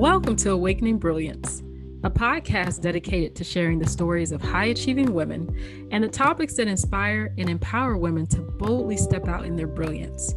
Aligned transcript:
Welcome 0.00 0.36
to 0.36 0.52
Awakening 0.52 0.96
Brilliance, 0.96 1.62
a 2.04 2.10
podcast 2.10 2.80
dedicated 2.80 3.36
to 3.36 3.44
sharing 3.44 3.78
the 3.78 3.86
stories 3.86 4.32
of 4.32 4.40
high 4.40 4.64
achieving 4.64 5.12
women 5.12 5.54
and 5.92 6.02
the 6.02 6.08
topics 6.08 6.54
that 6.54 6.68
inspire 6.68 7.34
and 7.36 7.50
empower 7.50 7.98
women 7.98 8.26
to 8.28 8.40
boldly 8.40 8.96
step 8.96 9.28
out 9.28 9.44
in 9.44 9.56
their 9.56 9.66
brilliance. 9.66 10.34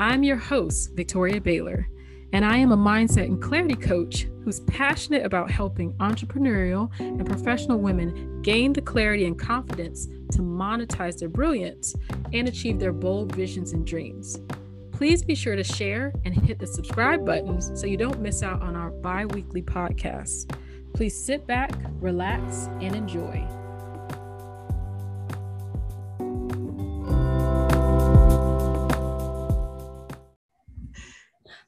I'm 0.00 0.24
your 0.24 0.34
host, 0.34 0.90
Victoria 0.96 1.40
Baylor, 1.40 1.88
and 2.32 2.44
I 2.44 2.56
am 2.56 2.72
a 2.72 2.76
mindset 2.76 3.26
and 3.26 3.40
clarity 3.40 3.76
coach 3.76 4.26
who's 4.42 4.58
passionate 4.62 5.24
about 5.24 5.52
helping 5.52 5.92
entrepreneurial 5.98 6.90
and 6.98 7.24
professional 7.24 7.78
women 7.78 8.42
gain 8.42 8.72
the 8.72 8.82
clarity 8.82 9.26
and 9.26 9.38
confidence 9.38 10.06
to 10.32 10.38
monetize 10.38 11.16
their 11.16 11.28
brilliance 11.28 11.94
and 12.32 12.48
achieve 12.48 12.80
their 12.80 12.92
bold 12.92 13.36
visions 13.36 13.72
and 13.72 13.86
dreams. 13.86 14.40
Please 14.96 15.22
be 15.22 15.34
sure 15.34 15.54
to 15.56 15.62
share 15.62 16.10
and 16.24 16.34
hit 16.34 16.58
the 16.58 16.66
subscribe 16.66 17.26
buttons 17.26 17.70
so 17.78 17.86
you 17.86 17.98
don't 17.98 18.18
miss 18.20 18.42
out 18.42 18.62
on 18.62 18.74
our 18.74 18.88
bi 18.88 19.26
weekly 19.26 19.60
podcasts. 19.60 20.50
Please 20.94 21.14
sit 21.22 21.46
back, 21.46 21.70
relax, 22.00 22.70
and 22.80 22.96
enjoy. 22.96 23.46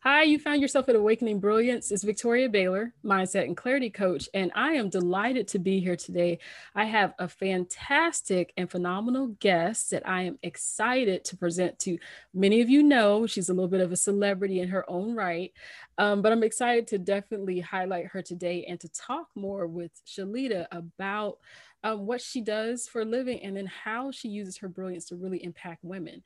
Hi, 0.03 0.23
you 0.23 0.39
found 0.39 0.63
yourself 0.63 0.89
at 0.89 0.95
Awakening 0.95 1.41
Brilliance. 1.41 1.91
It's 1.91 2.05
Victoria 2.05 2.49
Baylor, 2.49 2.95
mindset 3.05 3.47
and 3.47 3.57
clarity 3.57 3.91
coach, 3.91 4.29
and 4.33 4.53
I 4.55 4.75
am 4.75 4.91
delighted 4.91 5.49
to 5.49 5.59
be 5.59 5.81
here 5.81 5.97
today. 5.97 6.39
I 6.73 6.85
have 6.85 7.15
a 7.19 7.27
fantastic 7.27 8.53
and 8.57 8.71
phenomenal 8.71 9.35
guest 9.41 9.91
that 9.91 10.09
I 10.09 10.23
am 10.23 10.39
excited 10.45 11.25
to 11.25 11.37
present 11.37 11.81
to. 11.81 11.99
Many 12.33 12.61
of 12.61 12.71
you 12.71 12.85
know 12.85 13.27
she's 13.27 13.49
a 13.49 13.53
little 13.53 13.69
bit 13.69 13.81
of 13.81 13.91
a 13.91 13.97
celebrity 13.97 14.61
in 14.61 14.69
her 14.69 14.89
own 14.89 15.17
right, 15.17 15.53
um, 15.99 16.23
but 16.23 16.31
I'm 16.31 16.45
excited 16.45 16.87
to 16.87 16.99
definitely 16.99 17.59
highlight 17.59 18.07
her 18.07 18.23
today 18.23 18.67
and 18.69 18.79
to 18.79 18.89
talk 18.91 19.27
more 19.35 19.67
with 19.67 19.91
Shalita 20.07 20.69
about 20.71 21.39
um, 21.83 22.07
what 22.07 22.21
she 22.21 22.41
does 22.41 22.87
for 22.87 23.01
a 23.01 23.05
living 23.05 23.43
and 23.43 23.57
then 23.57 23.67
how 23.67 24.13
she 24.13 24.29
uses 24.29 24.59
her 24.59 24.69
brilliance 24.69 25.07
to 25.07 25.17
really 25.17 25.43
impact 25.43 25.83
women. 25.83 26.23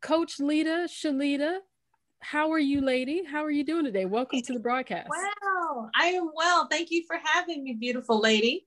Coach 0.00 0.38
Lita, 0.38 0.86
Shalita, 0.88 1.58
how 2.20 2.52
are 2.52 2.58
you, 2.58 2.80
lady? 2.80 3.24
How 3.24 3.44
are 3.44 3.50
you 3.50 3.64
doing 3.64 3.84
today? 3.84 4.04
Welcome 4.04 4.42
to 4.42 4.52
the 4.52 4.60
broadcast. 4.60 5.08
Wow, 5.08 5.90
I 5.98 6.06
am 6.08 6.30
well. 6.34 6.66
Thank 6.68 6.90
you 6.90 7.04
for 7.06 7.16
having 7.22 7.64
me, 7.64 7.74
beautiful 7.74 8.20
lady. 8.20 8.66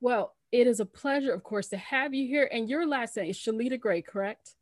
Well, 0.00 0.34
it 0.52 0.66
is 0.66 0.80
a 0.80 0.86
pleasure, 0.86 1.32
of 1.32 1.42
course, 1.42 1.68
to 1.68 1.76
have 1.76 2.14
you 2.14 2.26
here. 2.26 2.48
And 2.50 2.68
your 2.68 2.86
last 2.86 3.16
name 3.16 3.30
is 3.30 3.36
Shalita 3.36 3.78
Gray, 3.78 4.02
correct? 4.02 4.54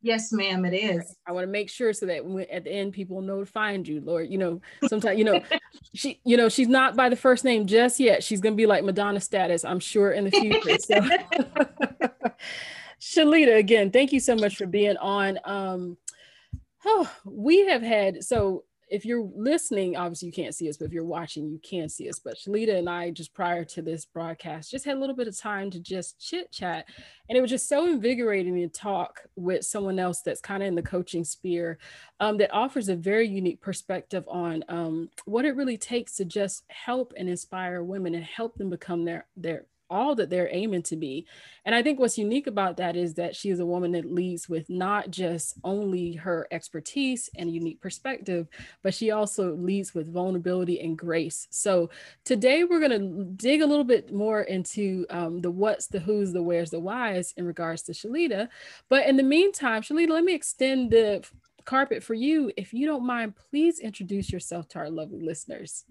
Yes, 0.00 0.32
ma'am, 0.32 0.64
it 0.64 0.74
is. 0.74 1.16
I 1.26 1.32
want 1.32 1.44
to 1.44 1.50
make 1.50 1.68
sure 1.68 1.92
so 1.92 2.06
that 2.06 2.24
when, 2.24 2.46
at 2.50 2.64
the 2.64 2.70
end 2.70 2.92
people 2.92 3.20
know 3.20 3.40
to 3.40 3.46
find 3.46 3.86
you, 3.86 4.00
Lord. 4.00 4.30
You 4.30 4.38
know, 4.38 4.60
sometimes 4.86 5.18
you 5.18 5.24
know 5.24 5.42
she, 5.94 6.20
you 6.24 6.36
know, 6.36 6.48
she's 6.48 6.68
not 6.68 6.94
by 6.94 7.08
the 7.08 7.16
first 7.16 7.44
name 7.44 7.66
just 7.66 7.98
yet. 7.98 8.22
She's 8.22 8.40
gonna 8.40 8.54
be 8.54 8.66
like 8.66 8.84
Madonna 8.84 9.20
status, 9.20 9.64
I'm 9.64 9.80
sure, 9.80 10.12
in 10.12 10.24
the 10.24 10.30
future. 10.30 10.78
So 10.78 11.00
Shalita, 13.00 13.56
again, 13.56 13.90
thank 13.90 14.12
you 14.12 14.20
so 14.20 14.36
much 14.36 14.56
for 14.56 14.66
being 14.66 14.96
on. 14.98 15.38
Um, 15.44 15.96
Oh, 16.84 17.10
we 17.24 17.66
have 17.66 17.82
had 17.82 18.24
so 18.24 18.64
if 18.90 19.04
you're 19.04 19.28
listening, 19.34 19.96
obviously 19.96 20.26
you 20.26 20.32
can't 20.32 20.54
see 20.54 20.68
us, 20.68 20.76
but 20.76 20.86
if 20.86 20.92
you're 20.92 21.04
watching, 21.04 21.50
you 21.50 21.58
can 21.58 21.88
see 21.88 22.08
us. 22.08 22.18
But 22.18 22.36
Shalita 22.36 22.76
and 22.78 22.88
I, 22.88 23.10
just 23.10 23.34
prior 23.34 23.64
to 23.66 23.82
this 23.82 24.04
broadcast, 24.04 24.70
just 24.70 24.84
had 24.84 24.96
a 24.96 25.00
little 25.00 25.14
bit 25.14 25.28
of 25.28 25.38
time 25.38 25.70
to 25.70 25.80
just 25.80 26.18
chit 26.18 26.50
chat. 26.50 26.86
And 27.28 27.36
it 27.36 27.40
was 27.40 27.50
just 27.50 27.68
so 27.68 27.86
invigorating 27.86 28.54
to 28.56 28.68
talk 28.68 29.20
with 29.36 29.64
someone 29.64 29.98
else 29.98 30.22
that's 30.22 30.40
kind 30.40 30.62
of 30.62 30.68
in 30.68 30.74
the 30.74 30.82
coaching 30.82 31.24
sphere 31.24 31.78
um, 32.20 32.38
that 32.38 32.52
offers 32.52 32.88
a 32.88 32.96
very 32.96 33.28
unique 33.28 33.60
perspective 33.60 34.24
on 34.28 34.64
um, 34.68 35.10
what 35.26 35.44
it 35.44 35.56
really 35.56 35.78
takes 35.78 36.14
to 36.16 36.24
just 36.24 36.64
help 36.68 37.12
and 37.16 37.28
inspire 37.28 37.82
women 37.82 38.14
and 38.14 38.24
help 38.24 38.56
them 38.56 38.70
become 38.70 39.04
their, 39.04 39.26
their 39.36 39.66
all 39.90 40.14
that 40.14 40.30
they're 40.30 40.48
aiming 40.52 40.82
to 40.82 40.96
be. 40.96 41.26
And 41.64 41.74
I 41.74 41.82
think 41.82 41.98
what's 41.98 42.18
unique 42.18 42.46
about 42.46 42.76
that 42.78 42.96
is 42.96 43.14
that 43.14 43.36
she 43.36 43.50
is 43.50 43.60
a 43.60 43.66
woman 43.66 43.92
that 43.92 44.12
leads 44.12 44.48
with 44.48 44.68
not 44.70 45.10
just 45.10 45.58
only 45.64 46.14
her 46.14 46.46
expertise 46.50 47.28
and 47.36 47.52
unique 47.52 47.80
perspective, 47.80 48.48
but 48.82 48.94
she 48.94 49.10
also 49.10 49.54
leads 49.54 49.94
with 49.94 50.12
vulnerability 50.12 50.80
and 50.80 50.96
grace. 50.96 51.46
So 51.50 51.90
today 52.24 52.64
we're 52.64 52.80
going 52.80 53.00
to 53.00 53.24
dig 53.36 53.62
a 53.62 53.66
little 53.66 53.84
bit 53.84 54.12
more 54.12 54.42
into 54.42 55.06
um, 55.10 55.40
the 55.40 55.50
what's, 55.50 55.86
the 55.86 56.00
who's, 56.00 56.32
the 56.32 56.42
where's, 56.42 56.70
the 56.70 56.80
why's 56.80 57.32
in 57.36 57.44
regards 57.46 57.82
to 57.82 57.92
Shalita. 57.92 58.48
But 58.88 59.06
in 59.06 59.16
the 59.16 59.22
meantime, 59.22 59.82
Shalita, 59.82 60.10
let 60.10 60.24
me 60.24 60.34
extend 60.34 60.90
the 60.90 61.24
carpet 61.64 62.02
for 62.02 62.14
you. 62.14 62.50
If 62.56 62.72
you 62.72 62.86
don't 62.86 63.06
mind, 63.06 63.34
please 63.36 63.78
introduce 63.78 64.32
yourself 64.32 64.68
to 64.68 64.78
our 64.78 64.90
lovely 64.90 65.20
listeners. 65.20 65.84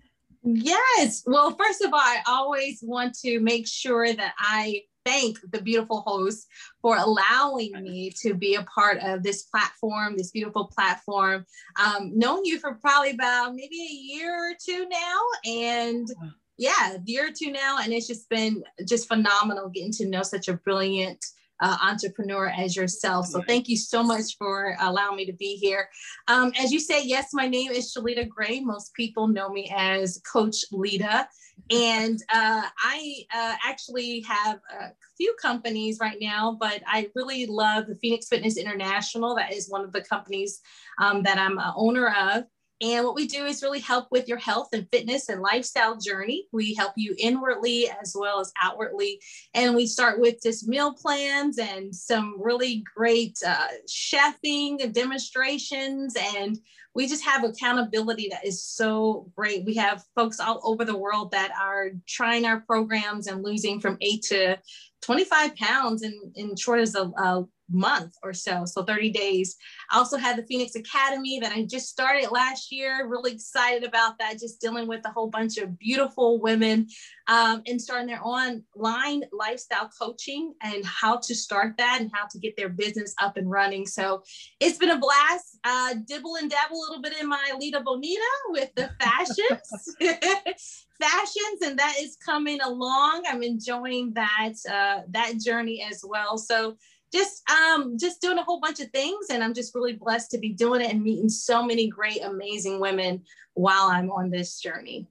Yes. 0.49 1.23
Well, 1.25 1.51
first 1.51 1.81
of 1.81 1.93
all, 1.93 1.99
I 1.99 2.21
always 2.25 2.79
want 2.81 3.13
to 3.19 3.41
make 3.41 3.67
sure 3.67 4.13
that 4.13 4.33
I 4.39 4.83
thank 5.05 5.37
the 5.51 5.61
beautiful 5.61 6.01
host 6.01 6.47
for 6.81 6.95
allowing 6.95 7.73
me 7.83 8.11
to 8.21 8.33
be 8.33 8.55
a 8.55 8.63
part 8.63 8.99
of 8.99 9.23
this 9.23 9.43
platform, 9.43 10.15
this 10.15 10.31
beautiful 10.31 10.65
platform. 10.73 11.45
Um, 11.83 12.17
known 12.17 12.45
you 12.45 12.59
for 12.59 12.75
probably 12.75 13.11
about 13.11 13.55
maybe 13.55 13.75
a 13.75 13.93
year 13.93 14.51
or 14.51 14.53
two 14.63 14.87
now. 14.87 15.19
And 15.45 16.07
yeah, 16.57 16.93
a 16.93 16.99
year 17.03 17.27
or 17.27 17.33
two 17.37 17.51
now. 17.51 17.79
And 17.81 17.91
it's 17.91 18.07
just 18.07 18.29
been 18.29 18.63
just 18.87 19.09
phenomenal 19.09 19.67
getting 19.67 19.91
to 19.93 20.07
know 20.07 20.23
such 20.23 20.47
a 20.47 20.53
brilliant 20.53 21.23
uh, 21.59 21.77
entrepreneur 21.81 22.47
as 22.47 22.75
yourself. 22.75 23.27
So 23.27 23.41
thank 23.47 23.67
you 23.67 23.77
so 23.77 24.03
much 24.03 24.37
for 24.37 24.75
allowing 24.79 25.17
me 25.17 25.25
to 25.25 25.33
be 25.33 25.55
here. 25.55 25.89
Um, 26.27 26.51
as 26.59 26.71
you 26.71 26.79
say, 26.79 27.03
yes, 27.03 27.29
my 27.33 27.47
name 27.47 27.71
is 27.71 27.93
Shalita 27.93 28.27
Gray. 28.27 28.59
Most 28.59 28.93
people 28.93 29.27
know 29.27 29.49
me 29.49 29.71
as 29.75 30.21
Coach 30.31 30.63
Lita. 30.71 31.27
And 31.69 32.21
uh, 32.33 32.61
I 32.83 33.25
uh, 33.33 33.55
actually 33.65 34.21
have 34.21 34.59
a 34.79 34.91
few 35.17 35.35
companies 35.41 35.97
right 35.99 36.17
now, 36.21 36.55
but 36.59 36.81
I 36.85 37.09
really 37.15 37.45
love 37.47 37.87
the 37.87 37.95
Phoenix 37.95 38.27
Fitness 38.27 38.57
International. 38.57 39.35
That 39.35 39.53
is 39.53 39.69
one 39.69 39.83
of 39.83 39.91
the 39.91 40.01
companies 40.01 40.61
um, 41.01 41.23
that 41.23 41.37
I'm 41.37 41.57
a 41.57 41.73
owner 41.75 42.07
of. 42.07 42.43
And 42.81 43.05
what 43.05 43.15
we 43.15 43.25
do 43.25 43.45
is 43.45 43.63
really 43.63 43.79
help 43.79 44.07
with 44.11 44.27
your 44.27 44.37
health 44.37 44.69
and 44.73 44.87
fitness 44.91 45.29
and 45.29 45.41
lifestyle 45.41 45.97
journey. 45.97 46.47
We 46.51 46.75
help 46.75 46.93
you 46.95 47.15
inwardly 47.17 47.89
as 47.89 48.15
well 48.17 48.39
as 48.39 48.53
outwardly. 48.61 49.19
And 49.55 49.75
we 49.75 49.87
start 49.87 50.19
with 50.19 50.43
just 50.43 50.67
meal 50.67 50.93
plans 50.93 51.57
and 51.57 51.93
some 51.93 52.35
really 52.39 52.83
great 52.95 53.37
uh, 53.45 53.67
chefing 53.87 54.83
and 54.83 54.93
demonstrations. 54.93 56.15
And 56.35 56.59
we 56.93 57.07
just 57.07 57.23
have 57.25 57.43
accountability 57.43 58.29
that 58.29 58.45
is 58.45 58.63
so 58.63 59.31
great. 59.35 59.65
We 59.65 59.75
have 59.75 60.03
folks 60.15 60.39
all 60.39 60.61
over 60.63 60.85
the 60.85 60.97
world 60.97 61.31
that 61.31 61.51
are 61.59 61.91
trying 62.07 62.45
our 62.45 62.61
programs 62.61 63.27
and 63.27 63.43
losing 63.43 63.79
from 63.79 63.97
eight 64.01 64.21
to 64.23 64.57
25 65.01 65.55
pounds 65.55 66.03
in, 66.03 66.31
in 66.35 66.55
short 66.55 66.79
as 66.79 66.95
a, 66.95 67.03
a 67.03 67.45
month 67.69 68.15
or 68.23 68.33
so, 68.33 68.65
so 68.65 68.83
30 68.83 69.11
days. 69.11 69.55
I 69.91 69.97
also 69.97 70.17
had 70.17 70.37
the 70.37 70.45
Phoenix 70.45 70.75
Academy 70.75 71.39
that 71.39 71.51
I 71.51 71.65
just 71.65 71.89
started 71.89 72.31
last 72.31 72.71
year. 72.71 73.07
Really 73.07 73.33
excited 73.33 73.83
about 73.83 74.17
that, 74.19 74.39
just 74.39 74.61
dealing 74.61 74.87
with 74.87 75.05
a 75.05 75.11
whole 75.11 75.29
bunch 75.29 75.57
of 75.57 75.77
beautiful 75.77 76.41
women 76.41 76.87
um, 77.27 77.61
and 77.67 77.81
starting 77.81 78.07
their 78.07 78.23
online 78.23 79.23
lifestyle 79.31 79.89
coaching 79.99 80.53
and 80.61 80.85
how 80.85 81.17
to 81.17 81.35
start 81.35 81.75
that 81.77 81.99
and 82.01 82.11
how 82.13 82.25
to 82.31 82.39
get 82.39 82.55
their 82.57 82.69
business 82.69 83.13
up 83.21 83.37
and 83.37 83.49
running. 83.49 83.85
So 83.85 84.23
it's 84.59 84.77
been 84.77 84.91
a 84.91 84.99
blast. 84.99 85.59
Uh, 85.63 85.95
dibble 86.07 86.35
and 86.35 86.49
dabble 86.49 86.77
a 86.77 86.83
little 86.87 87.01
bit 87.01 87.19
in 87.19 87.27
my 87.27 87.53
Lita 87.59 87.81
Bonita 87.81 88.21
with 88.49 88.73
the 88.75 88.89
fashions. 88.99 89.95
fashions 90.99 91.61
and 91.63 91.77
that 91.77 91.93
is 91.99 92.17
coming 92.25 92.59
along 92.61 93.21
i'm 93.27 93.43
enjoying 93.43 94.11
that 94.13 94.53
uh, 94.69 95.01
that 95.09 95.37
journey 95.39 95.85
as 95.87 96.03
well 96.03 96.37
so 96.37 96.75
just 97.13 97.43
um 97.49 97.97
just 97.97 98.21
doing 98.21 98.37
a 98.37 98.43
whole 98.43 98.59
bunch 98.59 98.79
of 98.79 98.89
things. 98.91 99.27
And 99.29 99.43
i'm 99.43 99.53
just 99.53 99.75
really 99.75 99.93
blessed 99.93 100.31
to 100.31 100.37
be 100.37 100.49
doing 100.49 100.81
it 100.81 100.91
and 100.91 101.03
meeting 101.03 101.29
so 101.29 101.63
many 101.63 101.87
great 101.87 102.21
amazing 102.23 102.79
women 102.79 103.23
while 103.53 103.87
i'm 103.89 104.11
on 104.11 104.29
this 104.29 104.59
journey. 104.59 105.07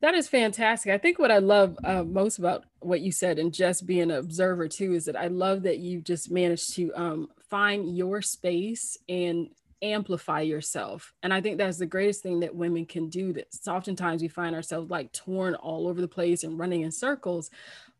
That 0.00 0.14
is 0.14 0.28
fantastic. 0.28 0.92
I 0.92 0.98
think 0.98 1.18
what 1.18 1.30
i 1.30 1.38
love 1.38 1.78
uh, 1.84 2.04
most 2.04 2.38
about 2.38 2.64
what 2.80 3.00
you 3.00 3.12
said 3.12 3.38
and 3.38 3.52
just 3.52 3.86
being 3.86 4.02
an 4.02 4.10
observer 4.12 4.68
too 4.68 4.92
is 4.92 5.06
that 5.06 5.16
i 5.16 5.28
love 5.28 5.62
that 5.62 5.78
you 5.78 6.00
just 6.00 6.30
managed 6.30 6.74
to 6.74 6.92
um, 6.94 7.28
find 7.48 7.96
your 7.96 8.20
space 8.20 8.98
and 9.08 9.48
amplify 9.82 10.40
yourself. 10.40 11.12
And 11.22 11.32
i 11.32 11.40
think 11.40 11.58
that's 11.58 11.78
the 11.78 11.86
greatest 11.86 12.22
thing 12.22 12.40
that 12.40 12.54
women 12.54 12.86
can 12.86 13.08
do 13.08 13.32
that 13.34 13.46
oftentimes 13.66 14.22
we 14.22 14.28
find 14.28 14.54
ourselves 14.54 14.90
like 14.90 15.12
torn 15.12 15.54
all 15.54 15.88
over 15.88 16.00
the 16.00 16.08
place 16.08 16.44
and 16.44 16.58
running 16.58 16.82
in 16.82 16.90
circles 16.90 17.50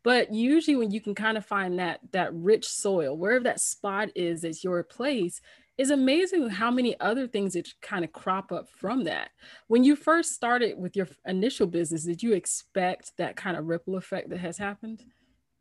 but 0.04 0.32
usually 0.32 0.76
when 0.76 0.92
you 0.92 1.00
can 1.00 1.14
kind 1.14 1.36
of 1.36 1.44
find 1.44 1.78
that 1.78 1.98
that 2.12 2.32
rich 2.32 2.68
soil 2.68 3.16
wherever 3.16 3.42
that 3.42 3.60
spot 3.60 4.08
is 4.14 4.42
that's 4.42 4.62
your 4.62 4.82
place 4.84 5.40
is 5.76 5.90
amazing 5.90 6.48
how 6.48 6.70
many 6.70 6.98
other 7.00 7.26
things 7.26 7.54
that 7.54 7.68
kind 7.82 8.04
of 8.04 8.12
crop 8.12 8.52
up 8.52 8.68
from 8.68 9.02
that 9.04 9.30
when 9.66 9.82
you 9.82 9.96
first 9.96 10.32
started 10.32 10.78
with 10.78 10.94
your 10.94 11.08
initial 11.26 11.66
business 11.66 12.04
did 12.04 12.22
you 12.22 12.32
expect 12.32 13.12
that 13.18 13.34
kind 13.34 13.56
of 13.56 13.66
ripple 13.66 13.96
effect 13.96 14.28
that 14.30 14.38
has 14.38 14.56
happened 14.56 15.02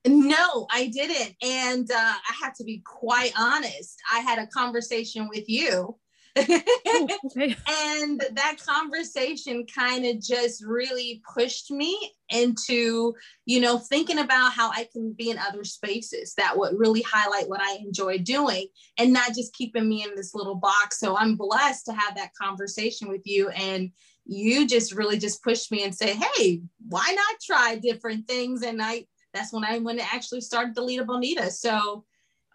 no 0.05 0.67
i 0.69 0.87
didn't 0.87 1.33
and 1.41 1.89
uh, 1.91 1.95
i 1.95 2.33
have 2.43 2.53
to 2.53 2.63
be 2.63 2.81
quite 2.85 3.31
honest 3.37 3.97
i 4.11 4.19
had 4.19 4.37
a 4.37 4.47
conversation 4.47 5.27
with 5.29 5.47
you. 5.47 5.95
and 6.35 8.23
that 8.31 8.57
conversation 8.65 9.65
kind 9.65 10.05
of 10.05 10.21
just 10.21 10.65
really 10.65 11.21
pushed 11.33 11.69
me 11.69 12.13
into, 12.29 13.13
you 13.45 13.61
know, 13.61 13.77
thinking 13.77 14.17
about 14.17 14.53
how 14.53 14.71
I 14.71 14.87
can 14.91 15.13
be 15.13 15.29
in 15.29 15.37
other 15.37 15.63
spaces 15.63 16.33
that 16.35 16.57
would 16.57 16.77
really 16.77 17.03
highlight 17.03 17.49
what 17.49 17.61
I 17.61 17.75
enjoy 17.75 18.17
doing 18.17 18.67
and 18.97 19.13
not 19.13 19.35
just 19.35 19.53
keeping 19.53 19.87
me 19.87 20.03
in 20.03 20.15
this 20.15 20.33
little 20.33 20.55
box. 20.55 20.99
So 20.99 21.15
I'm 21.15 21.35
blessed 21.35 21.85
to 21.85 21.93
have 21.93 22.15
that 22.15 22.33
conversation 22.39 23.09
with 23.09 23.21
you. 23.25 23.49
And 23.49 23.91
you 24.25 24.67
just 24.67 24.93
really 24.93 25.19
just 25.19 25.43
pushed 25.43 25.71
me 25.71 25.83
and 25.83 25.93
say, 25.93 26.15
hey, 26.15 26.61
why 26.87 27.13
not 27.15 27.41
try 27.41 27.75
different 27.75 28.27
things? 28.27 28.63
And 28.63 28.81
I 28.81 29.05
that's 29.33 29.51
when 29.51 29.65
I 29.65 29.79
when 29.79 29.99
I 29.99 30.07
actually 30.11 30.41
started 30.41 30.75
the 30.75 30.81
Lita 30.81 31.03
Bonita. 31.03 31.51
So 31.51 32.05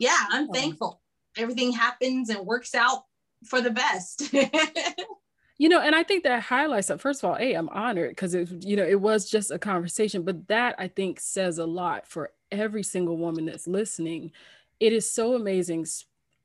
yeah, 0.00 0.18
I'm 0.30 0.48
thankful. 0.48 1.00
Everything 1.36 1.72
happens 1.72 2.30
and 2.30 2.46
works 2.46 2.74
out 2.74 3.04
for 3.44 3.60
the 3.60 3.70
best. 3.70 4.32
you 5.58 5.68
know, 5.68 5.80
and 5.80 5.94
I 5.94 6.02
think 6.02 6.24
that 6.24 6.42
highlights 6.42 6.88
that. 6.88 7.00
First 7.00 7.22
of 7.22 7.30
all, 7.30 7.36
hey, 7.36 7.54
I'm 7.54 7.68
honored 7.68 8.10
because 8.10 8.34
it, 8.34 8.64
you 8.64 8.76
know, 8.76 8.84
it 8.84 9.00
was 9.00 9.30
just 9.30 9.50
a 9.50 9.58
conversation, 9.58 10.22
but 10.22 10.48
that 10.48 10.74
I 10.78 10.88
think 10.88 11.20
says 11.20 11.58
a 11.58 11.66
lot 11.66 12.06
for 12.06 12.32
every 12.50 12.82
single 12.82 13.16
woman 13.16 13.46
that's 13.46 13.66
listening. 13.66 14.32
It 14.80 14.92
is 14.92 15.10
so 15.10 15.34
amazing 15.34 15.86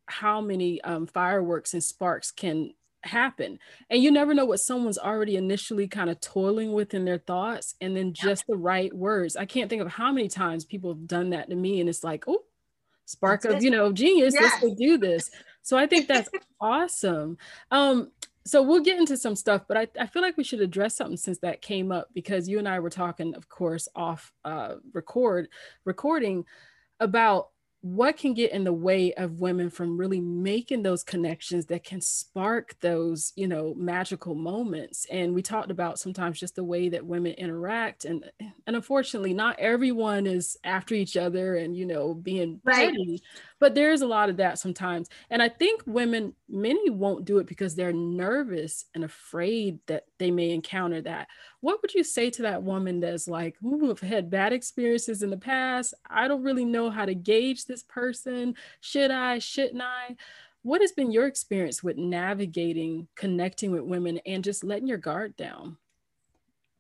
how 0.07 0.41
many 0.41 0.81
um, 0.81 1.07
fireworks 1.07 1.73
and 1.73 1.83
sparks 1.83 2.31
can 2.31 2.71
happen 3.05 3.59
and 3.89 4.01
you 4.01 4.11
never 4.11 4.33
know 4.33 4.45
what 4.45 4.59
someone's 4.59 4.97
already 4.97 5.35
initially 5.35 5.87
kind 5.87 6.09
of 6.09 6.19
toiling 6.21 6.71
with 6.71 6.93
in 6.93 7.03
their 7.03 7.17
thoughts 7.17 7.75
and 7.81 7.95
then 7.95 8.13
just 8.13 8.45
the 8.47 8.55
right 8.55 8.93
words 8.93 9.35
i 9.35 9.45
can't 9.45 9.69
think 9.69 9.81
of 9.81 9.89
how 9.89 10.11
many 10.11 10.27
times 10.27 10.63
people 10.63 10.91
have 10.91 11.05
done 11.07 11.31
that 11.31 11.49
to 11.49 11.55
me 11.55 11.79
and 11.79 11.89
it's 11.89 12.03
like 12.03 12.23
oh 12.27 12.43
spark 13.05 13.41
that's 13.41 13.55
of 13.55 13.61
it. 13.61 13.63
you 13.65 13.71
know 13.71 13.91
genius 13.91 14.33
yes. 14.33 14.43
let's 14.43 14.63
go 14.63 14.75
do 14.75 14.97
this 14.97 15.29
so 15.63 15.77
i 15.77 15.87
think 15.87 16.07
that's 16.07 16.29
awesome. 16.61 17.37
Um 17.71 18.11
so 18.45 18.61
we'll 18.61 18.81
get 18.83 18.99
into 18.99 19.15
some 19.15 19.35
stuff 19.37 19.63
but 19.67 19.77
I, 19.77 19.87
I 19.99 20.05
feel 20.05 20.21
like 20.21 20.35
we 20.37 20.43
should 20.43 20.59
address 20.59 20.97
something 20.97 21.17
since 21.17 21.39
that 21.39 21.61
came 21.61 21.91
up 21.91 22.09
because 22.13 22.47
you 22.47 22.59
and 22.59 22.67
i 22.67 22.79
were 22.79 22.89
talking 22.89 23.33
of 23.35 23.49
course 23.49 23.87
off 23.95 24.31
uh 24.43 24.75
record 24.93 25.47
recording 25.85 26.45
about 26.99 27.49
what 27.83 28.15
can 28.15 28.33
get 28.33 28.53
in 28.53 28.63
the 28.63 28.71
way 28.71 29.13
of 29.15 29.41
women 29.41 29.69
from 29.69 29.97
really 29.97 30.21
making 30.21 30.81
those 30.83 31.03
connections 31.03 31.65
that 31.65 31.83
can 31.83 31.99
spark 31.99 32.79
those 32.79 33.33
you 33.35 33.45
know 33.45 33.73
magical 33.75 34.35
moments 34.35 35.05
and 35.11 35.35
we 35.35 35.41
talked 35.41 35.69
about 35.69 35.99
sometimes 35.99 36.39
just 36.39 36.55
the 36.55 36.63
way 36.63 36.87
that 36.87 37.05
women 37.05 37.33
interact 37.33 38.05
and 38.05 38.23
and 38.39 38.77
unfortunately 38.77 39.33
not 39.33 39.59
everyone 39.59 40.25
is 40.25 40.55
after 40.63 40.95
each 40.95 41.17
other 41.17 41.57
and 41.57 41.75
you 41.75 41.85
know 41.85 42.13
being 42.13 42.57
right. 42.63 42.91
petty 42.91 43.21
but 43.59 43.75
there's 43.75 44.01
a 44.01 44.07
lot 44.07 44.29
of 44.29 44.37
that 44.37 44.57
sometimes 44.57 45.09
and 45.29 45.43
i 45.43 45.49
think 45.49 45.83
women 45.85 46.33
many 46.47 46.89
won't 46.89 47.25
do 47.25 47.37
it 47.39 47.47
because 47.47 47.75
they're 47.75 47.91
nervous 47.91 48.85
and 48.95 49.03
afraid 49.03 49.77
that 49.87 50.05
they 50.23 50.31
may 50.31 50.51
encounter 50.51 51.01
that. 51.01 51.27
What 51.59 51.81
would 51.81 51.93
you 51.93 52.03
say 52.03 52.29
to 52.31 52.43
that 52.43 52.63
woman 52.63 52.99
that's 52.99 53.27
like 53.27 53.55
who 53.61 53.89
have 53.89 53.99
had 53.99 54.29
bad 54.29 54.53
experiences 54.53 55.21
in 55.21 55.29
the 55.29 55.37
past. 55.37 55.93
I 56.09 56.27
don't 56.27 56.43
really 56.43 56.65
know 56.65 56.89
how 56.89 57.05
to 57.05 57.15
gauge 57.15 57.65
this 57.65 57.83
person. 57.83 58.55
Should 58.81 59.11
i? 59.11 59.39
Shouldn't 59.39 59.81
i? 59.81 60.15
What 60.61 60.81
has 60.81 60.93
been 60.93 61.11
your 61.11 61.27
experience 61.27 61.83
with 61.83 61.97
navigating 61.97 63.07
connecting 63.15 63.71
with 63.71 63.81
women 63.81 64.19
and 64.25 64.43
just 64.43 64.63
letting 64.63 64.87
your 64.87 64.97
guard 64.97 65.35
down? 65.35 65.77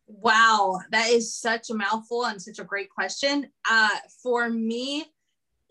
Wow 0.07 0.79
that 0.91 1.09
is 1.09 1.35
such 1.35 1.69
a 1.69 1.73
mouthful 1.73 2.25
and 2.25 2.41
such 2.41 2.59
a 2.59 2.63
great 2.63 2.89
question. 2.89 3.47
Uh, 3.69 3.89
for 4.21 4.49
me 4.49 5.05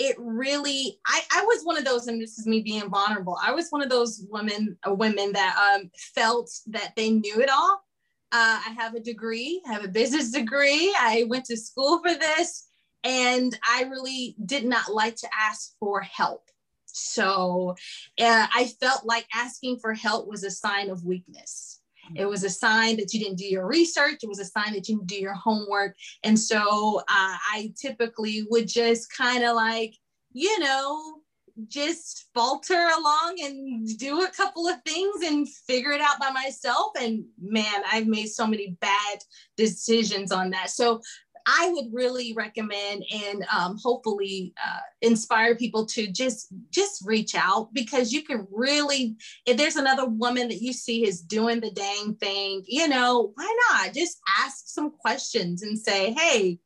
it 0.03 0.17
really 0.19 0.99
I, 1.07 1.21
I 1.33 1.45
was 1.45 1.63
one 1.63 1.79
of 1.79 1.85
those 1.85 2.09
and 2.09 2.21
this 2.21 2.37
is 2.39 2.47
me 2.47 2.61
being 2.61 2.91
vulnerable 2.91 3.39
i 3.43 3.53
was 3.53 3.69
one 3.71 3.83
of 3.83 3.89
those 3.89 4.27
women 4.31 4.77
uh, 4.87 4.93
women 4.93 5.33
that 5.33 5.57
um, 5.57 5.91
felt 6.15 6.51
that 6.67 6.93
they 6.97 7.11
knew 7.11 7.41
it 7.41 7.49
all. 7.49 7.85
Uh, 8.33 8.59
i 8.67 8.75
have 8.77 8.95
a 8.95 9.01
degree 9.01 9.63
i 9.69 9.73
have 9.73 9.85
a 9.85 9.89
business 9.89 10.31
degree 10.31 10.95
i 10.99 11.25
went 11.29 11.45
to 11.45 11.57
school 11.57 12.01
for 12.01 12.15
this 12.15 12.67
and 13.05 13.59
i 13.69 13.85
really 13.85 14.35
did 14.45 14.65
not 14.65 14.93
like 14.93 15.17
to 15.17 15.29
ask 15.39 15.73
for 15.79 16.01
help. 16.01 16.43
So 16.87 17.77
uh, 18.21 18.47
i 18.55 18.71
felt 18.81 19.05
like 19.05 19.27
asking 19.35 19.79
for 19.79 19.95
help 19.95 20.27
was 20.27 20.43
a 20.43 20.51
sign 20.51 20.91
of 20.91 21.05
weakness 21.05 21.82
it 22.17 22.27
was 22.27 22.45
a 22.45 22.51
sign 22.51 22.97
that 22.97 23.13
you 23.13 23.21
didn't 23.21 23.39
do 23.39 23.47
your 23.47 23.67
research. 23.67 24.21
It 24.23 24.29
was 24.29 24.41
a 24.41 24.45
sign 24.45 24.73
that 24.73 24.89
you 24.89 24.97
didn't 24.97 25.07
do 25.07 25.17
your 25.17 25.35
homework. 25.35 25.97
And 26.23 26.39
so 26.39 26.99
uh, 27.01 27.03
I 27.09 27.73
typically 27.81 28.47
would 28.51 28.69
just 28.69 29.15
kind 29.17 29.45
of 29.45 29.57
like, 29.57 29.95
you 30.33 30.59
know, 30.59 31.21
just 31.69 32.29
falter 32.35 32.89
along 32.99 33.37
and 33.43 33.99
do 33.99 34.23
a 34.23 34.31
couple 34.31 34.67
of 34.67 34.77
things 34.87 35.23
and 35.23 35.49
figure 35.49 35.93
it 35.93 36.01
out 36.01 36.19
by 36.19 36.31
myself. 36.31 36.93
And 36.99 37.25
man, 37.41 37.83
I've 37.91 38.07
made 38.07 38.29
so 38.29 38.47
many 38.47 38.77
bad 38.81 39.19
decisions 39.57 40.33
on 40.33 40.51
that. 40.51 40.71
So 40.71 41.01
I 41.47 41.71
would 41.73 41.87
really 41.93 42.33
recommend 42.35 43.05
and 43.13 43.45
um, 43.55 43.79
hopefully 43.83 44.53
uh, 44.65 44.81
inspire 45.01 45.55
people 45.55 45.87
to 45.87 46.07
just 46.07 46.49
just 46.71 47.03
reach 47.07 47.35
out 47.35 47.73
because 47.73 48.13
you 48.13 48.23
can 48.23 48.47
really 48.51 49.17
if 49.47 49.57
there's 49.57 49.77
another 49.77 50.07
woman 50.07 50.49
that 50.49 50.63
you 50.63 50.73
see 50.73 51.07
is 51.07 51.21
doing 51.21 51.61
the 51.61 51.71
dang 51.71 52.15
thing, 52.17 52.63
you 52.67 52.89
know, 52.89 53.33
why 53.35 53.57
not 53.71 53.95
just 53.95 54.21
ask 54.41 54.67
some 54.67 54.91
questions 54.91 55.63
and 55.63 55.79
say, 55.79 56.13
hey, 56.13 56.59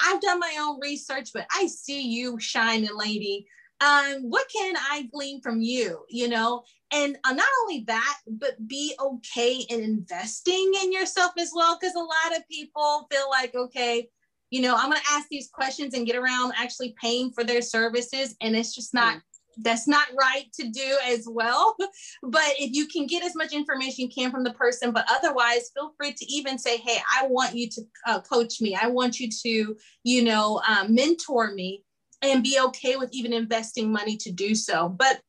I've 0.00 0.20
done 0.20 0.38
my 0.38 0.56
own 0.60 0.78
research, 0.80 1.30
but 1.34 1.46
I 1.54 1.66
see 1.66 2.02
you 2.02 2.38
shining 2.38 2.96
lady. 2.96 3.46
Um, 3.80 4.22
what 4.22 4.46
can 4.52 4.74
I 4.76 5.08
glean 5.12 5.40
from 5.40 5.60
you? 5.60 6.04
You 6.08 6.28
know, 6.28 6.64
and 6.92 7.16
uh, 7.24 7.32
not 7.32 7.48
only 7.62 7.84
that, 7.86 8.18
but 8.26 8.66
be 8.66 8.94
okay 8.98 9.64
in 9.68 9.80
investing 9.80 10.72
in 10.82 10.92
yourself 10.92 11.32
as 11.38 11.52
well. 11.54 11.78
Because 11.78 11.94
a 11.94 12.00
lot 12.00 12.36
of 12.36 12.48
people 12.48 13.06
feel 13.10 13.28
like, 13.30 13.54
okay, 13.54 14.08
you 14.50 14.62
know, 14.62 14.74
I'm 14.74 14.90
going 14.90 15.00
to 15.00 15.12
ask 15.12 15.28
these 15.28 15.50
questions 15.52 15.94
and 15.94 16.06
get 16.06 16.16
around 16.16 16.52
actually 16.56 16.94
paying 17.00 17.30
for 17.32 17.44
their 17.44 17.62
services. 17.62 18.34
And 18.40 18.56
it's 18.56 18.74
just 18.74 18.94
not, 18.94 19.16
mm. 19.16 19.20
that's 19.58 19.86
not 19.86 20.08
right 20.18 20.46
to 20.54 20.68
do 20.68 20.96
as 21.06 21.26
well. 21.30 21.76
but 22.22 22.54
if 22.58 22.72
you 22.72 22.86
can 22.86 23.06
get 23.06 23.24
as 23.24 23.34
much 23.34 23.52
information 23.52 24.04
you 24.04 24.08
can 24.08 24.30
from 24.30 24.44
the 24.44 24.54
person, 24.54 24.90
but 24.90 25.06
otherwise, 25.10 25.70
feel 25.74 25.92
free 25.96 26.12
to 26.12 26.32
even 26.32 26.58
say, 26.58 26.78
hey, 26.78 26.98
I 27.14 27.26
want 27.26 27.54
you 27.54 27.68
to 27.68 27.82
uh, 28.06 28.20
coach 28.20 28.60
me. 28.60 28.76
I 28.80 28.88
want 28.88 29.20
you 29.20 29.28
to, 29.42 29.76
you 30.04 30.24
know, 30.24 30.62
um, 30.66 30.94
mentor 30.94 31.52
me 31.52 31.84
and 32.22 32.42
be 32.42 32.58
okay 32.58 32.96
with 32.96 33.10
even 33.12 33.32
investing 33.32 33.92
money 33.92 34.16
to 34.16 34.32
do 34.32 34.54
so. 34.54 34.88
But 34.88 35.20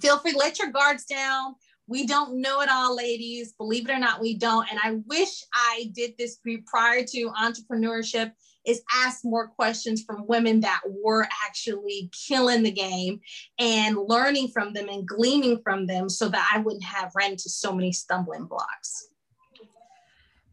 feel 0.00 0.18
free, 0.18 0.34
let 0.36 0.58
your 0.58 0.70
guards 0.70 1.04
down. 1.04 1.56
We 1.88 2.06
don't 2.06 2.40
know 2.40 2.60
it 2.60 2.70
all, 2.70 2.96
ladies. 2.96 3.54
Believe 3.58 3.88
it 3.88 3.92
or 3.92 3.98
not, 3.98 4.20
we 4.20 4.36
don't. 4.36 4.66
And 4.70 4.78
I 4.82 5.00
wish 5.08 5.42
I 5.52 5.90
did 5.94 6.14
this 6.16 6.38
prior 6.66 7.04
to 7.04 7.32
entrepreneurship 7.32 8.32
is 8.66 8.82
ask 8.94 9.24
more 9.24 9.48
questions 9.48 10.02
from 10.02 10.26
women 10.26 10.60
that 10.60 10.80
were 11.02 11.26
actually 11.46 12.10
killing 12.26 12.62
the 12.62 12.70
game 12.70 13.20
and 13.58 13.96
learning 13.96 14.48
from 14.48 14.72
them 14.72 14.88
and 14.88 15.06
gleaning 15.06 15.60
from 15.62 15.86
them 15.86 16.08
so 16.08 16.28
that 16.28 16.50
I 16.52 16.58
wouldn't 16.58 16.84
have 16.84 17.12
ran 17.14 17.32
into 17.32 17.48
so 17.48 17.72
many 17.72 17.92
stumbling 17.92 18.46
blocks. 18.46 19.08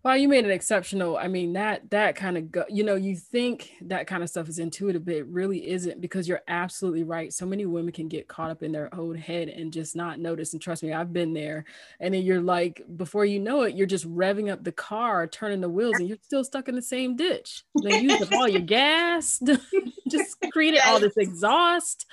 Well, 0.02 0.16
you 0.16 0.30
made 0.30 0.46
it 0.46 0.52
exceptional. 0.52 1.18
I 1.18 1.28
mean, 1.28 1.54
that 1.54 1.90
that 1.90 2.16
kind 2.16 2.38
of 2.38 2.52
go, 2.52 2.64
you 2.70 2.86
know, 2.86 2.96
you 2.96 3.18
think 3.18 3.74
that 3.82 4.08
kind 4.08 4.24
of 4.24 4.30
stuff 4.30 4.48
is 4.48 4.58
intuitive, 4.58 5.04
but 5.04 5.16
it 5.16 5.28
really 5.28 5.70
isn't 5.70 6.00
because 6.00 6.26
you're 6.26 6.42
absolutely 6.48 7.04
right. 7.04 7.34
So 7.34 7.46
many 7.46 7.66
women 7.66 7.92
can 7.92 8.08
get 8.08 8.30
caught 8.30 8.50
up 8.50 8.64
in 8.64 8.72
their 8.72 8.94
own 8.96 9.16
head 9.16 9.50
and 9.50 9.74
just 9.74 9.98
not 9.98 10.18
notice. 10.20 10.54
And 10.54 10.62
trust 10.62 10.84
me, 10.84 10.94
I've 10.94 11.12
been 11.12 11.34
there. 11.34 11.66
And 12.00 12.14
then 12.14 12.24
you're 12.24 12.42
like, 12.42 12.82
before 12.96 13.26
you 13.26 13.40
know 13.42 13.64
it, 13.64 13.76
you're 13.76 13.88
just 13.88 14.10
revving 14.10 14.50
up 14.50 14.64
the 14.64 14.72
car, 14.72 15.28
turning 15.28 15.60
the 15.60 15.70
wheels, 15.70 16.00
and 16.00 16.08
you're 16.08 16.18
still 16.22 16.46
stuck 16.46 16.70
in 16.70 16.76
the 16.76 16.82
same 16.82 17.18
ditch. 17.18 17.66
They 17.84 18.00
use 18.00 18.22
up 18.22 18.32
all 18.32 18.48
your 18.48 18.62
gas, 18.66 19.42
just 20.10 20.39
created 20.52 20.82
all 20.86 21.00
this 21.00 21.18
exhaust, 21.18 22.06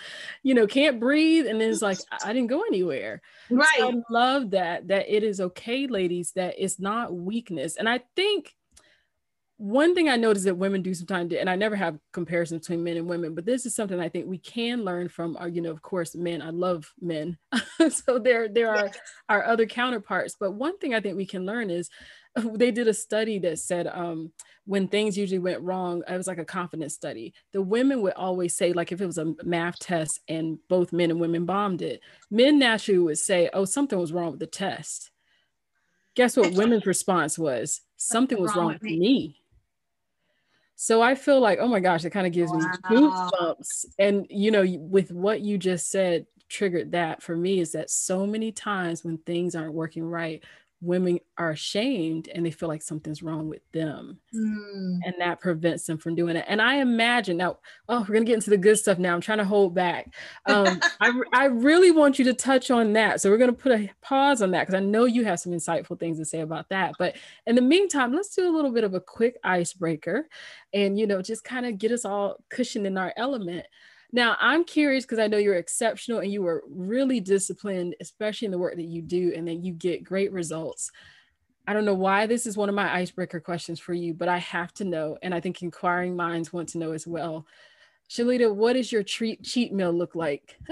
you 0.42 0.54
know, 0.54 0.66
can't 0.66 1.00
breathe. 1.00 1.46
And 1.46 1.60
then 1.60 1.70
it's 1.70 1.82
like, 1.82 1.98
I 2.24 2.32
didn't 2.32 2.48
go 2.48 2.62
anywhere. 2.62 3.22
Right. 3.50 3.78
So 3.78 3.90
I 3.90 3.94
love 4.10 4.50
that, 4.50 4.88
that 4.88 5.06
it 5.08 5.22
is 5.22 5.40
okay, 5.40 5.86
ladies, 5.86 6.32
that 6.32 6.54
it's 6.58 6.78
not 6.80 7.14
weakness. 7.14 7.76
And 7.76 7.88
I 7.88 8.00
think 8.14 8.54
one 9.58 9.94
thing 9.94 10.08
I 10.08 10.16
notice 10.16 10.44
that 10.44 10.58
women 10.58 10.82
do 10.82 10.92
sometimes, 10.92 11.32
and 11.32 11.48
I 11.48 11.56
never 11.56 11.76
have 11.76 11.98
comparisons 12.12 12.62
between 12.62 12.84
men 12.84 12.98
and 12.98 13.08
women, 13.08 13.34
but 13.34 13.46
this 13.46 13.64
is 13.64 13.74
something 13.74 13.98
I 13.98 14.10
think 14.10 14.26
we 14.26 14.38
can 14.38 14.84
learn 14.84 15.08
from 15.08 15.36
our, 15.38 15.48
you 15.48 15.62
know, 15.62 15.70
of 15.70 15.80
course, 15.80 16.14
men. 16.14 16.42
I 16.42 16.50
love 16.50 16.92
men. 17.00 17.38
so 17.88 18.18
there, 18.18 18.48
there 18.48 18.70
are 18.70 18.90
our 19.30 19.44
other 19.44 19.64
counterparts. 19.64 20.36
But 20.38 20.52
one 20.52 20.76
thing 20.78 20.94
I 20.94 21.00
think 21.00 21.16
we 21.16 21.24
can 21.24 21.46
learn 21.46 21.70
is 21.70 21.88
they 22.54 22.70
did 22.70 22.88
a 22.88 22.94
study 22.94 23.38
that 23.40 23.58
said 23.58 23.86
um, 23.86 24.32
when 24.64 24.88
things 24.88 25.16
usually 25.16 25.38
went 25.38 25.62
wrong, 25.62 26.02
it 26.08 26.16
was 26.16 26.26
like 26.26 26.38
a 26.38 26.44
confidence 26.44 26.94
study. 26.94 27.32
The 27.52 27.62
women 27.62 28.02
would 28.02 28.14
always 28.14 28.56
say, 28.56 28.72
like 28.72 28.92
if 28.92 29.00
it 29.00 29.06
was 29.06 29.18
a 29.18 29.34
math 29.44 29.78
test 29.78 30.20
and 30.28 30.58
both 30.68 30.92
men 30.92 31.10
and 31.10 31.20
women 31.20 31.46
bombed 31.46 31.82
it, 31.82 32.00
men 32.30 32.58
naturally 32.58 32.98
would 32.98 33.18
say, 33.18 33.48
oh, 33.52 33.64
something 33.64 33.98
was 33.98 34.12
wrong 34.12 34.32
with 34.32 34.40
the 34.40 34.46
test. 34.46 35.10
Guess 36.14 36.36
what 36.36 36.54
women's 36.54 36.86
response 36.86 37.38
was? 37.38 37.82
Something 37.96 38.40
was 38.40 38.56
wrong, 38.56 38.68
with 38.68 38.82
me. 38.82 39.40
So 40.74 41.02
I 41.02 41.14
feel 41.14 41.40
like, 41.40 41.58
oh 41.60 41.68
my 41.68 41.80
gosh, 41.80 42.04
it 42.04 42.10
kind 42.10 42.26
of 42.26 42.32
gives 42.32 42.50
wow. 42.50 42.58
me 42.58 42.66
goosebumps. 42.90 43.86
And 43.98 44.26
you 44.30 44.50
know, 44.50 44.64
with 44.78 45.10
what 45.10 45.42
you 45.42 45.58
just 45.58 45.90
said, 45.90 46.26
triggered 46.48 46.92
that 46.92 47.22
for 47.22 47.36
me 47.36 47.60
is 47.60 47.72
that 47.72 47.90
so 47.90 48.26
many 48.26 48.52
times 48.52 49.04
when 49.04 49.18
things 49.18 49.54
aren't 49.54 49.74
working 49.74 50.04
right, 50.04 50.42
women 50.82 51.18
are 51.38 51.50
ashamed 51.50 52.28
and 52.28 52.44
they 52.44 52.50
feel 52.50 52.68
like 52.68 52.82
something's 52.82 53.22
wrong 53.22 53.48
with 53.48 53.62
them. 53.72 54.18
Mm. 54.34 54.98
And 55.04 55.14
that 55.18 55.40
prevents 55.40 55.86
them 55.86 55.96
from 55.96 56.14
doing 56.14 56.36
it. 56.36 56.44
And 56.46 56.60
I 56.60 56.76
imagine 56.76 57.38
now, 57.38 57.58
oh, 57.88 58.00
we're 58.00 58.14
to 58.18 58.24
get 58.24 58.34
into 58.34 58.50
the 58.50 58.58
good 58.58 58.78
stuff 58.78 58.98
now. 58.98 59.14
I'm 59.14 59.20
trying 59.20 59.38
to 59.38 59.44
hold 59.44 59.74
back. 59.74 60.12
Um, 60.44 60.80
I, 61.00 61.12
I 61.32 61.44
really 61.46 61.90
want 61.90 62.18
you 62.18 62.26
to 62.26 62.34
touch 62.34 62.70
on 62.70 62.92
that. 62.92 63.20
So 63.20 63.30
we're 63.30 63.38
to 63.38 63.52
put 63.52 63.72
a 63.72 63.90
pause 64.02 64.42
on 64.42 64.50
that 64.50 64.66
because 64.66 64.74
I 64.74 64.84
know 64.84 65.06
you 65.06 65.24
have 65.24 65.40
some 65.40 65.52
insightful 65.52 65.98
things 65.98 66.18
to 66.18 66.24
say 66.24 66.40
about 66.40 66.68
that. 66.68 66.92
But 66.98 67.16
in 67.46 67.56
the 67.56 67.62
meantime, 67.62 68.12
let's 68.12 68.34
do 68.34 68.46
a 68.46 68.54
little 68.54 68.72
bit 68.72 68.84
of 68.84 68.94
a 68.94 69.00
quick 69.00 69.38
icebreaker 69.42 70.28
and, 70.74 70.98
you 70.98 71.06
know, 71.06 71.22
just 71.22 71.42
kind 71.42 71.64
of 71.64 71.78
get 71.78 71.92
us 71.92 72.04
all 72.04 72.36
cushioned 72.50 72.86
in 72.86 72.98
our 72.98 73.14
element. 73.16 73.66
Now, 74.16 74.34
I'm 74.40 74.64
curious 74.64 75.04
because 75.04 75.18
I 75.18 75.26
know 75.26 75.36
you're 75.36 75.56
exceptional 75.56 76.20
and 76.20 76.32
you 76.32 76.40
were 76.40 76.64
really 76.70 77.20
disciplined, 77.20 77.96
especially 78.00 78.46
in 78.46 78.50
the 78.50 78.56
work 78.56 78.76
that 78.76 78.86
you 78.86 79.02
do, 79.02 79.34
and 79.36 79.46
that 79.46 79.62
you 79.62 79.74
get 79.74 80.04
great 80.04 80.32
results. 80.32 80.90
I 81.66 81.74
don't 81.74 81.84
know 81.84 81.92
why 81.92 82.24
this 82.24 82.46
is 82.46 82.56
one 82.56 82.70
of 82.70 82.74
my 82.74 82.90
icebreaker 82.94 83.40
questions 83.40 83.78
for 83.78 83.92
you, 83.92 84.14
but 84.14 84.28
I 84.28 84.38
have 84.38 84.72
to 84.74 84.84
know, 84.84 85.18
and 85.20 85.34
I 85.34 85.40
think 85.40 85.60
inquiring 85.60 86.16
minds 86.16 86.50
want 86.50 86.70
to 86.70 86.78
know 86.78 86.92
as 86.92 87.06
well. 87.06 87.46
Shalita, 88.08 88.54
what 88.54 88.72
does 88.72 88.90
your 88.90 89.02
treat 89.02 89.42
cheat 89.42 89.74
meal 89.74 89.92
look 89.92 90.14
like? 90.14 90.56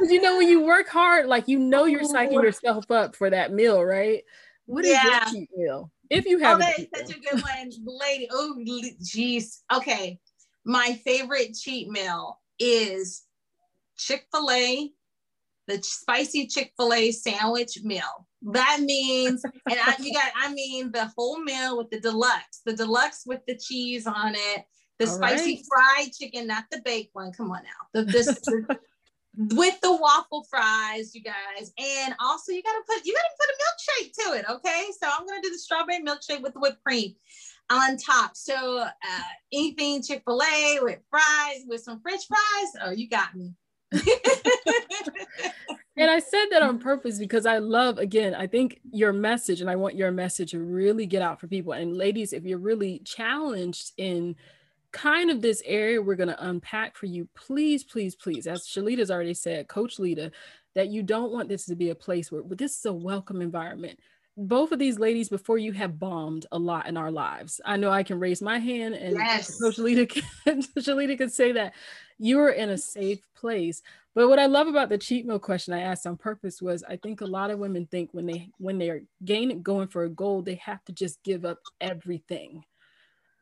Because 0.00 0.10
you 0.10 0.20
know, 0.20 0.36
when 0.36 0.48
you 0.48 0.64
work 0.64 0.88
hard, 0.88 1.26
like 1.26 1.46
you 1.46 1.58
know 1.58 1.84
you're 1.84 2.02
psyching 2.02 2.38
oh. 2.38 2.42
yourself 2.42 2.90
up 2.90 3.14
for 3.14 3.30
that 3.30 3.52
meal, 3.52 3.82
right? 3.82 4.24
What 4.66 4.84
is 4.84 4.90
yeah. 4.90 5.24
your 5.24 5.32
cheat 5.32 5.50
meal? 5.56 5.92
If 6.10 6.26
you 6.26 6.38
have, 6.38 6.56
oh, 6.56 6.60
that 6.60 6.78
is 6.78 6.86
such 6.94 7.16
a 7.16 7.20
good 7.20 7.42
one, 7.42 7.70
lady. 7.84 8.28
Oh, 8.30 8.56
geez. 9.02 9.62
Okay, 9.72 10.18
my 10.64 11.00
favorite 11.04 11.54
cheat 11.54 11.88
meal 11.88 12.40
is 12.58 13.22
Chick 13.96 14.26
Fil 14.32 14.50
A, 14.50 14.90
the 15.66 15.82
spicy 15.82 16.46
Chick 16.46 16.72
Fil 16.76 16.92
A 16.92 17.10
sandwich 17.10 17.78
meal. 17.82 18.26
That 18.42 18.80
means, 18.82 19.42
and 19.44 19.78
I, 19.80 19.96
you 20.00 20.12
got, 20.12 20.30
I 20.36 20.52
mean, 20.52 20.92
the 20.92 21.10
whole 21.16 21.42
meal 21.42 21.78
with 21.78 21.90
the 21.90 22.00
deluxe, 22.00 22.60
the 22.66 22.74
deluxe 22.74 23.22
with 23.24 23.40
the 23.48 23.56
cheese 23.56 24.06
on 24.06 24.34
it, 24.34 24.64
the 24.98 25.06
All 25.06 25.16
spicy 25.16 25.54
right. 25.56 25.64
fried 25.68 26.12
chicken, 26.12 26.46
not 26.46 26.64
the 26.70 26.82
baked 26.84 27.14
one. 27.14 27.32
Come 27.32 27.50
on 27.50 27.62
now, 27.62 27.88
the 27.94 28.04
this. 28.04 28.26
the, 28.26 28.78
with 29.36 29.80
the 29.80 29.96
waffle 29.96 30.46
fries, 30.48 31.14
you 31.14 31.22
guys. 31.22 31.72
And 31.78 32.14
also 32.20 32.52
you 32.52 32.62
gotta 32.62 32.82
put 32.86 33.04
you 33.04 33.14
gotta 33.14 33.34
put 33.38 33.48
a 33.50 33.56
milkshake 33.62 34.12
to 34.12 34.38
it. 34.38 34.44
Okay. 34.56 34.86
So 35.00 35.08
I'm 35.08 35.26
gonna 35.26 35.42
do 35.42 35.50
the 35.50 35.58
strawberry 35.58 36.02
milkshake 36.02 36.42
with 36.42 36.54
the 36.54 36.60
whipped 36.60 36.82
cream 36.84 37.14
on 37.70 37.96
top. 37.96 38.36
So 38.36 38.78
uh, 38.80 38.88
anything 39.52 40.02
Chick-fil-A 40.02 40.78
with 40.82 41.00
fries, 41.10 41.64
with 41.66 41.82
some 41.82 42.00
French 42.00 42.22
fries. 42.26 42.72
Oh, 42.82 42.90
you 42.90 43.08
got 43.08 43.34
me. 43.34 43.54
and 45.96 46.10
I 46.10 46.18
said 46.18 46.46
that 46.50 46.62
on 46.62 46.78
purpose 46.78 47.18
because 47.18 47.46
I 47.46 47.58
love, 47.58 47.98
again, 47.98 48.34
I 48.34 48.46
think 48.46 48.80
your 48.90 49.12
message, 49.12 49.60
and 49.60 49.70
I 49.70 49.76
want 49.76 49.94
your 49.94 50.10
message 50.10 50.50
to 50.50 50.58
really 50.60 51.06
get 51.06 51.22
out 51.22 51.40
for 51.40 51.46
people. 51.46 51.72
And 51.72 51.96
ladies, 51.96 52.32
if 52.32 52.44
you're 52.44 52.58
really 52.58 53.00
challenged 53.04 53.92
in 53.96 54.36
kind 54.94 55.28
of 55.28 55.42
this 55.42 55.60
area 55.66 56.00
we're 56.00 56.14
going 56.14 56.28
to 56.28 56.48
unpack 56.48 56.96
for 56.96 57.06
you. 57.06 57.28
Please, 57.34 57.82
please, 57.82 58.14
please, 58.14 58.46
as 58.46 58.66
Shalita's 58.66 59.10
already 59.10 59.34
said, 59.34 59.68
Coach 59.68 59.98
Lita, 59.98 60.30
that 60.76 60.88
you 60.88 61.02
don't 61.02 61.32
want 61.32 61.48
this 61.48 61.66
to 61.66 61.74
be 61.74 61.90
a 61.90 61.94
place 61.94 62.30
where 62.32 62.42
but 62.42 62.58
this 62.58 62.78
is 62.78 62.86
a 62.86 62.92
welcome 62.92 63.42
environment. 63.42 63.98
Both 64.36 64.72
of 64.72 64.78
these 64.78 64.98
ladies 64.98 65.28
before 65.28 65.58
you 65.58 65.72
have 65.72 65.98
bombed 65.98 66.46
a 66.50 66.58
lot 66.58 66.86
in 66.86 66.96
our 66.96 67.10
lives. 67.10 67.60
I 67.64 67.76
know 67.76 67.90
I 67.90 68.02
can 68.02 68.18
raise 68.18 68.40
my 68.40 68.58
hand 68.58 68.94
and 68.94 69.16
yes. 69.16 69.60
Coach 69.60 69.78
Lita 69.78 70.06
can, 70.44 70.62
Shalita 70.62 71.18
can 71.18 71.30
say 71.30 71.52
that 71.52 71.74
you're 72.18 72.50
in 72.50 72.70
a 72.70 72.78
safe 72.78 73.20
place. 73.34 73.82
But 74.14 74.28
what 74.28 74.38
I 74.38 74.46
love 74.46 74.68
about 74.68 74.88
the 74.88 74.98
cheat 74.98 75.26
meal 75.26 75.40
question 75.40 75.74
I 75.74 75.80
asked 75.80 76.06
on 76.06 76.16
purpose 76.16 76.62
was 76.62 76.84
I 76.88 76.96
think 76.96 77.20
a 77.20 77.26
lot 77.26 77.50
of 77.50 77.58
women 77.58 77.86
think 77.86 78.10
when 78.12 78.26
they 78.26 78.48
when 78.58 78.78
they're 78.78 79.02
gaining 79.24 79.62
going 79.62 79.88
for 79.88 80.04
a 80.04 80.08
goal, 80.08 80.42
they 80.42 80.54
have 80.56 80.84
to 80.84 80.92
just 80.92 81.22
give 81.24 81.44
up 81.44 81.58
everything 81.80 82.64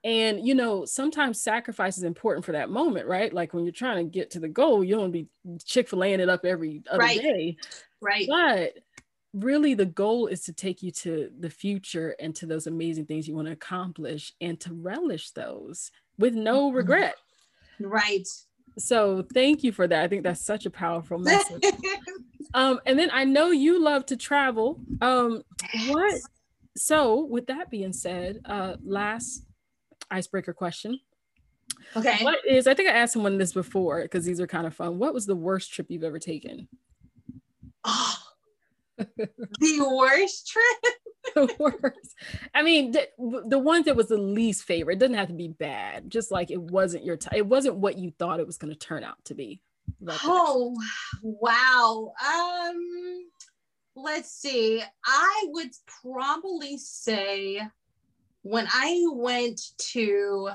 and 0.04 0.46
you 0.46 0.54
know, 0.54 0.84
sometimes 0.84 1.42
sacrifice 1.42 1.96
is 1.96 2.04
important 2.04 2.44
for 2.44 2.52
that 2.52 2.70
moment, 2.70 3.06
right? 3.06 3.32
Like 3.32 3.54
when 3.54 3.64
you're 3.64 3.72
trying 3.72 4.04
to 4.04 4.10
get 4.10 4.30
to 4.32 4.40
the 4.40 4.48
goal, 4.48 4.82
you 4.82 4.96
don't 4.96 5.12
be 5.12 5.28
chick-fil-a-ing 5.64 6.20
it 6.20 6.28
up 6.28 6.44
every 6.44 6.82
other 6.90 6.98
right. 6.98 7.20
day. 7.20 7.56
Right. 8.00 8.26
But 8.28 8.78
really 9.32 9.74
the 9.74 9.86
goal 9.86 10.26
is 10.26 10.42
to 10.44 10.52
take 10.52 10.82
you 10.82 10.90
to 10.90 11.30
the 11.38 11.50
future 11.50 12.14
and 12.20 12.34
to 12.36 12.46
those 12.46 12.66
amazing 12.66 13.06
things 13.06 13.26
you 13.26 13.34
want 13.34 13.46
to 13.46 13.52
accomplish 13.52 14.32
and 14.40 14.58
to 14.60 14.74
relish 14.74 15.30
those 15.30 15.90
with 16.18 16.34
no 16.34 16.66
mm-hmm. 16.66 16.76
regret. 16.76 17.14
Right. 17.80 18.26
So 18.78 19.24
thank 19.32 19.62
you 19.62 19.70
for 19.70 19.86
that. 19.86 20.02
I 20.02 20.08
think 20.08 20.24
that's 20.24 20.44
such 20.44 20.66
a 20.66 20.70
powerful 20.70 21.18
message. 21.20 21.64
um, 22.54 22.80
and 22.86 22.98
then 22.98 23.10
I 23.12 23.24
know 23.24 23.50
you 23.50 23.80
love 23.80 24.06
to 24.06 24.16
travel. 24.16 24.80
Um, 25.00 25.42
what 25.88 26.20
so 26.76 27.24
with 27.26 27.46
that 27.46 27.70
being 27.70 27.92
said, 27.92 28.40
uh 28.46 28.76
last 28.82 29.44
icebreaker 30.12 30.52
question. 30.52 31.00
Okay. 31.96 32.22
What 32.22 32.38
is, 32.46 32.66
I 32.66 32.74
think 32.74 32.88
I 32.88 32.92
asked 32.92 33.14
someone 33.14 33.38
this 33.38 33.52
before 33.52 34.02
because 34.02 34.24
these 34.24 34.40
are 34.40 34.46
kind 34.46 34.66
of 34.66 34.74
fun. 34.74 34.98
What 34.98 35.14
was 35.14 35.26
the 35.26 35.36
worst 35.36 35.72
trip 35.72 35.86
you've 35.88 36.04
ever 36.04 36.18
taken? 36.18 36.68
Oh, 37.84 38.16
the 38.98 39.96
worst 39.96 40.48
trip? 40.48 40.94
the 41.34 41.54
worst. 41.58 42.14
I 42.54 42.62
mean, 42.62 42.92
the, 42.92 43.08
the 43.48 43.58
one 43.58 43.82
that 43.84 43.96
was 43.96 44.08
the 44.08 44.18
least 44.18 44.64
favorite. 44.64 44.94
It 44.94 44.98
doesn't 45.00 45.14
have 45.14 45.28
to 45.28 45.34
be 45.34 45.48
bad. 45.48 46.10
Just 46.10 46.30
like 46.30 46.50
it 46.50 46.60
wasn't 46.60 47.04
your 47.04 47.16
time. 47.16 47.34
It 47.36 47.46
wasn't 47.46 47.76
what 47.76 47.98
you 47.98 48.12
thought 48.18 48.40
it 48.40 48.46
was 48.46 48.58
going 48.58 48.72
to 48.72 48.78
turn 48.78 49.04
out 49.04 49.24
to 49.26 49.34
be. 49.34 49.62
Oh, 50.24 50.76
wow. 51.22 52.12
Um, 52.24 53.30
let's 53.96 54.32
see. 54.32 54.82
I 55.04 55.44
would 55.48 55.70
probably 56.02 56.76
say 56.78 57.60
when 58.42 58.66
I 58.72 59.04
went 59.12 59.60
to 59.92 60.50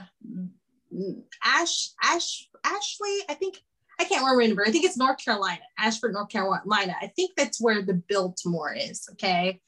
Ash, 1.44 1.90
Ash, 2.04 2.50
Ashley, 2.64 3.18
I 3.30 3.34
think 3.34 3.62
I 4.00 4.04
can't 4.04 4.26
remember. 4.26 4.64
I 4.66 4.72
think 4.72 4.86
it's 4.86 4.98
North 4.98 5.24
Carolina, 5.24 5.62
Ashford, 5.80 6.14
North 6.14 6.30
Carolina. 6.30 6.96
I 7.02 7.08
think 7.16 7.32
that's 7.36 7.60
where 7.60 7.82
the 7.82 7.96
Biltmore 7.96 8.74
is. 8.74 9.08
Okay. 9.14 9.60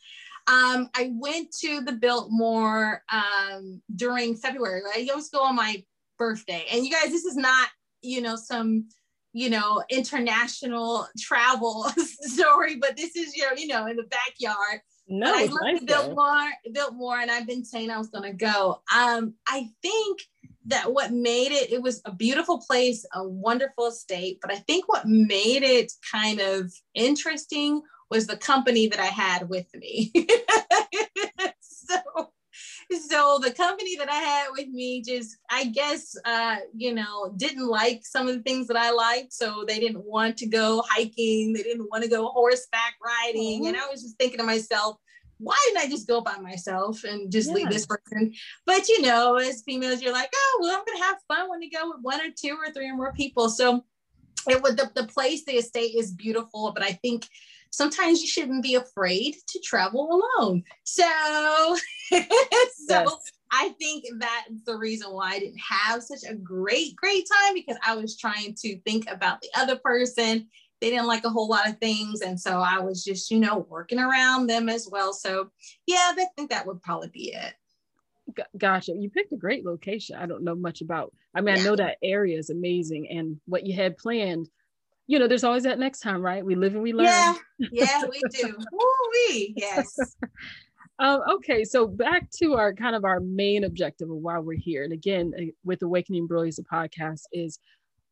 Um, 0.47 0.89
I 0.95 1.11
went 1.13 1.51
to 1.61 1.81
the 1.81 1.93
Biltmore 1.93 3.03
um, 3.11 3.81
during 3.95 4.35
February. 4.35 4.81
I 4.95 5.07
always 5.11 5.29
go 5.29 5.43
on 5.43 5.55
my 5.55 5.83
birthday. 6.17 6.65
And 6.71 6.85
you 6.85 6.91
guys, 6.91 7.09
this 7.11 7.25
is 7.25 7.35
not, 7.35 7.69
you 8.01 8.21
know, 8.21 8.35
some, 8.35 8.87
you 9.33 9.49
know, 9.49 9.83
international 9.89 11.07
travel 11.19 11.83
story, 12.21 12.77
but 12.77 12.97
this 12.97 13.15
is 13.15 13.35
your, 13.35 13.55
you 13.55 13.67
know, 13.67 13.87
in 13.87 13.95
the 13.95 14.03
backyard. 14.03 14.81
No, 15.09 15.33
I 15.35 15.45
looked 15.45 15.63
nice 15.63 15.83
Biltmore, 15.83 16.51
Biltmore, 16.71 17.19
and 17.19 17.31
I've 17.31 17.47
been 17.47 17.65
saying 17.65 17.89
I 17.89 17.97
was 17.97 18.09
gonna 18.09 18.33
go. 18.33 18.81
Um, 18.95 19.33
I 19.47 19.69
think 19.81 20.21
that 20.67 20.93
what 20.93 21.11
made 21.11 21.51
it, 21.51 21.71
it 21.71 21.81
was 21.81 22.01
a 22.05 22.13
beautiful 22.13 22.59
place, 22.59 23.05
a 23.13 23.27
wonderful 23.27 23.91
state, 23.91 24.37
but 24.39 24.51
I 24.51 24.57
think 24.57 24.87
what 24.87 25.07
made 25.07 25.63
it 25.63 25.91
kind 26.11 26.39
of 26.39 26.71
interesting 26.93 27.81
was 28.11 28.27
the 28.27 28.37
company 28.37 28.87
that 28.87 28.99
I 28.99 29.05
had 29.05 29.49
with 29.49 29.67
me. 29.75 30.11
so 31.59 31.97
so 33.09 33.39
the 33.41 33.51
company 33.51 33.95
that 33.97 34.09
I 34.09 34.15
had 34.15 34.47
with 34.51 34.67
me 34.67 35.01
just, 35.01 35.37
I 35.49 35.65
guess, 35.65 36.15
uh, 36.25 36.57
you 36.75 36.93
know, 36.93 37.33
didn't 37.37 37.67
like 37.67 38.05
some 38.05 38.27
of 38.27 38.35
the 38.35 38.41
things 38.41 38.67
that 38.67 38.77
I 38.77 38.91
liked. 38.91 39.33
So 39.33 39.63
they 39.67 39.79
didn't 39.79 40.03
want 40.03 40.37
to 40.37 40.47
go 40.47 40.83
hiking. 40.87 41.53
They 41.53 41.63
didn't 41.63 41.87
want 41.91 42.03
to 42.03 42.09
go 42.09 42.29
horseback 42.29 42.95
riding. 43.03 43.67
And 43.67 43.77
I 43.77 43.87
was 43.87 44.01
just 44.01 44.17
thinking 44.17 44.39
to 44.39 44.43
myself, 44.43 44.97
why 45.37 45.55
didn't 45.67 45.87
I 45.87 45.89
just 45.89 46.07
go 46.07 46.19
by 46.19 46.37
myself 46.37 47.03
and 47.05 47.31
just 47.31 47.49
yeah. 47.49 47.55
leave 47.55 47.69
this 47.69 47.85
person? 47.85 48.33
But 48.65 48.89
you 48.89 49.01
know, 49.01 49.37
as 49.37 49.63
females, 49.63 50.01
you're 50.01 50.13
like, 50.13 50.29
oh, 50.35 50.59
well, 50.61 50.75
I'm 50.75 50.83
gonna 50.85 51.05
have 51.05 51.17
fun 51.27 51.49
when 51.49 51.61
you 51.61 51.71
go 51.71 51.89
with 51.89 52.01
one 52.01 52.19
or 52.19 52.29
two 52.35 52.57
or 52.57 52.71
three 52.73 52.89
or 52.89 52.95
more 52.95 53.13
people. 53.13 53.49
So 53.49 53.85
it 54.49 54.61
would 54.61 54.77
the, 54.77 54.91
the 54.95 55.07
place, 55.07 55.45
the 55.45 55.53
estate 55.53 55.95
is 55.95 56.11
beautiful, 56.11 56.71
but 56.73 56.83
I 56.83 56.91
think 56.91 57.25
sometimes 57.71 58.21
you 58.21 58.27
shouldn't 58.27 58.63
be 58.63 58.75
afraid 58.75 59.35
to 59.47 59.59
travel 59.59 60.23
alone. 60.37 60.63
So, 60.83 61.03
so 62.09 62.17
yes. 62.89 63.31
I 63.51 63.69
think 63.79 64.05
that's 64.19 64.63
the 64.65 64.77
reason 64.77 65.11
why 65.11 65.33
I 65.33 65.39
didn't 65.39 65.59
have 65.59 66.03
such 66.03 66.29
a 66.29 66.35
great, 66.35 66.95
great 66.95 67.27
time 67.27 67.53
because 67.53 67.77
I 67.85 67.95
was 67.95 68.17
trying 68.17 68.55
to 68.61 68.79
think 68.81 69.09
about 69.09 69.41
the 69.41 69.49
other 69.55 69.77
person. 69.77 70.47
They 70.81 70.89
didn't 70.89 71.07
like 71.07 71.25
a 71.25 71.29
whole 71.29 71.49
lot 71.49 71.67
of 71.67 71.77
things. 71.79 72.21
And 72.21 72.39
so 72.39 72.59
I 72.59 72.79
was 72.79 73.03
just, 73.03 73.31
you 73.31 73.39
know, 73.39 73.65
working 73.69 73.99
around 73.99 74.47
them 74.47 74.69
as 74.69 74.87
well. 74.89 75.13
So, 75.13 75.51
yeah, 75.87 76.13
I 76.17 76.25
think 76.35 76.51
that 76.51 76.65
would 76.65 76.81
probably 76.81 77.09
be 77.09 77.33
it. 77.33 77.53
Gotcha. 78.57 78.93
You 78.93 79.09
picked 79.09 79.33
a 79.33 79.37
great 79.37 79.65
location. 79.65 80.15
I 80.15 80.25
don't 80.25 80.43
know 80.43 80.55
much 80.55 80.81
about. 80.81 81.13
I 81.33 81.41
mean, 81.41 81.55
yeah. 81.55 81.61
I 81.61 81.65
know 81.65 81.75
that 81.75 81.97
area 82.03 82.37
is 82.37 82.49
amazing, 82.49 83.09
and 83.09 83.39
what 83.45 83.65
you 83.65 83.75
had 83.75 83.97
planned 83.97 84.49
you 85.09 85.17
know, 85.17 85.27
there's 85.27 85.43
always 85.43 85.63
that 85.63 85.79
next 85.79 86.01
time, 86.01 86.21
right? 86.21 86.45
We 86.45 86.53
live 86.53 86.75
and 86.75 86.83
we 86.83 86.93
learn. 86.93 87.07
Yeah, 87.07 87.33
yeah, 87.71 88.03
we 88.03 88.21
do. 88.31 88.55
Woo-wee. 88.71 89.55
Yes. 89.57 89.97
um, 90.99 91.21
okay, 91.31 91.63
so 91.63 91.87
back 91.87 92.29
to 92.37 92.53
our 92.53 92.75
kind 92.75 92.95
of 92.95 93.03
our 93.03 93.19
main 93.19 93.63
objective 93.63 94.11
of 94.11 94.17
why 94.17 94.37
we're 94.37 94.55
here. 94.55 94.83
And 94.83 94.93
again, 94.93 95.33
uh, 95.35 95.45
with 95.63 95.81
Awakening 95.81 96.27
Brilliance, 96.27 96.57
the 96.57 96.63
podcast 96.63 97.21
is 97.33 97.57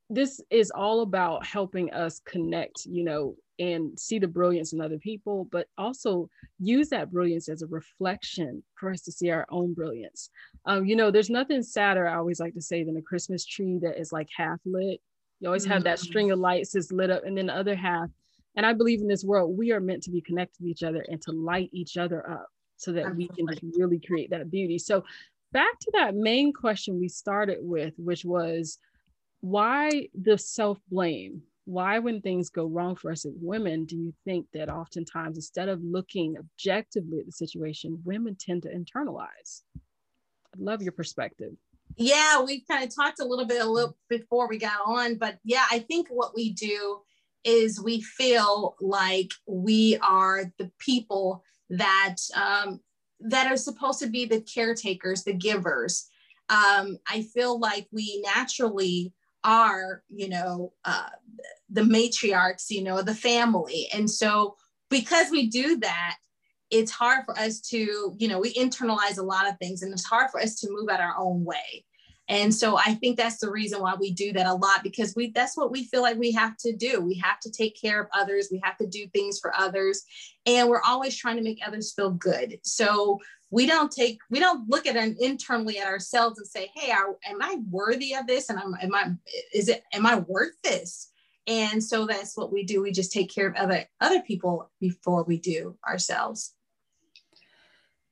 this 0.09 0.41
is 0.49 0.71
all 0.71 1.01
about 1.01 1.45
helping 1.45 1.93
us 1.93 2.19
connect, 2.25 2.87
you 2.87 3.03
know, 3.03 3.35
and 3.59 3.99
see 3.99 4.17
the 4.17 4.27
brilliance 4.27 4.73
in 4.73 4.81
other 4.81 4.97
people, 4.97 5.47
but 5.51 5.67
also 5.77 6.27
use 6.57 6.89
that 6.89 7.11
brilliance 7.11 7.47
as 7.47 7.61
a 7.61 7.67
reflection 7.67 8.63
for 8.73 8.89
us 8.89 9.01
to 9.01 9.11
see 9.11 9.29
our 9.29 9.45
own 9.51 9.75
brilliance. 9.75 10.31
Um, 10.65 10.83
you 10.83 10.95
know, 10.95 11.11
there's 11.11 11.29
nothing 11.29 11.61
sadder, 11.61 12.07
I 12.07 12.15
always 12.15 12.39
like 12.39 12.55
to 12.55 12.61
say, 12.61 12.83
than 12.83 12.97
a 12.97 13.03
Christmas 13.03 13.45
tree 13.45 13.77
that 13.83 13.99
is 13.99 14.11
like 14.11 14.29
half 14.35 14.59
lit. 14.65 14.99
You 15.39 15.47
always 15.47 15.65
have 15.65 15.83
that 15.83 15.97
mm-hmm. 15.97 16.05
string 16.05 16.31
of 16.31 16.39
lights 16.39 16.71
that's 16.71 16.91
lit 16.91 17.11
up, 17.11 17.23
and 17.25 17.37
then 17.37 17.47
the 17.47 17.55
other 17.55 17.75
half. 17.75 18.09
And 18.55 18.65
I 18.65 18.73
believe 18.73 19.01
in 19.01 19.07
this 19.07 19.23
world, 19.23 19.55
we 19.57 19.71
are 19.71 19.79
meant 19.79 20.03
to 20.03 20.11
be 20.11 20.21
connected 20.21 20.63
to 20.63 20.69
each 20.69 20.81
other 20.83 21.05
and 21.07 21.21
to 21.23 21.31
light 21.31 21.69
each 21.73 21.95
other 21.97 22.27
up 22.29 22.47
so 22.75 22.91
that 22.91 23.15
we 23.15 23.27
can 23.27 23.47
just 23.47 23.61
really 23.77 23.99
create 23.99 24.31
that 24.31 24.49
beauty. 24.49 24.79
So, 24.79 25.03
back 25.51 25.79
to 25.79 25.91
that 25.93 26.15
main 26.15 26.53
question 26.53 26.99
we 26.99 27.07
started 27.07 27.59
with, 27.61 27.93
which 27.97 28.25
was 28.25 28.79
why 29.41 30.07
the 30.19 30.37
self 30.37 30.79
blame? 30.89 31.43
Why, 31.65 31.99
when 31.99 32.21
things 32.21 32.49
go 32.49 32.65
wrong 32.65 32.95
for 32.95 33.11
us 33.11 33.25
as 33.25 33.33
women, 33.41 33.85
do 33.85 33.97
you 33.97 34.13
think 34.23 34.47
that 34.53 34.69
oftentimes 34.69 35.37
instead 35.37 35.67
of 35.67 35.83
looking 35.83 36.37
objectively 36.37 37.19
at 37.19 37.25
the 37.25 37.31
situation, 37.31 38.01
women 38.05 38.37
tend 38.39 38.63
to 38.63 38.69
internalize? 38.69 39.63
I'd 39.75 40.61
love 40.61 40.81
your 40.81 40.93
perspective. 40.93 41.53
Yeah, 41.95 42.43
we 42.43 42.63
kind 42.69 42.83
of 42.83 42.93
talked 42.93 43.19
a 43.19 43.25
little 43.25 43.45
bit 43.45 43.61
a 43.61 43.69
little 43.69 43.97
before 44.09 44.47
we 44.47 44.57
got 44.57 44.81
on, 44.85 45.15
but 45.15 45.39
yeah, 45.43 45.65
I 45.71 45.79
think 45.79 46.07
what 46.09 46.35
we 46.35 46.53
do 46.53 46.99
is 47.43 47.81
we 47.81 48.01
feel 48.01 48.75
like 48.81 49.31
we 49.47 49.97
are 50.01 50.51
the 50.57 50.69
people 50.79 51.43
that 51.69 52.17
um, 52.35 52.81
that 53.19 53.51
are 53.51 53.57
supposed 53.57 53.99
to 53.99 54.07
be 54.07 54.25
the 54.25 54.41
caretakers, 54.41 55.23
the 55.23 55.33
givers. 55.33 56.07
Um, 56.49 56.97
I 57.07 57.25
feel 57.33 57.59
like 57.59 57.87
we 57.91 58.23
naturally 58.35 59.13
are, 59.43 60.03
you 60.09 60.29
know, 60.29 60.73
uh, 60.85 61.09
the 61.69 61.81
matriarchs, 61.81 62.69
you 62.69 62.83
know, 62.83 63.01
the 63.01 63.15
family. 63.15 63.87
And 63.93 64.09
so 64.09 64.55
because 64.89 65.29
we 65.31 65.47
do 65.47 65.77
that, 65.79 66.17
it's 66.69 66.91
hard 66.91 67.25
for 67.25 67.37
us 67.37 67.59
to, 67.61 68.15
you 68.17 68.27
know, 68.27 68.39
we 68.39 68.53
internalize 68.53 69.17
a 69.17 69.23
lot 69.23 69.47
of 69.47 69.57
things 69.57 69.81
and 69.81 69.93
it's 69.93 70.05
hard 70.05 70.29
for 70.31 70.39
us 70.39 70.55
to 70.59 70.69
move 70.69 70.89
out 70.89 70.99
our 70.99 71.15
own 71.17 71.43
way. 71.43 71.85
And 72.29 72.53
so 72.53 72.77
I 72.77 72.93
think 72.95 73.15
that's 73.15 73.37
the 73.37 73.49
reason 73.49 73.81
why 73.81 73.95
we 73.97 74.11
do 74.11 74.33
that 74.33 74.47
a 74.47 74.53
lot 74.53 74.83
because 74.83 75.15
we 75.15 75.31
that's 75.31 75.55
what 75.55 75.71
we 75.71 75.85
feel 75.85 76.01
like 76.01 76.17
we 76.17 76.31
have 76.33 76.57
to 76.57 76.75
do. 76.75 76.99
We 76.99 77.15
have 77.15 77.39
to 77.39 77.51
take 77.51 77.79
care 77.79 78.01
of 78.01 78.09
others, 78.13 78.49
we 78.51 78.59
have 78.63 78.77
to 78.77 78.87
do 78.87 79.07
things 79.07 79.39
for 79.39 79.55
others, 79.55 80.03
and 80.45 80.67
we're 80.67 80.81
always 80.81 81.15
trying 81.15 81.37
to 81.37 81.41
make 81.43 81.59
others 81.65 81.93
feel 81.93 82.11
good. 82.11 82.59
So 82.63 83.19
we 83.49 83.65
don't 83.65 83.91
take 83.91 84.19
we 84.29 84.39
don't 84.39 84.67
look 84.69 84.85
at 84.85 84.95
it 84.95 85.17
internally 85.19 85.79
at 85.79 85.87
ourselves 85.87 86.37
and 86.37 86.47
say 86.47 86.69
hey 86.75 86.91
are, 86.91 87.15
am 87.25 87.41
i 87.41 87.57
worthy 87.69 88.13
of 88.13 88.27
this 88.27 88.49
and 88.49 88.59
am, 88.59 88.75
am 88.81 88.93
i 88.93 89.11
is 89.53 89.69
it 89.69 89.83
am 89.93 90.05
i 90.05 90.19
worth 90.19 90.51
this 90.63 91.11
and 91.47 91.81
so 91.81 92.05
that's 92.05 92.35
what 92.35 92.51
we 92.51 92.63
do 92.63 92.81
we 92.81 92.91
just 92.91 93.11
take 93.11 93.33
care 93.33 93.47
of 93.47 93.55
other 93.55 93.85
other 94.01 94.21
people 94.21 94.69
before 94.81 95.23
we 95.23 95.37
do 95.39 95.77
ourselves 95.87 96.55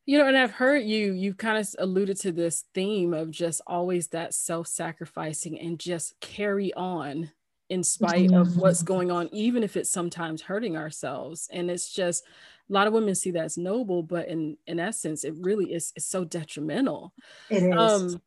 you 0.06 0.18
know 0.18 0.28
and 0.28 0.38
i've 0.38 0.52
heard 0.52 0.84
you 0.84 1.14
you've 1.14 1.38
kind 1.38 1.58
of 1.58 1.68
alluded 1.80 2.18
to 2.18 2.32
this 2.32 2.66
theme 2.74 3.14
of 3.14 3.32
just 3.32 3.62
always 3.68 4.08
that 4.08 4.34
self-sacrificing 4.34 5.60
and 5.60 5.80
just 5.80 6.20
carry 6.20 6.74
on 6.74 7.32
in 7.70 7.84
spite 7.84 8.30
mm-hmm. 8.30 8.42
of 8.42 8.58
what's 8.58 8.84
going 8.84 9.10
on 9.10 9.28
even 9.32 9.64
if 9.64 9.76
it's 9.76 9.92
sometimes 9.92 10.42
hurting 10.42 10.78
ourselves 10.78 11.50
and 11.52 11.72
it's 11.72 11.92
just 11.92 12.24
a 12.70 12.74
lot 12.74 12.88
of 12.88 12.94
women 12.94 13.14
see 13.14 13.32
that 13.32 13.46
as 13.46 13.58
noble, 13.58 14.02
but 14.02 14.28
in 14.28 14.58
in 14.66 14.80
essence, 14.80 15.24
it 15.24 15.36
really 15.38 15.74
is 15.74 15.94
it's 15.96 16.06
so 16.06 16.26
detrimental. 16.26 17.14
It 17.50 17.64
is. 17.64 17.78
Um, 17.78 18.22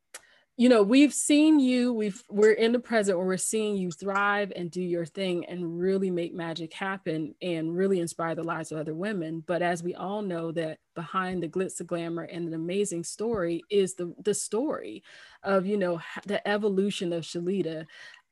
you 0.59 0.67
know, 0.67 0.83
we've 0.83 1.13
seen 1.13 1.57
you, 1.59 1.93
we've 1.93 2.21
we're 2.29 2.51
in 2.51 2.73
the 2.73 2.79
present 2.79 3.17
where 3.17 3.25
we're 3.25 3.37
seeing 3.37 3.77
you 3.77 3.91
thrive 3.91 4.51
and 4.57 4.69
do 4.69 4.81
your 4.81 5.05
thing 5.05 5.45
and 5.45 5.79
really 5.79 6.11
make 6.11 6.33
magic 6.33 6.73
happen 6.73 7.33
and 7.41 7.73
really 7.73 8.01
inspire 8.01 8.35
the 8.35 8.43
lives 8.43 8.73
of 8.73 8.77
other 8.77 8.93
women. 8.93 9.41
But 9.47 9.61
as 9.61 9.83
we 9.83 9.95
all 9.95 10.21
know 10.21 10.51
that 10.51 10.79
behind 10.95 11.41
the 11.41 11.47
glitz, 11.47 11.77
the 11.77 11.85
glamour, 11.85 12.23
and 12.23 12.45
an 12.45 12.53
amazing 12.53 13.05
story 13.05 13.61
is 13.71 13.93
the 13.93 14.13
the 14.25 14.33
story 14.33 15.01
of, 15.43 15.65
you 15.65 15.77
know, 15.77 16.01
the 16.25 16.45
evolution 16.45 17.13
of 17.13 17.23
shalita 17.23 17.85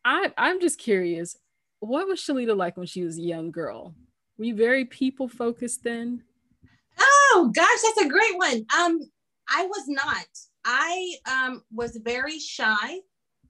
I, 0.03 0.31
I'm 0.37 0.61
just 0.61 0.79
curious, 0.79 1.37
what 1.79 2.07
was 2.07 2.19
shalita 2.19 2.55
like 2.55 2.77
when 2.77 2.87
she 2.87 3.03
was 3.03 3.17
a 3.17 3.21
young 3.21 3.51
girl? 3.51 3.93
Were 4.37 4.45
you 4.45 4.55
very 4.55 4.85
people 4.85 5.27
focused 5.27 5.83
then? 5.83 6.23
Oh 6.99 7.51
gosh, 7.53 7.81
that's 7.83 8.05
a 8.05 8.09
great 8.09 8.37
one. 8.37 8.65
Um, 8.77 8.99
I 9.49 9.65
was 9.65 9.83
not. 9.87 10.25
I 10.67 11.15
um, 11.31 11.63
was 11.71 11.97
very 12.03 12.39
shy, 12.39 12.99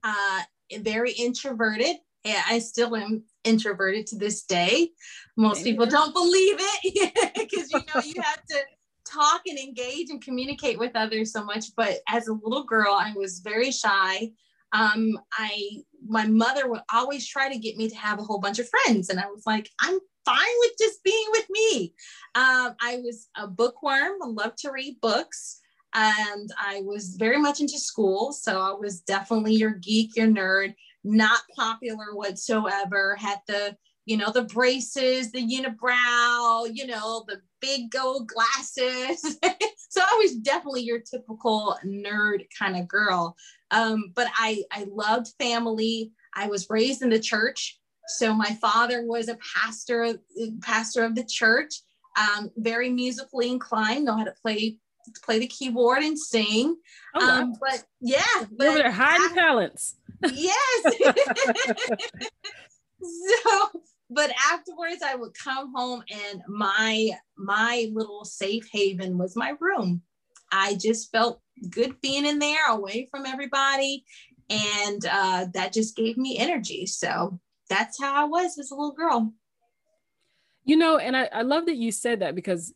uh, 0.04 0.40
very 0.78 1.10
introverted. 1.12 1.96
I 2.24 2.60
still 2.60 2.94
am 2.94 3.24
introverted 3.42 4.06
to 4.08 4.16
this 4.16 4.44
day. 4.44 4.90
Most 5.36 5.64
people 5.64 5.86
don't 5.86 6.12
believe 6.14 6.56
it 6.60 7.34
because 7.34 7.70
you 7.72 7.80
know 7.92 8.02
you 8.04 8.14
have 8.22 8.44
to 8.46 8.56
talk 9.04 9.42
and 9.46 9.58
engage 9.58 10.10
and 10.10 10.22
communicate 10.22 10.78
with 10.78 10.94
others 10.94 11.32
so 11.32 11.42
much. 11.42 11.66
But 11.76 11.98
as 12.08 12.28
a 12.28 12.34
little 12.34 12.64
girl, 12.64 12.92
I 12.92 13.12
was 13.16 13.40
very 13.40 13.72
shy. 13.72 14.30
Um, 14.72 15.18
I 15.32 15.78
my 16.06 16.26
mother 16.26 16.68
would 16.68 16.82
always 16.92 17.26
try 17.26 17.52
to 17.52 17.58
get 17.58 17.76
me 17.76 17.88
to 17.88 17.96
have 17.96 18.20
a 18.20 18.24
whole 18.24 18.38
bunch 18.38 18.60
of 18.60 18.68
friends, 18.68 19.08
and 19.08 19.18
I 19.18 19.26
was 19.26 19.42
like, 19.44 19.70
I'm 19.80 19.98
fine 20.24 20.56
with 20.60 20.72
just 20.78 21.02
being 21.02 21.26
with 21.32 21.46
me. 21.50 21.94
Um, 22.34 22.74
I 22.80 23.00
was 23.02 23.28
a 23.36 23.48
bookworm, 23.48 24.18
I 24.22 24.26
love 24.26 24.54
to 24.58 24.70
read 24.70 25.00
books. 25.00 25.60
And 25.94 26.50
I 26.58 26.82
was 26.84 27.16
very 27.18 27.38
much 27.38 27.60
into 27.60 27.78
school. 27.78 28.32
So 28.32 28.60
I 28.60 28.72
was 28.72 29.00
definitely 29.00 29.54
your 29.54 29.74
geek, 29.74 30.16
your 30.16 30.28
nerd, 30.28 30.74
not 31.04 31.40
popular 31.56 32.14
whatsoever, 32.14 33.16
had 33.16 33.40
the 33.46 33.76
you 34.08 34.16
know, 34.16 34.32
the 34.32 34.44
braces, 34.44 35.30
the 35.32 35.46
unibrow, 35.46 36.66
you 36.72 36.86
know, 36.86 37.26
the 37.28 37.42
big 37.60 37.90
gold 37.90 38.26
glasses. 38.26 39.20
so 39.90 40.00
I 40.00 40.18
was 40.22 40.36
definitely 40.36 40.80
your 40.80 41.00
typical 41.00 41.76
nerd 41.84 42.46
kind 42.58 42.78
of 42.78 42.88
girl. 42.88 43.36
Um, 43.70 44.12
but 44.14 44.28
I, 44.34 44.62
I 44.72 44.86
loved 44.90 45.34
family. 45.38 46.12
I 46.34 46.46
was 46.46 46.70
raised 46.70 47.02
in 47.02 47.10
the 47.10 47.20
church. 47.20 47.78
So 48.06 48.32
my 48.32 48.56
father 48.62 49.04
was 49.04 49.28
a 49.28 49.36
pastor, 49.54 50.14
pastor 50.62 51.04
of 51.04 51.14
the 51.14 51.24
church, 51.24 51.74
um, 52.18 52.50
very 52.56 52.88
musically 52.88 53.50
inclined, 53.50 54.06
know 54.06 54.16
how 54.16 54.24
to 54.24 54.34
play 54.40 54.78
play 55.22 55.38
the 55.38 55.46
keyboard 55.46 56.02
and 56.02 56.18
sing. 56.18 56.76
Oh, 57.14 57.26
wow. 57.26 57.42
um, 57.42 57.54
but 57.60 57.84
yeah, 58.00 58.22
but 58.56 58.74
there 58.74 58.90
hiding 58.90 59.34
talents. 59.34 59.96
Yes. 60.32 60.94
so, 63.02 63.68
but 64.10 64.30
afterwards, 64.50 65.02
I 65.04 65.14
would 65.14 65.32
come 65.34 65.72
home, 65.74 66.02
and 66.10 66.42
my 66.48 67.10
my 67.36 67.90
little 67.92 68.24
safe 68.24 68.68
haven 68.72 69.18
was 69.18 69.36
my 69.36 69.54
room. 69.60 70.02
I 70.50 70.76
just 70.76 71.12
felt 71.12 71.40
good 71.68 72.00
being 72.00 72.24
in 72.24 72.38
there, 72.38 72.68
away 72.68 73.08
from 73.10 73.26
everybody, 73.26 74.04
and 74.48 75.04
uh, 75.10 75.46
that 75.54 75.72
just 75.72 75.96
gave 75.96 76.16
me 76.16 76.38
energy. 76.38 76.86
So 76.86 77.38
that's 77.68 78.00
how 78.00 78.14
I 78.14 78.24
was 78.24 78.58
as 78.58 78.70
a 78.70 78.74
little 78.74 78.94
girl. 78.94 79.32
You 80.64 80.76
know, 80.76 80.98
and 80.98 81.16
I, 81.16 81.28
I 81.32 81.42
love 81.42 81.66
that 81.66 81.76
you 81.76 81.92
said 81.92 82.20
that 82.20 82.34
because 82.34 82.74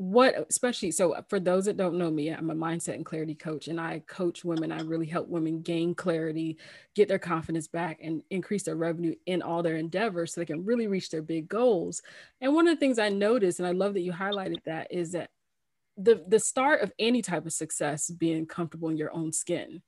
what 0.00 0.46
especially 0.48 0.90
so 0.90 1.12
uh, 1.12 1.20
for 1.28 1.38
those 1.38 1.66
that 1.66 1.76
don't 1.76 1.98
know 1.98 2.10
me 2.10 2.30
i'm 2.30 2.48
a 2.48 2.54
mindset 2.54 2.94
and 2.94 3.04
clarity 3.04 3.34
coach 3.34 3.68
and 3.68 3.78
i 3.78 4.02
coach 4.06 4.46
women 4.46 4.72
i 4.72 4.80
really 4.80 5.04
help 5.04 5.28
women 5.28 5.60
gain 5.60 5.94
clarity 5.94 6.56
get 6.94 7.06
their 7.06 7.18
confidence 7.18 7.68
back 7.68 7.98
and 8.02 8.22
increase 8.30 8.62
their 8.62 8.76
revenue 8.76 9.14
in 9.26 9.42
all 9.42 9.62
their 9.62 9.76
endeavors 9.76 10.32
so 10.32 10.40
they 10.40 10.46
can 10.46 10.64
really 10.64 10.86
reach 10.86 11.10
their 11.10 11.20
big 11.20 11.48
goals. 11.48 12.00
And 12.40 12.54
one 12.54 12.66
of 12.66 12.74
the 12.74 12.80
things 12.80 12.98
i 12.98 13.10
noticed 13.10 13.58
and 13.58 13.68
i 13.68 13.72
love 13.72 13.92
that 13.92 14.00
you 14.00 14.10
highlighted 14.10 14.64
that 14.64 14.90
is 14.90 15.12
that 15.12 15.28
the 15.98 16.24
the 16.26 16.40
start 16.40 16.80
of 16.80 16.92
any 16.98 17.20
type 17.20 17.44
of 17.44 17.52
success 17.52 18.08
being 18.08 18.46
comfortable 18.46 18.88
in 18.88 18.96
your 18.96 19.12
own 19.12 19.32
skin. 19.32 19.82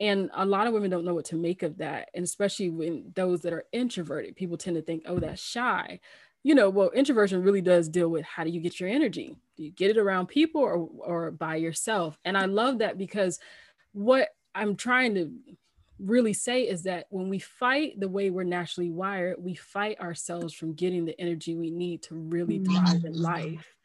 And 0.00 0.30
a 0.34 0.44
lot 0.44 0.66
of 0.66 0.74
women 0.74 0.90
don't 0.90 1.04
know 1.04 1.14
what 1.14 1.26
to 1.26 1.36
make 1.36 1.62
of 1.62 1.78
that 1.78 2.08
and 2.14 2.24
especially 2.24 2.70
when 2.70 3.12
those 3.14 3.42
that 3.42 3.52
are 3.52 3.64
introverted 3.72 4.36
people 4.36 4.56
tend 4.56 4.76
to 4.76 4.82
think 4.82 5.02
oh 5.06 5.18
that's 5.18 5.42
shy 5.42 6.00
you 6.42 6.54
know 6.54 6.70
well 6.70 6.90
introversion 6.90 7.42
really 7.42 7.60
does 7.60 7.88
deal 7.88 8.08
with 8.08 8.24
how 8.24 8.44
do 8.44 8.50
you 8.50 8.60
get 8.60 8.78
your 8.80 8.88
energy? 8.88 9.36
Do 9.56 9.62
you 9.64 9.70
get 9.70 9.90
it 9.90 9.98
around 9.98 10.26
people 10.26 10.60
or 10.60 10.88
or 10.98 11.30
by 11.30 11.56
yourself? 11.56 12.18
And 12.24 12.36
i 12.36 12.46
love 12.46 12.78
that 12.78 12.98
because 12.98 13.38
what 13.92 14.28
i'm 14.54 14.76
trying 14.76 15.14
to 15.14 15.32
really 15.98 16.34
say 16.34 16.62
is 16.62 16.82
that 16.82 17.06
when 17.08 17.28
we 17.28 17.38
fight 17.38 17.98
the 17.98 18.08
way 18.08 18.28
we're 18.28 18.44
naturally 18.44 18.90
wired 18.90 19.36
we 19.38 19.54
fight 19.54 19.98
ourselves 19.98 20.52
from 20.52 20.74
getting 20.74 21.06
the 21.06 21.18
energy 21.18 21.54
we 21.54 21.70
need 21.70 22.02
to 22.02 22.14
really 22.14 22.58
mm-hmm. 22.58 22.84
thrive 22.84 23.04
in 23.04 23.14
life. 23.14 23.76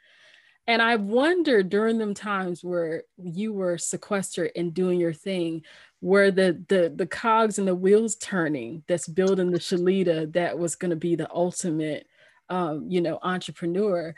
And 0.67 0.81
I 0.81 0.95
wondered 0.95 1.69
during 1.69 1.97
them 1.97 2.13
times 2.13 2.63
where 2.63 3.03
you 3.17 3.51
were 3.51 3.77
sequestered 3.77 4.51
and 4.55 4.73
doing 4.73 4.99
your 4.99 5.13
thing, 5.13 5.63
where 6.01 6.31
the 6.31 6.63
the 6.69 6.93
the 6.95 7.07
cogs 7.07 7.57
and 7.57 7.67
the 7.67 7.75
wheels 7.75 8.15
turning 8.15 8.83
that's 8.87 9.07
building 9.07 9.51
the 9.51 9.59
Shalita 9.59 10.31
that 10.33 10.57
was 10.57 10.75
going 10.75 10.91
to 10.91 10.95
be 10.95 11.15
the 11.15 11.29
ultimate 11.33 12.07
um, 12.51 12.85
you 12.87 13.01
know 13.01 13.17
entrepreneur 13.23 14.13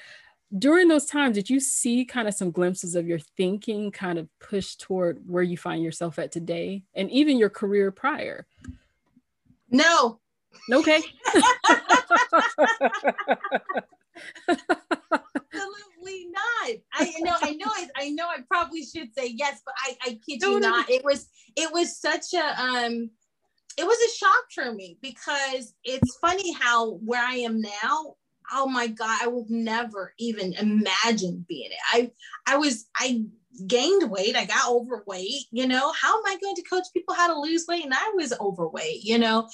during 0.60 0.88
those 0.88 1.06
times 1.06 1.36
did 1.36 1.50
you 1.50 1.60
see 1.60 2.06
kind 2.06 2.28
of 2.28 2.34
some 2.34 2.52
glimpses 2.52 2.96
of 2.96 3.08
your 3.08 3.20
thinking 3.20 3.92
kind 3.92 4.20
of 4.20 4.28
push 4.40 4.76
toward 4.76 5.20
where 5.26 5.44
you 5.44 5.58
find 5.58 5.82
yourself 5.82 6.20
at 6.20 6.32
today 6.32 6.84
and 6.96 7.10
even 7.12 7.38
your 7.38 7.50
career 7.50 7.92
prior 7.92 8.46
No. 9.70 10.20
Okay. 10.72 11.02
Absolutely 14.48 16.28
not. 16.30 16.70
I 16.94 17.12
know, 17.20 17.36
I 17.42 17.54
know, 17.54 17.66
I, 17.68 17.88
I 17.96 18.10
know. 18.10 18.28
I 18.28 18.40
probably 18.48 18.84
should 18.84 19.14
say 19.18 19.34
yes, 19.36 19.62
but 19.66 19.74
I, 19.84 19.98
I 20.04 20.20
kid 20.26 20.42
you 20.42 20.60
not. 20.60 20.90
It 20.90 21.04
was, 21.04 21.28
it 21.56 21.72
was 21.74 21.98
such 21.98 22.34
a, 22.34 22.62
um, 22.62 23.10
it 23.78 23.86
was 23.86 23.98
a 23.98 24.18
shock 24.18 24.46
for 24.54 24.74
me 24.74 24.98
because 25.02 25.74
it's 25.84 26.18
funny 26.18 26.54
how 26.54 26.96
where 26.98 27.24
I 27.24 27.36
am 27.36 27.62
now. 27.62 28.16
Oh 28.52 28.68
my 28.68 28.88
God, 28.88 29.20
I 29.22 29.28
would 29.28 29.50
never 29.50 30.14
even 30.18 30.54
imagine 30.54 31.46
being 31.48 31.72
it. 31.72 31.78
I, 31.92 32.12
I 32.46 32.58
was, 32.58 32.86
I 32.96 33.24
gained 33.68 34.10
weight. 34.10 34.36
I 34.36 34.46
got 34.46 34.70
overweight. 34.70 35.46
You 35.52 35.68
know, 35.68 35.92
how 36.00 36.18
am 36.18 36.26
I 36.26 36.38
going 36.42 36.56
to 36.56 36.64
coach 36.64 36.86
people 36.94 37.14
how 37.14 37.28
to 37.28 37.40
lose 37.40 37.66
weight? 37.68 37.86
And 37.86 37.94
I 37.94 38.12
was 38.16 38.34
overweight. 38.40 39.04
You 39.04 39.20
know, 39.20 39.48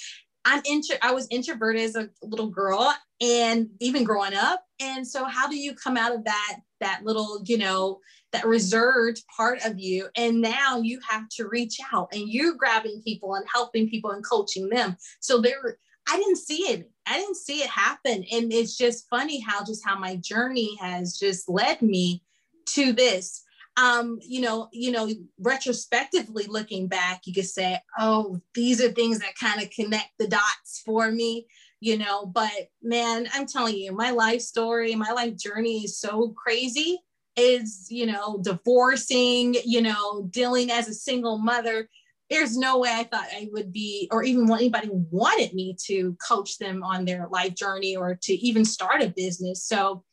I'm 0.44 0.62
intro 0.64 0.96
I 1.02 1.12
was 1.12 1.26
introverted 1.30 1.82
as 1.82 1.96
a 1.96 2.08
little 2.22 2.48
girl 2.48 2.94
and 3.20 3.68
even 3.80 4.04
growing 4.04 4.34
up. 4.34 4.64
And 4.80 5.06
so 5.06 5.24
how 5.24 5.48
do 5.48 5.56
you 5.56 5.74
come 5.74 5.96
out 5.96 6.14
of 6.14 6.24
that 6.24 6.58
that 6.80 7.04
little, 7.04 7.42
you 7.44 7.58
know, 7.58 8.00
that 8.32 8.46
reserved 8.46 9.22
part 9.36 9.64
of 9.66 9.78
you 9.78 10.08
and 10.16 10.40
now 10.40 10.80
you 10.80 10.98
have 11.08 11.28
to 11.28 11.46
reach 11.48 11.78
out 11.92 12.08
and 12.12 12.28
you're 12.28 12.54
grabbing 12.54 13.02
people 13.04 13.34
and 13.34 13.44
helping 13.52 13.88
people 13.88 14.12
and 14.12 14.24
coaching 14.24 14.68
them. 14.70 14.96
So 15.20 15.40
there 15.40 15.78
I 16.10 16.16
didn't 16.16 16.38
see 16.38 16.62
it. 16.64 16.90
I 17.06 17.18
didn't 17.18 17.36
see 17.36 17.62
it 17.62 17.70
happen 17.70 18.24
and 18.32 18.52
it's 18.52 18.76
just 18.76 19.08
funny 19.08 19.40
how 19.40 19.64
just 19.64 19.84
how 19.84 19.98
my 19.98 20.16
journey 20.16 20.76
has 20.80 21.18
just 21.18 21.48
led 21.48 21.82
me 21.82 22.22
to 22.66 22.92
this 22.92 23.44
um, 23.76 24.18
you 24.22 24.40
know, 24.40 24.68
you 24.72 24.90
know, 24.90 25.08
retrospectively 25.38 26.46
looking 26.46 26.86
back, 26.86 27.22
you 27.24 27.32
could 27.32 27.46
say, 27.46 27.80
oh, 27.98 28.40
these 28.54 28.82
are 28.82 28.90
things 28.90 29.20
that 29.20 29.36
kind 29.40 29.62
of 29.62 29.70
connect 29.70 30.10
the 30.18 30.28
dots 30.28 30.82
for 30.84 31.10
me, 31.10 31.46
you 31.80 31.96
know. 31.96 32.26
But 32.26 32.68
man, 32.82 33.28
I'm 33.32 33.46
telling 33.46 33.76
you, 33.76 33.92
my 33.92 34.10
life 34.10 34.42
story, 34.42 34.94
my 34.94 35.12
life 35.12 35.36
journey 35.36 35.84
is 35.84 35.98
so 35.98 36.30
crazy. 36.30 36.98
Is 37.36 37.86
you 37.88 38.06
know, 38.06 38.40
divorcing, 38.42 39.54
you 39.64 39.80
know, 39.80 40.24
dealing 40.30 40.70
as 40.70 40.88
a 40.88 40.94
single 40.94 41.38
mother. 41.38 41.88
There's 42.30 42.56
no 42.56 42.78
way 42.78 42.90
I 42.92 43.04
thought 43.04 43.26
I 43.32 43.48
would 43.52 43.72
be, 43.72 44.08
or 44.12 44.22
even 44.22 44.46
what 44.46 44.60
anybody 44.60 44.88
wanted 44.92 45.52
me 45.52 45.76
to 45.86 46.16
coach 46.26 46.58
them 46.58 46.82
on 46.82 47.04
their 47.04 47.26
life 47.30 47.54
journey 47.54 47.96
or 47.96 48.18
to 48.22 48.32
even 48.32 48.64
start 48.64 49.02
a 49.02 49.08
business. 49.08 49.64
So, 49.64 50.04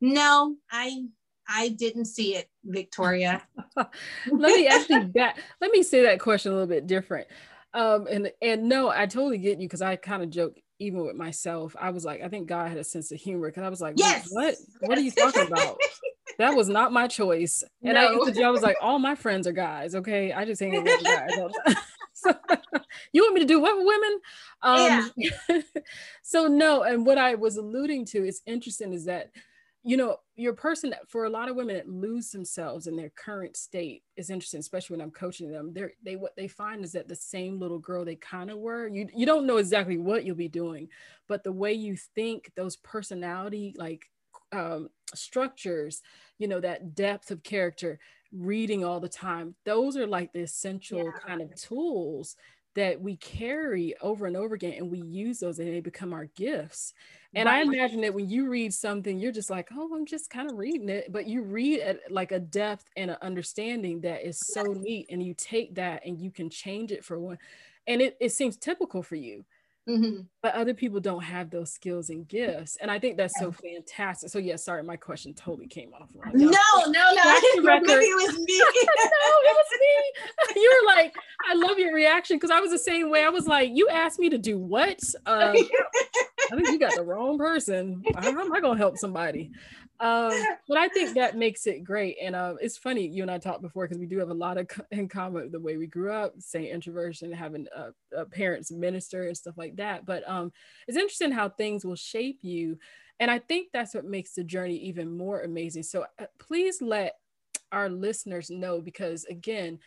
no, 0.00 0.56
I 0.70 1.06
I 1.48 1.68
didn't 1.68 2.06
see 2.06 2.36
it, 2.36 2.48
Victoria. 2.64 3.42
let 3.76 4.56
me 4.56 4.66
actually 4.66 5.10
that 5.14 5.38
let 5.60 5.70
me 5.70 5.82
say 5.82 6.02
that 6.02 6.20
question 6.20 6.52
a 6.52 6.54
little 6.54 6.68
bit 6.68 6.86
different. 6.86 7.26
Um, 7.74 8.06
and 8.10 8.30
and 8.42 8.68
no, 8.68 8.90
I 8.90 9.06
totally 9.06 9.38
get 9.38 9.58
you 9.58 9.66
because 9.66 9.82
I 9.82 9.96
kind 9.96 10.22
of 10.22 10.30
joke 10.30 10.58
even 10.78 11.06
with 11.06 11.16
myself. 11.16 11.74
I 11.80 11.90
was 11.90 12.04
like, 12.04 12.22
I 12.22 12.28
think 12.28 12.48
God 12.48 12.68
had 12.68 12.78
a 12.78 12.84
sense 12.84 13.12
of 13.12 13.20
humor 13.20 13.48
because 13.48 13.62
I 13.62 13.68
was 13.68 13.80
like, 13.80 13.94
yes, 13.96 14.28
what? 14.30 14.56
What 14.80 14.98
are 14.98 15.02
you 15.02 15.10
talking 15.10 15.46
about? 15.46 15.78
that 16.38 16.56
was 16.56 16.68
not 16.68 16.92
my 16.92 17.06
choice. 17.06 17.64
And 17.82 17.94
no. 17.94 18.00
I 18.00 18.12
used 18.12 18.34
to, 18.34 18.42
I 18.42 18.50
was 18.50 18.62
like, 18.62 18.76
all 18.80 18.98
my 18.98 19.14
friends 19.14 19.46
are 19.46 19.52
guys. 19.52 19.94
Okay, 19.94 20.32
I 20.32 20.44
just 20.44 20.60
hang 20.60 20.76
out 20.76 20.84
with 20.84 21.04
guys. 21.04 21.76
so, 22.12 22.34
you 23.12 23.22
want 23.22 23.34
me 23.34 23.40
to 23.40 23.46
do 23.46 23.60
what 23.60 23.76
with 23.76 23.86
women? 23.86 24.20
Um, 24.62 25.10
yeah. 25.16 25.60
so 26.22 26.46
no, 26.46 26.82
and 26.82 27.06
what 27.06 27.18
I 27.18 27.34
was 27.34 27.56
alluding 27.56 28.06
to 28.06 28.24
is 28.24 28.42
interesting 28.46 28.92
is 28.92 29.04
that 29.06 29.30
you 29.84 29.96
know, 29.96 30.18
your 30.36 30.52
person 30.52 30.94
for 31.08 31.24
a 31.24 31.30
lot 31.30 31.48
of 31.48 31.56
women 31.56 31.74
that 31.74 31.88
lose 31.88 32.30
themselves 32.30 32.86
in 32.86 32.94
their 32.94 33.10
current 33.10 33.56
state 33.56 34.04
is 34.16 34.30
interesting, 34.30 34.60
especially 34.60 34.96
when 34.96 35.04
I'm 35.04 35.10
coaching 35.10 35.50
them. 35.50 35.72
They're 35.72 35.92
they 36.04 36.14
what 36.14 36.36
they 36.36 36.46
find 36.46 36.84
is 36.84 36.92
that 36.92 37.08
the 37.08 37.16
same 37.16 37.58
little 37.58 37.80
girl 37.80 38.04
they 38.04 38.14
kind 38.14 38.50
of 38.50 38.58
were. 38.58 38.86
You 38.86 39.08
you 39.14 39.26
don't 39.26 39.46
know 39.46 39.56
exactly 39.56 39.98
what 39.98 40.24
you'll 40.24 40.36
be 40.36 40.48
doing, 40.48 40.88
but 41.26 41.42
the 41.42 41.52
way 41.52 41.72
you 41.72 41.96
think, 41.96 42.52
those 42.54 42.76
personality 42.76 43.74
like 43.76 44.08
um, 44.52 44.88
structures, 45.14 46.02
you 46.38 46.48
know, 46.48 46.60
that 46.60 46.94
depth 46.94 47.30
of 47.30 47.42
character, 47.42 47.98
reading 48.32 48.84
all 48.84 49.00
the 49.00 49.08
time, 49.08 49.54
those 49.64 49.96
are 49.96 50.06
like 50.06 50.32
the 50.32 50.40
essential 50.40 51.04
yeah. 51.04 51.10
kind 51.26 51.40
of 51.40 51.54
tools 51.54 52.36
that 52.74 53.00
we 53.00 53.16
carry 53.16 53.94
over 54.00 54.26
and 54.26 54.36
over 54.36 54.54
again 54.54 54.74
and 54.78 54.90
we 54.90 55.00
use 55.00 55.40
those 55.40 55.58
and 55.58 55.68
they 55.68 55.80
become 55.80 56.12
our 56.12 56.26
gifts 56.36 56.94
and 57.34 57.46
right. 57.46 57.58
i 57.58 57.62
imagine 57.62 58.00
that 58.00 58.14
when 58.14 58.28
you 58.28 58.48
read 58.48 58.72
something 58.72 59.18
you're 59.18 59.32
just 59.32 59.50
like 59.50 59.68
oh 59.74 59.94
i'm 59.94 60.06
just 60.06 60.30
kind 60.30 60.50
of 60.50 60.56
reading 60.56 60.88
it 60.88 61.12
but 61.12 61.26
you 61.26 61.42
read 61.42 61.80
at 61.80 61.98
like 62.10 62.32
a 62.32 62.38
depth 62.38 62.86
and 62.96 63.10
an 63.10 63.16
understanding 63.20 64.00
that 64.00 64.26
is 64.26 64.38
so 64.38 64.62
neat 64.62 65.06
and 65.10 65.22
you 65.22 65.34
take 65.34 65.74
that 65.74 66.04
and 66.06 66.20
you 66.20 66.30
can 66.30 66.48
change 66.48 66.92
it 66.92 67.04
for 67.04 67.18
one 67.18 67.38
and 67.86 68.00
it, 68.00 68.16
it 68.20 68.32
seems 68.32 68.56
typical 68.56 69.02
for 69.02 69.16
you 69.16 69.44
Mm-hmm. 69.88 70.22
But 70.42 70.54
other 70.54 70.74
people 70.74 71.00
don't 71.00 71.22
have 71.22 71.50
those 71.50 71.72
skills 71.72 72.10
and 72.10 72.26
gifts. 72.28 72.76
And 72.80 72.90
I 72.90 72.98
think 72.98 73.16
that's 73.16 73.38
so 73.38 73.50
fantastic. 73.50 74.30
So, 74.30 74.38
yeah, 74.38 74.56
sorry, 74.56 74.82
my 74.84 74.96
question 74.96 75.34
totally 75.34 75.66
came 75.66 75.92
off 75.92 76.08
wrong. 76.14 76.32
No, 76.34 76.50
no, 76.50 76.90
no. 76.90 76.92
Maybe 77.62 78.04
it 78.04 78.30
was 78.30 78.38
me. 78.38 78.58
no, 78.58 79.32
it 79.44 79.56
was 79.56 79.70
me. 79.80 80.60
You 80.62 80.80
were 80.80 80.94
like, 80.94 81.14
I 81.50 81.54
love 81.54 81.78
your 81.78 81.94
reaction 81.94 82.36
because 82.36 82.50
I 82.50 82.60
was 82.60 82.70
the 82.70 82.78
same 82.78 83.10
way. 83.10 83.24
I 83.24 83.30
was 83.30 83.46
like, 83.46 83.70
you 83.72 83.88
asked 83.88 84.20
me 84.20 84.30
to 84.30 84.38
do 84.38 84.58
what? 84.58 85.00
Uh, 85.26 85.52
I 85.52 86.56
think 86.56 86.68
you 86.68 86.78
got 86.78 86.94
the 86.94 87.02
wrong 87.02 87.38
person. 87.38 88.02
How 88.14 88.28
am 88.28 88.52
I 88.52 88.60
going 88.60 88.76
to 88.76 88.82
help 88.82 88.98
somebody? 88.98 89.50
Um, 90.02 90.32
but 90.68 90.76
I 90.76 90.88
think 90.88 91.14
that 91.14 91.36
makes 91.36 91.66
it 91.66 91.84
great. 91.84 92.16
And 92.20 92.34
uh, 92.34 92.54
it's 92.60 92.76
funny, 92.76 93.06
you 93.06 93.22
and 93.22 93.30
I 93.30 93.38
talked 93.38 93.62
before 93.62 93.84
because 93.84 93.98
we 93.98 94.06
do 94.06 94.18
have 94.18 94.30
a 94.30 94.34
lot 94.34 94.58
of 94.58 94.68
in 94.90 95.08
common 95.08 95.50
the 95.50 95.60
way 95.60 95.76
we 95.76 95.86
grew 95.86 96.12
up, 96.12 96.34
saying 96.38 96.66
introversion, 96.66 97.32
having 97.32 97.66
uh, 97.74 98.24
parents 98.32 98.70
minister 98.70 99.28
and 99.28 99.36
stuff 99.36 99.56
like 99.56 99.76
that. 99.76 100.04
But 100.04 100.28
um, 100.28 100.52
it's 100.88 100.98
interesting 100.98 101.32
how 101.32 101.48
things 101.48 101.84
will 101.84 101.96
shape 101.96 102.40
you. 102.42 102.78
And 103.20 103.30
I 103.30 103.38
think 103.38 103.68
that's 103.72 103.94
what 103.94 104.04
makes 104.04 104.34
the 104.34 104.42
journey 104.42 104.76
even 104.76 105.16
more 105.16 105.42
amazing. 105.42 105.84
So 105.84 106.06
uh, 106.18 106.26
please 106.38 106.82
let 106.82 107.14
our 107.70 107.88
listeners 107.88 108.50
know 108.50 108.80
because, 108.80 109.24
again, 109.26 109.78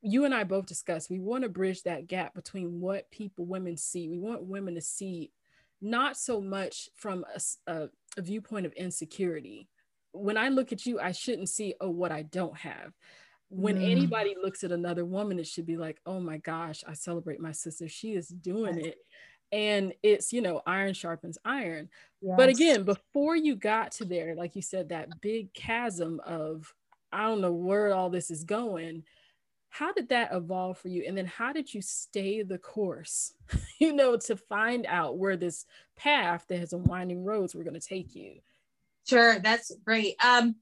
you 0.00 0.24
and 0.24 0.34
I 0.34 0.44
both 0.44 0.66
discussed 0.66 1.10
we 1.10 1.20
want 1.20 1.44
to 1.44 1.48
bridge 1.48 1.82
that 1.82 2.08
gap 2.08 2.34
between 2.34 2.80
what 2.80 3.10
people, 3.10 3.44
women 3.44 3.76
see. 3.76 4.08
We 4.08 4.18
want 4.18 4.42
women 4.42 4.74
to 4.74 4.80
see 4.80 5.30
not 5.82 6.16
so 6.16 6.40
much 6.40 6.88
from 6.96 7.24
a, 7.34 7.72
a, 7.72 7.88
a 8.16 8.22
viewpoint 8.22 8.66
of 8.66 8.72
insecurity. 8.72 9.68
When 10.12 10.36
I 10.36 10.48
look 10.48 10.72
at 10.72 10.84
you, 10.86 11.00
I 11.00 11.12
shouldn't 11.12 11.48
see, 11.48 11.74
oh, 11.80 11.90
what 11.90 12.12
I 12.12 12.22
don't 12.22 12.56
have. 12.56 12.92
When 13.48 13.78
mm. 13.78 13.90
anybody 13.90 14.34
looks 14.40 14.64
at 14.64 14.72
another 14.72 15.04
woman, 15.04 15.38
it 15.38 15.46
should 15.46 15.66
be 15.66 15.76
like, 15.76 16.00
oh 16.06 16.20
my 16.20 16.38
gosh, 16.38 16.82
I 16.86 16.94
celebrate 16.94 17.40
my 17.40 17.52
sister. 17.52 17.88
She 17.88 18.14
is 18.14 18.28
doing 18.28 18.78
it. 18.78 18.96
And 19.52 19.92
it's, 20.02 20.32
you 20.32 20.40
know, 20.40 20.62
iron 20.66 20.94
sharpens 20.94 21.36
iron. 21.44 21.90
Yes. 22.22 22.34
But 22.38 22.48
again, 22.48 22.84
before 22.84 23.36
you 23.36 23.54
got 23.54 23.92
to 23.92 24.06
there, 24.06 24.34
like 24.34 24.56
you 24.56 24.62
said, 24.62 24.88
that 24.88 25.20
big 25.20 25.52
chasm 25.52 26.20
of, 26.24 26.72
I 27.12 27.24
don't 27.24 27.42
know 27.42 27.52
where 27.52 27.94
all 27.94 28.08
this 28.08 28.30
is 28.30 28.44
going 28.44 29.04
how 29.72 29.90
did 29.90 30.10
that 30.10 30.28
evolve 30.32 30.76
for 30.76 30.88
you? 30.88 31.04
And 31.08 31.16
then 31.16 31.24
how 31.24 31.54
did 31.54 31.72
you 31.72 31.80
stay 31.80 32.42
the 32.42 32.58
course 32.58 33.32
you 33.80 33.94
know 33.94 34.18
to 34.18 34.36
find 34.36 34.84
out 34.86 35.16
where 35.16 35.36
this 35.36 35.64
path 35.96 36.44
that 36.48 36.58
has 36.58 36.74
a 36.74 36.78
winding 36.78 37.24
roads 37.24 37.54
we're 37.54 37.64
going 37.64 37.80
to 37.80 37.80
take 37.80 38.14
you? 38.14 38.34
Sure 39.08 39.38
that's 39.38 39.72
great. 39.84 40.14
Um 40.24 40.56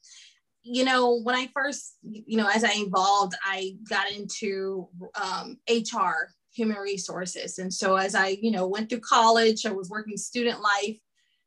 you 0.62 0.84
know 0.84 1.18
when 1.22 1.34
i 1.34 1.48
first 1.54 1.96
you 2.02 2.36
know 2.36 2.46
as 2.46 2.64
i 2.64 2.70
evolved 2.74 3.34
i 3.46 3.74
got 3.88 4.12
into 4.12 4.86
um, 5.20 5.56
hr 5.70 6.28
human 6.52 6.76
resources. 6.76 7.58
And 7.58 7.72
so 7.72 7.96
as 7.96 8.14
i 8.14 8.36
you 8.40 8.50
know 8.50 8.66
went 8.66 8.90
through 8.90 9.00
college 9.00 9.66
i 9.66 9.72
was 9.72 9.90
working 9.90 10.16
student 10.16 10.60
life 10.60 10.98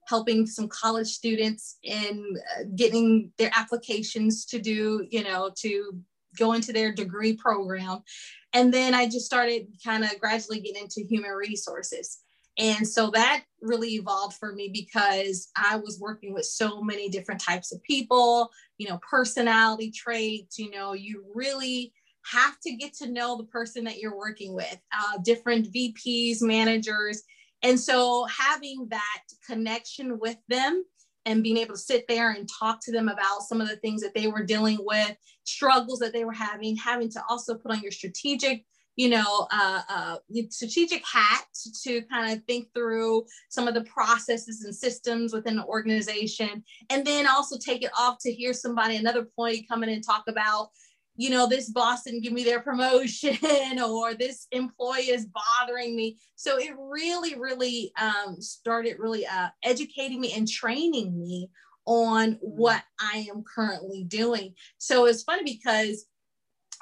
helping 0.07 0.45
some 0.45 0.67
college 0.67 1.07
students 1.07 1.77
in 1.83 2.35
uh, 2.57 2.63
getting 2.75 3.31
their 3.37 3.51
applications 3.55 4.45
to 4.45 4.59
do 4.59 5.07
you 5.09 5.23
know 5.23 5.51
to 5.59 5.93
go 6.37 6.53
into 6.53 6.73
their 6.73 6.91
degree 6.91 7.35
program. 7.35 7.99
And 8.53 8.73
then 8.73 8.93
I 8.93 9.05
just 9.05 9.25
started 9.25 9.67
kind 9.83 10.03
of 10.03 10.19
gradually 10.19 10.59
getting 10.59 10.83
into 10.83 11.07
human 11.07 11.31
resources. 11.31 12.19
And 12.59 12.87
so 12.87 13.09
that 13.11 13.43
really 13.61 13.95
evolved 13.95 14.37
for 14.37 14.53
me 14.53 14.69
because 14.71 15.49
I 15.55 15.77
was 15.77 15.99
working 15.99 16.33
with 16.33 16.45
so 16.45 16.81
many 16.81 17.09
different 17.09 17.41
types 17.41 17.73
of 17.73 17.81
people, 17.81 18.51
you 18.77 18.87
know, 18.87 18.99
personality 19.09 19.91
traits, 19.91 20.59
you 20.59 20.69
know, 20.69 20.93
you 20.93 21.25
really 21.33 21.93
have 22.31 22.59
to 22.61 22.75
get 22.75 22.93
to 22.95 23.11
know 23.11 23.37
the 23.37 23.45
person 23.45 23.83
that 23.85 23.97
you're 23.97 24.17
working 24.17 24.53
with, 24.53 24.77
uh, 24.95 25.17
different 25.23 25.73
VPs, 25.73 26.41
managers. 26.41 27.23
And 27.63 27.79
so 27.79 28.25
having 28.25 28.87
that 28.89 29.23
connection 29.47 30.19
with 30.19 30.37
them 30.47 30.83
and 31.25 31.43
being 31.43 31.57
able 31.57 31.73
to 31.73 31.79
sit 31.79 32.05
there 32.07 32.31
and 32.31 32.49
talk 32.59 32.79
to 32.81 32.91
them 32.91 33.09
about 33.09 33.43
some 33.43 33.61
of 33.61 33.69
the 33.69 33.77
things 33.77 34.01
that 34.01 34.13
they 34.13 34.27
were 34.27 34.43
dealing 34.43 34.77
with, 34.81 35.15
struggles 35.43 35.99
that 35.99 36.13
they 36.13 36.25
were 36.25 36.33
having, 36.33 36.75
having 36.75 37.09
to 37.11 37.21
also 37.29 37.55
put 37.55 37.71
on 37.71 37.81
your 37.81 37.91
strategic, 37.91 38.65
you 38.95 39.09
know, 39.09 39.47
uh, 39.51 39.81
uh, 39.89 40.17
strategic 40.49 41.03
hat 41.05 41.45
to 41.83 42.01
kind 42.03 42.31
of 42.31 42.43
think 42.45 42.67
through 42.73 43.25
some 43.49 43.67
of 43.67 43.73
the 43.73 43.83
processes 43.85 44.63
and 44.63 44.75
systems 44.75 45.33
within 45.33 45.55
the 45.55 45.65
organization, 45.65 46.63
and 46.89 47.05
then 47.05 47.27
also 47.27 47.57
take 47.57 47.83
it 47.83 47.91
off 47.97 48.17
to 48.19 48.31
hear 48.31 48.53
somebody 48.53 48.97
another 48.97 49.25
point 49.35 49.67
come 49.67 49.83
in 49.83 49.89
and 49.89 50.03
talk 50.03 50.25
about 50.27 50.69
you 51.15 51.29
know, 51.29 51.47
this 51.47 51.69
boss 51.69 52.03
didn't 52.03 52.23
give 52.23 52.33
me 52.33 52.43
their 52.43 52.61
promotion 52.61 53.37
or 53.83 54.13
this 54.13 54.47
employee 54.51 55.09
is 55.09 55.27
bothering 55.27 55.95
me. 55.95 56.17
So 56.35 56.57
it 56.57 56.73
really, 56.77 57.35
really 57.35 57.91
um, 57.99 58.41
started 58.41 58.97
really 58.99 59.25
uh, 59.25 59.49
educating 59.63 60.19
me 60.19 60.33
and 60.33 60.47
training 60.47 61.19
me 61.19 61.49
on 61.85 62.37
what 62.41 62.81
I 62.99 63.27
am 63.29 63.43
currently 63.43 64.03
doing. 64.05 64.55
So 64.77 65.05
it's 65.05 65.23
funny 65.23 65.43
because 65.43 66.05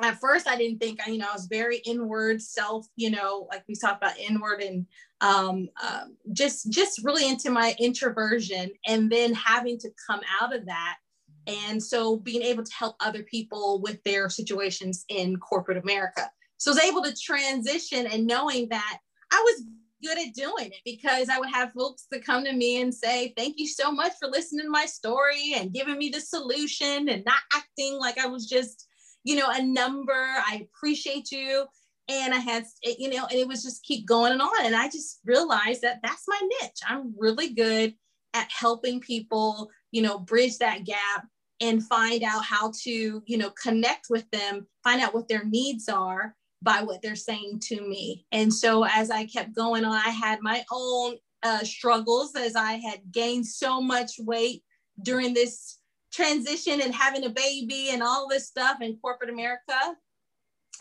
at 0.02 0.20
first 0.20 0.48
I 0.48 0.56
didn't 0.56 0.80
think, 0.80 1.00
I 1.06 1.12
you 1.12 1.18
know, 1.18 1.28
I 1.30 1.34
was 1.34 1.48
very 1.48 1.78
inward 1.80 2.42
self, 2.42 2.88
you 2.96 3.10
know, 3.10 3.48
like 3.50 3.64
we 3.68 3.76
talked 3.76 4.02
about 4.02 4.18
inward 4.18 4.62
and 4.62 4.86
um, 5.20 5.70
uh, 5.82 6.06
just, 6.32 6.72
just 6.72 7.04
really 7.04 7.28
into 7.28 7.52
my 7.52 7.76
introversion 7.80 8.72
and 8.88 9.12
then 9.12 9.34
having 9.34 9.78
to 9.80 9.90
come 10.08 10.22
out 10.42 10.56
of 10.56 10.66
that 10.68 10.98
and 11.48 11.82
so 11.82 12.18
being 12.18 12.42
able 12.42 12.64
to 12.64 12.74
help 12.74 12.96
other 13.00 13.24
people 13.24 13.82
with 13.82 14.04
their 14.04 14.30
situations 14.30 15.06
in 15.10 15.38
corporate 15.38 15.78
America. 15.78 16.30
So 16.58 16.72
I 16.72 16.76
was 16.76 16.84
able 16.84 17.04
to 17.04 17.16
transition 17.16 18.08
and 18.08 18.28
knowing 18.28 18.70
that 18.70 19.00
I 19.32 19.42
was 19.44 19.66
good 20.04 20.18
at 20.18 20.34
doing 20.34 20.68
it 20.68 20.82
because 20.84 21.30
I 21.30 21.40
would 21.40 21.50
have 21.50 21.74
folks 21.74 22.08
that 22.12 22.26
come 22.26 22.44
to 22.44 22.54
me 22.54 22.82
and 22.82 22.94
say, 22.94 23.34
Thank 23.38 23.60
you 23.60 23.68
so 23.68 23.92
much 23.92 24.14
for 24.20 24.28
listening 24.28 24.66
to 24.66 24.72
my 24.72 24.86
story 24.86 25.54
and 25.56 25.74
giving 25.74 25.98
me 25.98 26.10
the 26.10 26.22
solution 26.22 27.10
and 27.10 27.24
not 27.26 27.42
acting 27.54 27.98
like 28.00 28.18
I 28.18 28.28
was 28.28 28.48
just, 28.48 28.88
you 29.24 29.36
know, 29.36 29.50
a 29.50 29.62
number. 29.62 30.14
I 30.14 30.68
appreciate 30.76 31.32
you. 31.32 31.66
And 32.08 32.34
I 32.34 32.40
had, 32.40 32.66
you 32.84 33.10
know, 33.10 33.26
and 33.30 33.40
it 33.40 33.48
was 33.48 33.64
just 33.64 33.84
keep 33.84 34.08
going 34.08 34.34
and 34.34 34.42
on. 34.42 34.66
And 34.66 34.76
I 34.76 34.88
just 34.88 35.20
realized 35.24 35.82
that 35.84 36.00
that's 36.04 36.26
my 36.28 36.40
niche. 36.62 36.80
I'm 36.88 37.14
really 37.18 37.54
good 37.54 37.94
at 38.34 38.50
helping 38.52 39.00
people 39.00 39.70
you 39.92 40.02
know 40.02 40.20
bridge 40.20 40.58
that 40.58 40.86
gap 40.86 41.28
and 41.62 41.84
find 41.86 42.24
out 42.24 42.44
how 42.44 42.72
to 42.84 43.22
you 43.26 43.38
know 43.38 43.52
connect 43.52 44.08
with 44.10 44.30
them 44.32 44.66
find 44.84 45.02
out 45.02 45.14
what 45.14 45.28
their 45.28 45.46
needs 45.46 45.88
are 45.88 46.36
by 46.64 46.82
what 46.84 47.02
they're 47.02 47.16
saying 47.16 47.60
to 47.60 47.82
me. 47.82 48.26
And 48.32 48.54
so 48.54 48.86
as 48.86 49.10
i 49.10 49.26
kept 49.26 49.56
going 49.56 49.86
on 49.86 49.94
i 49.94 50.10
had 50.10 50.40
my 50.42 50.64
own 50.72 51.16
uh, 51.44 51.64
struggles 51.64 52.36
as 52.36 52.56
i 52.56 52.74
had 52.74 53.00
gained 53.12 53.46
so 53.46 53.82
much 53.82 54.12
weight 54.20 54.64
during 55.02 55.34
this 55.34 55.80
transition 56.14 56.82
and 56.82 56.94
having 56.94 57.24
a 57.26 57.30
baby 57.30 57.90
and 57.92 58.04
all 58.04 58.28
this 58.28 58.48
stuff 58.48 58.82
in 58.82 58.98
corporate 58.98 59.30
america. 59.30 59.96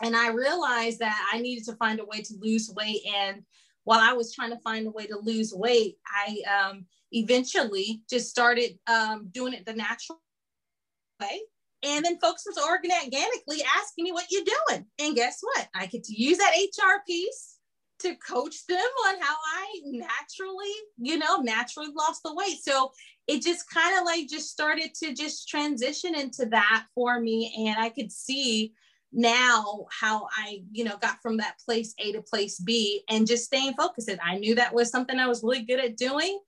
And 0.03 0.15
i 0.15 0.29
realized 0.29 0.99
that 0.99 1.29
i 1.33 1.39
needed 1.39 1.65
to 1.65 1.75
find 1.75 1.99
a 1.99 2.05
way 2.05 2.21
to 2.21 2.33
lose 2.39 2.71
weight. 2.75 3.01
And 3.15 3.43
while 3.83 3.99
i 3.99 4.13
was 4.13 4.33
trying 4.33 4.51
to 4.51 4.59
find 4.59 4.87
a 4.87 4.91
way 4.91 5.07
to 5.07 5.17
lose 5.17 5.53
weight 5.53 5.97
i 6.05 6.41
um, 6.53 6.85
eventually 7.11 8.01
just 8.09 8.29
started 8.29 8.77
um, 8.87 9.29
doing 9.31 9.53
it 9.53 9.65
the 9.65 9.73
natural 9.73 10.21
way. 11.19 11.41
And 11.83 12.05
then 12.05 12.19
folks 12.19 12.43
was 12.45 12.57
organically 12.57 13.63
asking 13.77 14.03
me 14.03 14.11
what 14.11 14.27
you're 14.29 14.43
doing. 14.43 14.85
And 14.99 15.15
guess 15.15 15.39
what? 15.41 15.67
I 15.73 15.87
get 15.87 16.03
to 16.05 16.13
use 16.13 16.37
that 16.37 16.53
HR 16.55 17.01
piece 17.07 17.57
to 18.01 18.15
coach 18.15 18.65
them 18.67 18.79
on 19.07 19.15
how 19.19 19.35
I 19.55 19.81
naturally, 19.85 20.73
you 20.97 21.17
know, 21.17 21.37
naturally 21.37 21.89
lost 21.95 22.21
the 22.23 22.33
weight. 22.33 22.57
So 22.61 22.91
it 23.27 23.41
just 23.41 23.69
kind 23.69 23.97
of 23.97 24.05
like 24.05 24.27
just 24.27 24.49
started 24.49 24.93
to 24.95 25.13
just 25.13 25.47
transition 25.47 26.15
into 26.15 26.45
that 26.47 26.85
for 26.93 27.19
me. 27.19 27.67
And 27.67 27.83
I 27.83 27.89
could 27.89 28.11
see 28.11 28.73
now 29.11 29.85
how 29.91 30.27
I, 30.37 30.63
you 30.71 30.83
know, 30.83 30.97
got 30.97 31.21
from 31.21 31.37
that 31.37 31.59
place 31.65 31.93
A 31.99 32.11
to 32.13 32.21
place 32.21 32.59
B 32.59 33.03
and 33.09 33.27
just 33.27 33.45
staying 33.45 33.73
focused. 33.73 34.09
And 34.09 34.19
I 34.23 34.37
knew 34.37 34.55
that 34.55 34.73
was 34.73 34.89
something 34.89 35.17
I 35.17 35.27
was 35.27 35.43
really 35.43 35.63
good 35.63 35.79
at 35.79 35.97
doing 35.97 36.39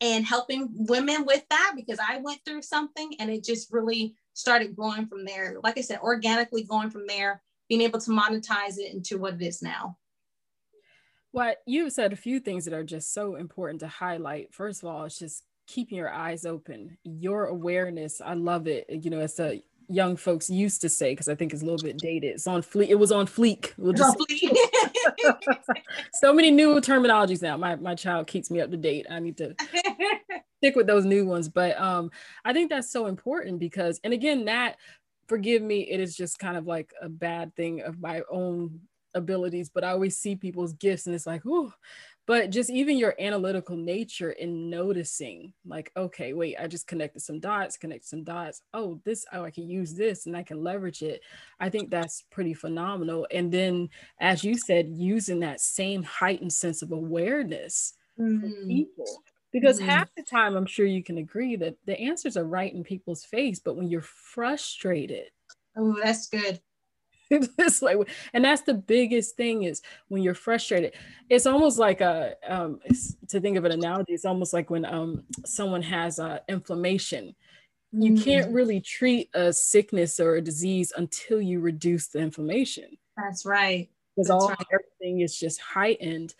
and 0.00 0.26
helping 0.26 0.68
women 0.72 1.24
with 1.24 1.44
that 1.48 1.72
because 1.74 1.98
I 1.98 2.18
went 2.18 2.40
through 2.44 2.62
something 2.62 3.14
and 3.18 3.30
it 3.30 3.44
just 3.44 3.72
really 3.72 4.14
started 4.34 4.76
growing 4.76 5.06
from 5.06 5.24
there. 5.24 5.56
Like 5.62 5.78
I 5.78 5.80
said, 5.80 6.00
organically 6.00 6.64
going 6.64 6.90
from 6.90 7.06
there, 7.06 7.42
being 7.68 7.80
able 7.80 8.00
to 8.00 8.10
monetize 8.10 8.78
it 8.78 8.92
into 8.92 9.18
what 9.18 9.34
it 9.34 9.42
is 9.42 9.62
now. 9.62 9.96
Well, 11.32 11.54
you've 11.66 11.92
said 11.92 12.12
a 12.12 12.16
few 12.16 12.40
things 12.40 12.64
that 12.64 12.74
are 12.74 12.84
just 12.84 13.12
so 13.12 13.36
important 13.36 13.80
to 13.80 13.88
highlight. 13.88 14.54
First 14.54 14.82
of 14.82 14.88
all, 14.88 15.04
it's 15.04 15.18
just 15.18 15.44
keeping 15.66 15.98
your 15.98 16.12
eyes 16.12 16.46
open, 16.46 16.96
your 17.02 17.46
awareness. 17.46 18.20
I 18.24 18.34
love 18.34 18.66
it. 18.66 18.86
You 18.88 19.10
know, 19.10 19.20
it's 19.20 19.40
a 19.40 19.62
young 19.88 20.16
folks 20.16 20.50
used 20.50 20.80
to 20.82 20.88
say 20.88 21.12
because 21.12 21.28
I 21.28 21.34
think 21.34 21.52
it's 21.52 21.62
a 21.62 21.64
little 21.64 21.84
bit 21.84 21.98
dated. 21.98 22.34
It's 22.34 22.46
on 22.46 22.62
fleek. 22.62 22.88
It 22.88 22.96
was 22.96 23.12
on 23.12 23.26
fleek. 23.26 23.72
We'll 23.76 23.92
just 23.92 24.18
so 26.14 26.32
many 26.32 26.50
new 26.50 26.80
terminologies 26.80 27.42
now. 27.42 27.56
My 27.56 27.76
my 27.76 27.94
child 27.94 28.26
keeps 28.26 28.50
me 28.50 28.60
up 28.60 28.70
to 28.70 28.76
date. 28.76 29.06
I 29.10 29.20
need 29.20 29.36
to 29.38 29.54
stick 30.58 30.76
with 30.76 30.86
those 30.86 31.04
new 31.04 31.26
ones. 31.26 31.48
But 31.48 31.80
um, 31.80 32.10
I 32.44 32.52
think 32.52 32.70
that's 32.70 32.90
so 32.90 33.06
important 33.06 33.58
because, 33.58 34.00
and 34.04 34.12
again, 34.12 34.46
that 34.46 34.76
forgive 35.28 35.62
me, 35.62 35.80
it 35.80 36.00
is 36.00 36.16
just 36.16 36.38
kind 36.38 36.56
of 36.56 36.66
like 36.66 36.92
a 37.00 37.08
bad 37.08 37.54
thing 37.56 37.80
of 37.82 38.00
my 38.00 38.22
own 38.30 38.80
abilities. 39.14 39.68
But 39.68 39.84
I 39.84 39.90
always 39.90 40.18
see 40.18 40.36
people's 40.36 40.72
gifts, 40.74 41.06
and 41.06 41.14
it's 41.14 41.26
like, 41.26 41.42
oh, 41.46 41.72
but 42.26 42.50
just 42.50 42.70
even 42.70 42.98
your 42.98 43.14
analytical 43.20 43.76
nature 43.76 44.32
in 44.32 44.68
noticing 44.68 45.52
like 45.64 45.90
okay 45.96 46.32
wait 46.32 46.56
i 46.60 46.66
just 46.66 46.86
connected 46.86 47.20
some 47.20 47.40
dots 47.40 47.76
connect 47.76 48.04
some 48.04 48.24
dots. 48.24 48.62
Oh 48.74 49.00
this 49.04 49.24
oh 49.32 49.44
i 49.44 49.50
can 49.50 49.68
use 49.68 49.94
this 49.94 50.26
and 50.26 50.36
i 50.36 50.42
can 50.42 50.62
leverage 50.62 51.02
it. 51.02 51.22
I 51.60 51.70
think 51.70 51.90
that's 51.90 52.24
pretty 52.30 52.54
phenomenal. 52.54 53.26
And 53.30 53.50
then 53.50 53.88
as 54.20 54.44
you 54.44 54.56
said 54.56 54.88
using 54.88 55.40
that 55.40 55.60
same 55.60 56.02
heightened 56.02 56.52
sense 56.52 56.82
of 56.82 56.92
awareness 56.92 57.94
mm-hmm. 58.18 58.40
for 58.40 58.66
people. 58.66 59.22
Because 59.52 59.78
mm-hmm. 59.78 59.88
half 59.88 60.08
the 60.16 60.22
time 60.22 60.56
i'm 60.56 60.66
sure 60.66 60.86
you 60.86 61.02
can 61.02 61.18
agree 61.18 61.56
that 61.56 61.76
the 61.86 61.98
answers 61.98 62.36
are 62.36 62.44
right 62.44 62.74
in 62.74 62.84
people's 62.84 63.24
face 63.24 63.58
but 63.58 63.76
when 63.76 63.88
you're 63.88 64.02
frustrated 64.02 65.30
oh 65.76 65.96
that's 66.02 66.28
good 66.28 66.60
it's 67.30 67.82
like 67.82 67.96
and 68.34 68.44
that's 68.44 68.62
the 68.62 68.74
biggest 68.74 69.36
thing 69.36 69.64
is 69.64 69.82
when 70.08 70.22
you're 70.22 70.34
frustrated 70.34 70.92
it's 71.28 71.46
almost 71.46 71.78
like 71.78 72.00
a 72.00 72.34
um 72.46 72.78
to 73.28 73.40
think 73.40 73.56
of 73.56 73.64
an 73.64 73.72
analogy 73.72 74.12
it's 74.12 74.24
almost 74.24 74.52
like 74.52 74.70
when 74.70 74.84
um 74.84 75.24
someone 75.44 75.82
has 75.82 76.20
uh 76.20 76.38
inflammation 76.48 77.34
you 77.92 78.12
mm. 78.12 78.22
can't 78.22 78.52
really 78.52 78.80
treat 78.80 79.28
a 79.34 79.52
sickness 79.52 80.20
or 80.20 80.36
a 80.36 80.40
disease 80.40 80.92
until 80.96 81.40
you 81.40 81.58
reduce 81.60 82.08
the 82.08 82.18
inflammation 82.18 82.96
that's 83.16 83.44
right 83.44 83.88
because 84.14 84.30
all 84.30 84.48
right. 84.48 84.58
everything 84.72 85.20
is 85.20 85.36
just 85.36 85.60
heightened 85.60 86.34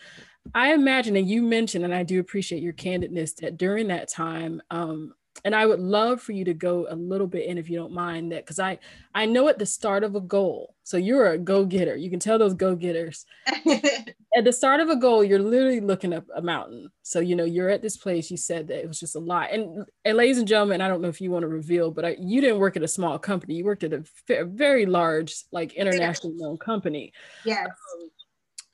i 0.55 0.73
imagine 0.73 1.17
and 1.17 1.29
you 1.29 1.43
mentioned 1.43 1.85
and 1.85 1.95
i 1.95 2.05
do 2.05 2.21
appreciate 2.21 2.63
your 2.63 2.73
candidness 2.73 3.35
that 3.35 3.57
during 3.57 3.89
that 3.89 4.09
time 4.09 4.63
um 4.71 5.13
and 5.45 5.55
I 5.55 5.67
would 5.67 5.81
love 5.81 6.21
for 6.21 6.33
you 6.33 6.45
to 6.45 6.55
go 6.55 6.87
a 6.89 6.97
little 6.97 7.27
bit 7.27 7.47
in 7.47 7.59
if 7.59 7.69
you 7.69 7.77
don't 7.77 7.93
mind 7.93 8.33
that 8.33 8.45
because 8.45 8.59
I 8.59 8.79
I 9.15 9.27
know 9.27 9.49
at 9.49 9.59
the 9.59 9.67
start 9.67 10.05
of 10.05 10.15
a 10.15 10.21
goal, 10.21 10.75
so 10.83 10.97
you're 10.97 11.33
a 11.33 11.39
go-getter. 11.39 11.97
You 11.97 12.11
can 12.11 12.21
tell 12.21 12.39
those 12.39 12.55
go-getters. 12.55 13.27
at 13.47 14.45
the 14.45 14.53
start 14.53 14.81
of 14.81 14.89
a 14.89 14.97
goal, 14.97 15.25
you're 15.25 15.39
literally 15.39 15.81
looking 15.81 16.13
up 16.13 16.25
a 16.35 16.43
mountain. 16.43 16.91
So 17.03 17.21
you 17.21 17.35
know 17.35 17.45
you're 17.45 17.71
at 17.71 17.83
this 17.83 17.97
place. 17.97 18.31
You 18.31 18.37
said 18.37 18.69
that 18.69 18.81
it 18.81 18.89
was 18.89 19.01
just 19.01 19.17
a 19.17 19.21
lot. 19.21 19.53
And, 19.53 19.87
and 20.05 20.17
ladies 20.17 20.39
and 20.39 20.49
gentlemen, 20.49 20.81
I 20.81 20.89
don't 20.89 21.01
know 21.01 21.09
if 21.09 21.21
you 21.21 21.31
want 21.31 21.43
to 21.43 21.49
reveal, 21.49 21.91
but 21.91 22.05
I, 22.05 22.17
you 22.19 22.41
didn't 22.41 22.59
work 22.59 22.77
at 22.77 22.83
a 22.83 22.89
small 22.89 23.19
company. 23.19 23.55
You 23.55 23.65
worked 23.65 23.85
at 23.85 23.93
a, 23.93 24.05
a 24.29 24.45
very 24.45 24.87
large, 24.87 25.35
like 25.53 25.73
international 25.75 26.35
known 26.37 26.59
company. 26.59 27.13
Yes. 27.45 27.67
Um, 27.67 28.11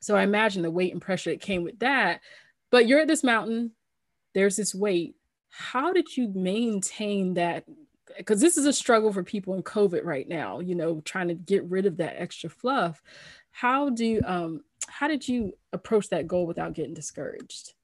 so 0.01 0.17
I 0.17 0.23
imagine 0.23 0.63
the 0.63 0.71
weight 0.71 0.93
and 0.93 1.01
pressure 1.01 1.31
that 1.31 1.41
came 1.41 1.63
with 1.63 1.79
that. 1.79 2.21
But 2.71 2.89
you're 2.89 3.01
at 3.01 3.09
this 3.09 3.23
mountain. 3.23 3.73
There's 4.35 4.57
this 4.57 4.75
weight 4.75 5.15
how 5.53 5.93
did 5.93 6.17
you 6.17 6.29
maintain 6.35 7.35
that? 7.35 7.65
Because 8.17 8.41
this 8.41 8.57
is 8.57 8.65
a 8.65 8.73
struggle 8.73 9.13
for 9.13 9.23
people 9.23 9.55
in 9.55 9.63
covid 9.63 10.05
right 10.05 10.29
now 10.29 10.61
you 10.61 10.75
know 10.75 11.01
trying 11.03 11.29
to 11.29 11.35
get 11.35 11.65
rid 11.65 11.87
of 11.87 11.99
that 11.99 12.21
extra 12.21 12.51
fluff. 12.51 13.03
How 13.51 13.91
do 13.91 14.21
um 14.25 14.63
how 14.89 15.09
did 15.09 15.29
you 15.29 15.53
approach 15.73 16.09
that 16.09 16.27
goal 16.27 16.47
without 16.47 16.73
getting 16.73 16.95
discouraged? 16.95 17.75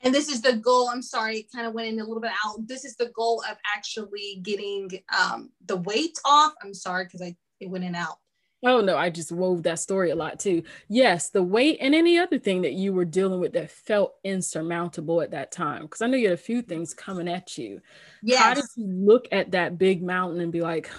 And 0.00 0.14
this 0.14 0.28
is 0.28 0.42
the 0.42 0.54
goal 0.54 0.88
i'm 0.88 1.02
sorry 1.02 1.38
it 1.38 1.52
kind 1.52 1.66
of 1.66 1.74
went 1.74 1.88
in 1.88 2.00
a 2.00 2.04
little 2.04 2.22
bit 2.22 2.32
out. 2.44 2.66
This 2.66 2.84
is 2.84 2.96
the 2.96 3.10
goal 3.14 3.42
of 3.48 3.56
actually 3.76 4.40
getting 4.42 4.90
um 5.16 5.50
the 5.66 5.76
weight 5.76 6.18
off. 6.24 6.54
I'm 6.62 6.74
sorry 6.74 7.04
because 7.04 7.22
i 7.22 7.36
it 7.60 7.68
went 7.68 7.84
in 7.84 7.94
out 7.94 8.18
Oh 8.64 8.80
no, 8.80 8.96
I 8.96 9.08
just 9.10 9.30
wove 9.30 9.62
that 9.62 9.78
story 9.78 10.10
a 10.10 10.16
lot 10.16 10.40
too. 10.40 10.64
Yes, 10.88 11.30
the 11.30 11.42
weight 11.42 11.78
and 11.80 11.94
any 11.94 12.18
other 12.18 12.38
thing 12.38 12.62
that 12.62 12.72
you 12.72 12.92
were 12.92 13.04
dealing 13.04 13.38
with 13.38 13.52
that 13.52 13.70
felt 13.70 14.14
insurmountable 14.24 15.22
at 15.22 15.30
that 15.30 15.52
time. 15.52 15.82
Because 15.82 16.02
I 16.02 16.08
know 16.08 16.16
you 16.16 16.28
had 16.28 16.38
a 16.38 16.42
few 16.42 16.62
things 16.62 16.92
coming 16.92 17.28
at 17.28 17.56
you. 17.56 17.80
Yes. 18.22 18.42
How 18.42 18.54
did 18.54 18.64
you 18.76 18.86
look 18.86 19.28
at 19.30 19.52
that 19.52 19.78
big 19.78 20.02
mountain 20.02 20.40
and 20.40 20.50
be 20.50 20.60
like, 20.60 20.90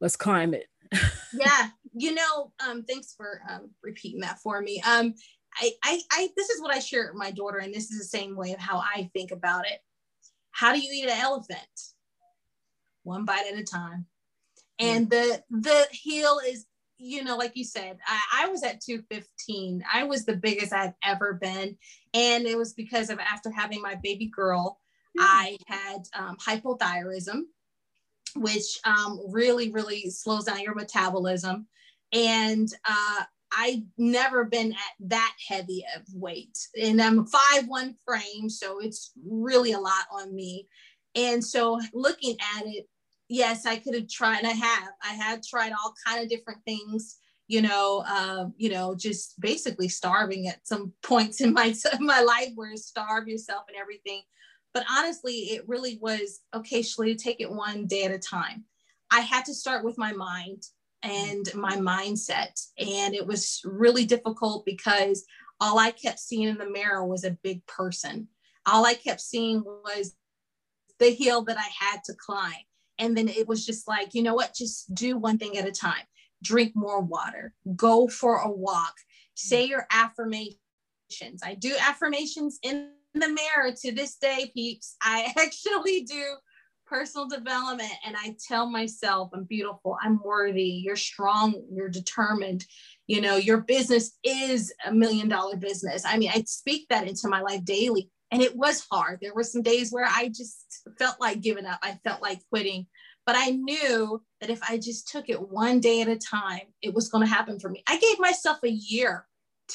let's 0.00 0.16
climb 0.16 0.52
it? 0.52 0.66
yeah, 1.32 1.68
you 1.94 2.14
know, 2.14 2.52
um, 2.68 2.82
thanks 2.82 3.14
for 3.16 3.40
um, 3.48 3.70
repeating 3.82 4.20
that 4.20 4.40
for 4.40 4.60
me. 4.60 4.82
Um, 4.86 5.14
I, 5.56 5.70
I, 5.82 6.00
I, 6.10 6.28
this 6.36 6.50
is 6.50 6.60
what 6.60 6.74
I 6.74 6.80
share 6.80 7.06
with 7.06 7.14
my 7.14 7.30
daughter, 7.30 7.58
and 7.58 7.72
this 7.72 7.90
is 7.90 7.98
the 7.98 8.18
same 8.18 8.36
way 8.36 8.52
of 8.52 8.58
how 8.58 8.78
I 8.78 9.08
think 9.14 9.30
about 9.30 9.66
it. 9.66 9.78
How 10.50 10.74
do 10.74 10.80
you 10.80 10.90
eat 10.92 11.08
an 11.08 11.18
elephant? 11.18 11.60
One 13.04 13.24
bite 13.24 13.46
at 13.50 13.58
a 13.58 13.64
time 13.64 14.06
and 14.78 15.10
the 15.10 15.42
the 15.50 15.86
heel 15.90 16.40
is 16.46 16.66
you 17.04 17.22
know, 17.22 17.36
like 17.36 17.52
you 17.54 17.64
said, 17.64 17.98
I, 18.06 18.44
I, 18.44 18.48
was 18.48 18.62
at 18.62 18.80
215. 18.80 19.84
I 19.92 20.04
was 20.04 20.24
the 20.24 20.36
biggest 20.36 20.72
I've 20.72 20.94
ever 21.04 21.34
been. 21.34 21.76
And 22.14 22.46
it 22.46 22.56
was 22.56 22.72
because 22.72 23.10
of 23.10 23.18
after 23.18 23.50
having 23.50 23.82
my 23.82 23.96
baby 24.02 24.26
girl, 24.26 24.80
mm. 25.18 25.22
I 25.22 25.58
had 25.66 26.08
um, 26.18 26.36
hypothyroidism. 26.38 27.42
which 28.36 28.78
um, 28.84 29.20
really, 29.28 29.70
really 29.70 30.08
slows 30.10 30.44
down 30.44 30.60
your 30.60 30.74
metabolism. 30.74 31.66
And 32.12 32.68
uh, 32.88 33.24
I've 33.56 33.82
never 33.98 34.44
been 34.44 34.72
at 34.72 35.08
that 35.08 35.34
heavy 35.46 35.84
of 35.96 36.02
weight. 36.14 36.56
And 36.80 37.00
I'm 37.02 37.26
five 37.26 37.66
one 37.66 37.96
frame, 38.06 38.48
so 38.48 38.80
it's 38.80 39.12
really 39.28 39.72
a 39.72 39.78
lot 39.78 40.06
on 40.10 40.34
me. 40.34 40.68
And 41.14 41.44
so 41.44 41.80
looking 41.92 42.36
at 42.56 42.66
it, 42.66 42.88
yes, 43.28 43.66
I 43.66 43.76
could 43.76 43.94
have 43.94 44.08
tried. 44.08 44.38
And 44.38 44.46
I 44.46 44.52
have. 44.52 44.88
I 45.02 45.14
have 45.14 45.40
tried 45.42 45.72
all 45.72 45.94
kind 46.06 46.22
of 46.22 46.28
different 46.28 46.60
things. 46.64 47.18
You 47.46 47.60
know, 47.62 48.02
uh, 48.08 48.46
you 48.56 48.70
know, 48.70 48.94
just 48.94 49.38
basically 49.40 49.88
starving 49.88 50.48
at 50.48 50.66
some 50.66 50.92
points 51.02 51.40
in 51.40 51.52
my 51.52 51.74
my 52.00 52.20
life 52.20 52.50
where 52.54 52.76
starve 52.76 53.28
yourself 53.28 53.64
and 53.68 53.76
everything. 53.76 54.22
But 54.72 54.86
honestly, 54.90 55.34
it 55.52 55.68
really 55.68 55.98
was 56.00 56.40
okay, 56.54 56.80
Shalita, 56.80 57.16
take 57.16 57.40
it 57.40 57.50
one 57.50 57.86
day 57.86 58.04
at 58.04 58.10
a 58.10 58.18
time. 58.18 58.64
I 59.10 59.20
had 59.20 59.44
to 59.44 59.54
start 59.54 59.84
with 59.84 59.98
my 59.98 60.12
mind 60.12 60.64
and 61.04 61.46
my 61.54 61.76
mindset. 61.76 62.60
And 62.78 63.14
it 63.14 63.26
was 63.26 63.60
really 63.64 64.06
difficult 64.06 64.64
because 64.64 65.24
all 65.60 65.78
I 65.78 65.92
kept 65.92 66.18
seeing 66.18 66.48
in 66.48 66.58
the 66.58 66.68
mirror 66.68 67.06
was 67.06 67.24
a 67.24 67.38
big 67.42 67.64
person. 67.66 68.28
All 68.66 68.84
I 68.86 68.94
kept 68.94 69.20
seeing 69.20 69.62
was 69.62 70.16
the 70.98 71.10
hill 71.10 71.42
that 71.44 71.58
I 71.58 71.68
had 71.78 72.02
to 72.06 72.14
climb. 72.14 72.52
And 72.98 73.16
then 73.16 73.28
it 73.28 73.46
was 73.48 73.64
just 73.64 73.88
like, 73.88 74.14
you 74.14 74.22
know 74.22 74.34
what, 74.34 74.54
just 74.54 74.94
do 74.94 75.16
one 75.16 75.38
thing 75.38 75.56
at 75.58 75.68
a 75.68 75.72
time. 75.72 76.04
Drink 76.42 76.72
more 76.74 77.00
water, 77.00 77.54
go 77.74 78.06
for 78.08 78.38
a 78.38 78.50
walk, 78.50 78.94
say 79.34 79.64
your 79.64 79.86
affirmations. 79.90 80.58
I 81.42 81.54
do 81.58 81.74
affirmations 81.80 82.58
in 82.62 82.90
the 83.14 83.28
mirror 83.28 83.72
to 83.82 83.92
this 83.92 84.16
day, 84.16 84.50
peeps. 84.54 84.96
I 85.00 85.32
actually 85.38 86.02
do 86.02 86.24
personal 86.86 87.26
development 87.26 87.92
and 88.04 88.14
I 88.16 88.36
tell 88.46 88.68
myself, 88.68 89.30
I'm 89.32 89.44
beautiful, 89.44 89.96
I'm 90.02 90.20
worthy, 90.22 90.82
you're 90.84 90.96
strong, 90.96 91.54
you're 91.72 91.88
determined. 91.88 92.64
You 93.06 93.20
know, 93.20 93.36
your 93.36 93.58
business 93.58 94.18
is 94.22 94.72
a 94.86 94.92
million 94.92 95.28
dollar 95.28 95.56
business. 95.56 96.04
I 96.06 96.16
mean, 96.18 96.30
I 96.32 96.42
speak 96.46 96.86
that 96.90 97.06
into 97.06 97.28
my 97.28 97.40
life 97.40 97.64
daily. 97.64 98.10
And 98.34 98.42
it 98.42 98.56
was 98.56 98.84
hard. 98.90 99.20
There 99.22 99.32
were 99.32 99.44
some 99.44 99.62
days 99.62 99.92
where 99.92 100.08
I 100.10 100.26
just 100.26 100.82
felt 100.98 101.20
like 101.20 101.40
giving 101.40 101.66
up. 101.66 101.78
I 101.84 102.00
felt 102.02 102.20
like 102.20 102.40
quitting. 102.50 102.88
But 103.24 103.36
I 103.38 103.50
knew 103.50 104.20
that 104.40 104.50
if 104.50 104.60
I 104.68 104.76
just 104.76 105.06
took 105.06 105.28
it 105.28 105.50
one 105.50 105.78
day 105.78 106.00
at 106.00 106.08
a 106.08 106.18
time, 106.18 106.62
it 106.82 106.92
was 106.92 107.08
going 107.08 107.24
to 107.24 107.32
happen 107.32 107.60
for 107.60 107.70
me. 107.70 107.84
I 107.88 107.96
gave 107.96 108.18
myself 108.18 108.58
a 108.64 108.70
year 108.70 109.24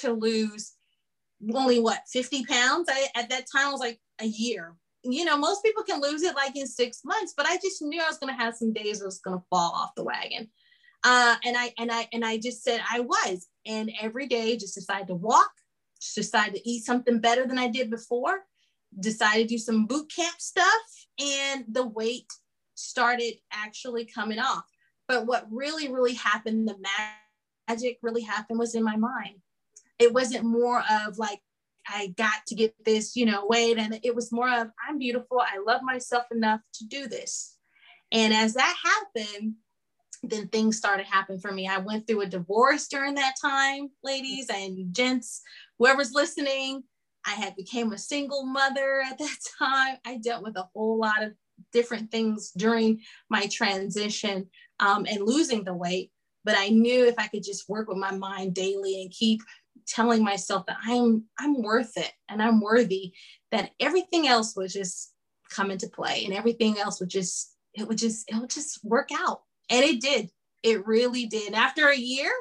to 0.01 0.11
lose 0.11 0.73
only 1.53 1.79
what 1.79 2.01
50 2.11 2.43
pounds. 2.47 2.89
I 2.91 3.07
at 3.15 3.29
that 3.29 3.45
time 3.49 3.67
I 3.67 3.71
was 3.71 3.79
like 3.79 3.97
a 4.19 4.25
year. 4.25 4.75
You 5.03 5.23
know, 5.23 5.37
most 5.37 5.63
people 5.63 5.83
can 5.83 6.01
lose 6.01 6.23
it 6.23 6.35
like 6.35 6.57
in 6.57 6.67
six 6.67 6.99
months, 7.05 7.33
but 7.37 7.45
I 7.45 7.55
just 7.55 7.81
knew 7.81 8.01
I 8.01 8.09
was 8.09 8.17
going 8.17 8.35
to 8.35 8.43
have 8.43 8.55
some 8.55 8.73
days 8.73 8.99
where 8.99 9.07
was 9.07 9.21
going 9.21 9.39
to 9.39 9.45
fall 9.49 9.71
off 9.71 9.95
the 9.95 10.03
wagon. 10.03 10.49
Uh, 11.05 11.37
and 11.45 11.55
I 11.55 11.73
and 11.79 11.89
I 11.89 12.09
and 12.11 12.25
I 12.25 12.37
just 12.37 12.61
said 12.61 12.81
I 12.91 12.99
was, 12.99 13.47
and 13.65 13.89
every 14.01 14.27
day 14.27 14.57
just 14.57 14.75
decided 14.75 15.07
to 15.07 15.15
walk, 15.15 15.49
decided 16.15 16.55
to 16.55 16.69
eat 16.69 16.85
something 16.85 17.19
better 17.19 17.45
than 17.45 17.57
I 17.57 17.67
did 17.67 17.89
before, 17.89 18.45
decided 18.99 19.49
to 19.49 19.55
do 19.55 19.57
some 19.57 19.85
boot 19.85 20.11
camp 20.13 20.35
stuff, 20.39 21.07
and 21.19 21.65
the 21.67 21.85
weight 21.85 22.31
started 22.75 23.35
actually 23.51 24.05
coming 24.05 24.39
off. 24.39 24.63
But 25.07 25.25
what 25.25 25.47
really, 25.51 25.91
really 25.91 26.13
happened, 26.13 26.67
the 26.67 26.77
magic 27.67 27.97
really 28.01 28.21
happened 28.21 28.59
was 28.59 28.75
in 28.75 28.83
my 28.83 28.95
mind. 28.95 29.37
It 29.97 30.13
wasn't 30.13 30.45
more 30.45 30.83
of 31.05 31.17
like, 31.17 31.41
I 31.87 32.13
got 32.17 32.45
to 32.47 32.55
get 32.55 32.75
this, 32.85 33.15
you 33.15 33.25
know, 33.25 33.45
weight. 33.47 33.77
And 33.77 33.99
it 34.03 34.15
was 34.15 34.31
more 34.31 34.49
of, 34.49 34.69
I'm 34.87 34.99
beautiful. 34.99 35.39
I 35.39 35.59
love 35.65 35.81
myself 35.81 36.25
enough 36.31 36.61
to 36.75 36.85
do 36.85 37.07
this. 37.07 37.57
And 38.11 38.33
as 38.33 38.53
that 38.53 38.75
happened, 38.83 39.55
then 40.21 40.47
things 40.49 40.77
started 40.77 41.05
happening 41.05 41.39
for 41.39 41.51
me. 41.51 41.67
I 41.67 41.79
went 41.79 42.05
through 42.05 42.21
a 42.21 42.27
divorce 42.27 42.87
during 42.87 43.15
that 43.15 43.35
time, 43.41 43.89
ladies 44.03 44.49
and 44.49 44.93
gents, 44.93 45.41
whoever's 45.79 46.13
listening. 46.13 46.83
I 47.25 47.31
had 47.31 47.55
became 47.55 47.91
a 47.91 47.97
single 47.97 48.45
mother 48.45 49.01
at 49.05 49.17
that 49.17 49.37
time. 49.59 49.97
I 50.05 50.17
dealt 50.17 50.43
with 50.43 50.57
a 50.57 50.69
whole 50.73 50.99
lot 50.99 51.23
of 51.23 51.33
different 51.73 52.11
things 52.11 52.51
during 52.55 53.01
my 53.29 53.47
transition 53.47 54.47
um, 54.79 55.05
and 55.09 55.25
losing 55.25 55.63
the 55.63 55.73
weight. 55.73 56.11
But 56.45 56.55
I 56.57 56.69
knew 56.69 57.05
if 57.05 57.15
I 57.17 57.27
could 57.27 57.43
just 57.43 57.67
work 57.67 57.87
with 57.89 57.97
my 57.97 58.11
mind 58.11 58.53
daily 58.53 59.01
and 59.01 59.11
keep 59.11 59.41
telling 59.87 60.23
myself 60.23 60.65
that 60.67 60.77
I'm 60.83 61.25
I'm 61.37 61.61
worth 61.61 61.97
it 61.97 62.11
and 62.29 62.41
I'm 62.41 62.61
worthy, 62.61 63.13
that 63.51 63.71
everything 63.79 64.27
else 64.27 64.55
would 64.55 64.69
just 64.69 65.13
come 65.49 65.71
into 65.71 65.89
play 65.89 66.23
and 66.25 66.33
everything 66.33 66.77
else 66.77 66.99
would 66.99 67.09
just 67.09 67.55
it 67.73 67.87
would 67.87 67.97
just 67.97 68.29
it 68.29 68.35
would 68.35 68.49
just 68.49 68.79
work 68.83 69.09
out. 69.13 69.41
And 69.69 69.83
it 69.83 70.01
did. 70.01 70.29
It 70.63 70.85
really 70.87 71.25
did. 71.25 71.53
After 71.53 71.87
a 71.89 71.95
year, 71.97 72.31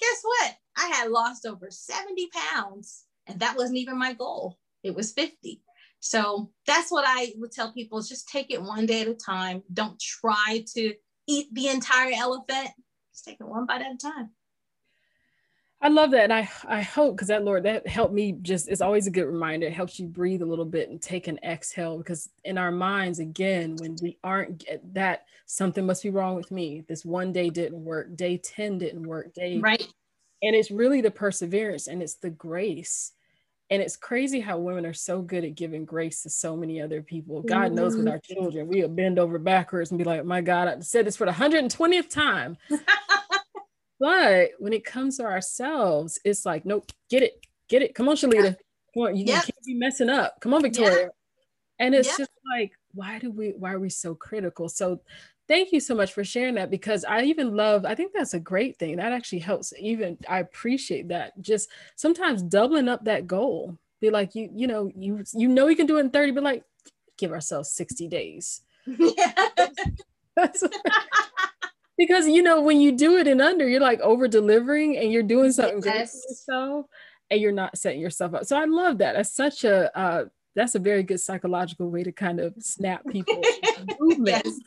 guess 0.00 0.22
what? 0.22 0.54
I 0.76 0.86
had 0.86 1.10
lost 1.10 1.46
over 1.46 1.70
70 1.70 2.28
pounds 2.32 3.04
and 3.26 3.40
that 3.40 3.56
wasn't 3.56 3.78
even 3.78 3.98
my 3.98 4.12
goal. 4.14 4.58
It 4.82 4.94
was 4.94 5.12
50. 5.12 5.62
So 6.00 6.50
that's 6.66 6.90
what 6.90 7.04
I 7.06 7.32
would 7.36 7.52
tell 7.52 7.72
people 7.72 7.98
is 7.98 8.08
just 8.08 8.28
take 8.28 8.50
it 8.50 8.62
one 8.62 8.86
day 8.86 9.02
at 9.02 9.08
a 9.08 9.14
time. 9.14 9.62
Don't 9.72 10.00
try 10.00 10.64
to 10.74 10.94
eat 11.28 11.46
the 11.52 11.68
entire 11.68 12.12
elephant. 12.14 12.70
Just 13.12 13.24
take 13.24 13.38
it 13.40 13.46
one 13.46 13.66
bite 13.66 13.82
at 13.82 13.94
a 13.94 13.96
time. 13.96 14.30
I 15.80 15.88
love 15.88 16.12
that. 16.12 16.24
And 16.24 16.32
I, 16.32 16.48
I 16.68 16.80
hope 16.80 17.16
because 17.16 17.28
that 17.28 17.44
Lord, 17.44 17.64
that 17.64 17.86
helped 17.86 18.14
me 18.14 18.32
just, 18.40 18.68
it's 18.68 18.80
always 18.80 19.06
a 19.06 19.10
good 19.10 19.26
reminder. 19.26 19.66
It 19.66 19.72
helps 19.72 19.98
you 19.98 20.06
breathe 20.06 20.42
a 20.42 20.46
little 20.46 20.64
bit 20.64 20.88
and 20.90 21.02
take 21.02 21.26
an 21.26 21.40
exhale 21.44 21.98
because 21.98 22.30
in 22.44 22.56
our 22.56 22.70
minds, 22.70 23.18
again, 23.18 23.76
when 23.76 23.96
we 24.00 24.16
aren't 24.22 24.64
that 24.94 25.26
something 25.46 25.84
must 25.84 26.02
be 26.02 26.10
wrong 26.10 26.36
with 26.36 26.50
me. 26.50 26.84
This 26.88 27.04
one 27.04 27.32
day 27.32 27.50
didn't 27.50 27.84
work. 27.84 28.16
Day 28.16 28.38
10 28.38 28.78
didn't 28.78 29.02
work. 29.02 29.34
Day. 29.34 29.58
Right. 29.58 29.86
And 30.42 30.56
it's 30.56 30.70
really 30.70 31.00
the 31.00 31.10
perseverance 31.10 31.86
and 31.86 32.02
it's 32.02 32.14
the 32.14 32.30
grace 32.30 33.12
and 33.72 33.80
it's 33.80 33.96
crazy 33.96 34.38
how 34.38 34.58
women 34.58 34.84
are 34.84 34.92
so 34.92 35.22
good 35.22 35.44
at 35.44 35.54
giving 35.54 35.86
grace 35.86 36.24
to 36.24 36.28
so 36.28 36.54
many 36.54 36.78
other 36.82 37.00
people. 37.00 37.40
God 37.40 37.68
mm-hmm. 37.68 37.76
knows 37.76 37.96
with 37.96 38.06
our 38.06 38.18
children, 38.18 38.68
we'll 38.68 38.86
bend 38.86 39.18
over 39.18 39.38
backwards 39.38 39.90
and 39.90 39.96
be 39.96 40.04
like, 40.04 40.26
my 40.26 40.42
God, 40.42 40.68
I 40.68 40.78
said 40.80 41.06
this 41.06 41.16
for 41.16 41.24
the 41.24 41.32
120th 41.32 42.10
time. 42.10 42.58
but 43.98 44.50
when 44.58 44.74
it 44.74 44.84
comes 44.84 45.16
to 45.16 45.24
ourselves, 45.24 46.20
it's 46.22 46.44
like, 46.44 46.66
nope, 46.66 46.92
get 47.08 47.22
it, 47.22 47.46
get 47.66 47.80
it. 47.80 47.94
Come 47.94 48.10
on, 48.10 48.16
Shalita. 48.16 48.56
Come 48.92 49.04
on, 49.04 49.16
you, 49.16 49.24
yep. 49.24 49.44
can't 49.44 49.64
be 49.64 49.72
messing 49.72 50.10
up. 50.10 50.38
Come 50.42 50.52
on, 50.52 50.60
Victoria. 50.60 51.08
And 51.78 51.94
it's 51.94 52.14
just 52.18 52.30
like, 52.54 52.72
why 52.92 53.20
do 53.20 53.30
we, 53.30 53.54
why 53.58 53.72
are 53.72 53.80
we 53.80 53.88
so 53.88 54.14
critical? 54.14 54.68
So 54.68 55.00
thank 55.48 55.72
you 55.72 55.80
so 55.80 55.94
much 55.94 56.12
for 56.12 56.24
sharing 56.24 56.54
that 56.54 56.70
because 56.70 57.04
I 57.04 57.22
even 57.22 57.56
love, 57.56 57.84
I 57.84 57.94
think 57.94 58.12
that's 58.14 58.34
a 58.34 58.40
great 58.40 58.78
thing. 58.78 58.96
That 58.96 59.12
actually 59.12 59.40
helps 59.40 59.72
even, 59.78 60.18
I 60.28 60.40
appreciate 60.40 61.08
that. 61.08 61.40
Just 61.40 61.68
sometimes 61.96 62.42
doubling 62.42 62.88
up 62.88 63.04
that 63.04 63.26
goal. 63.26 63.78
Be 64.00 64.10
like, 64.10 64.34
you, 64.34 64.50
you 64.52 64.66
know, 64.66 64.90
you 64.96 65.22
you 65.32 65.46
know 65.46 65.68
you 65.68 65.76
can 65.76 65.86
do 65.86 65.98
it 65.98 66.00
in 66.00 66.10
30, 66.10 66.32
but 66.32 66.42
like 66.42 66.64
give 67.18 67.30
ourselves 67.30 67.70
60 67.70 68.08
days. 68.08 68.62
Yeah. 68.86 69.32
because 71.98 72.26
you 72.26 72.42
know, 72.42 72.60
when 72.60 72.80
you 72.80 72.92
do 72.92 73.16
it 73.18 73.28
in 73.28 73.40
under, 73.40 73.68
you're 73.68 73.80
like 73.80 74.00
over 74.00 74.26
delivering 74.26 74.96
and 74.96 75.12
you're 75.12 75.22
doing 75.22 75.52
something 75.52 75.82
yes. 75.84 76.12
for 76.12 76.30
yourself 76.30 76.86
and 77.30 77.40
you're 77.40 77.52
not 77.52 77.76
setting 77.78 78.00
yourself 78.00 78.34
up. 78.34 78.44
So 78.44 78.56
I 78.56 78.64
love 78.64 78.98
that. 78.98 79.14
That's 79.14 79.34
such 79.34 79.64
a 79.64 79.96
uh 79.96 80.24
that's 80.54 80.74
a 80.74 80.78
very 80.78 81.02
good 81.02 81.20
psychological 81.20 81.90
way 81.90 82.02
to 82.02 82.12
kind 82.12 82.40
of 82.40 82.54
snap 82.58 83.02
people 83.08 83.40
movement. 84.00 84.42
Yes. 84.44 84.58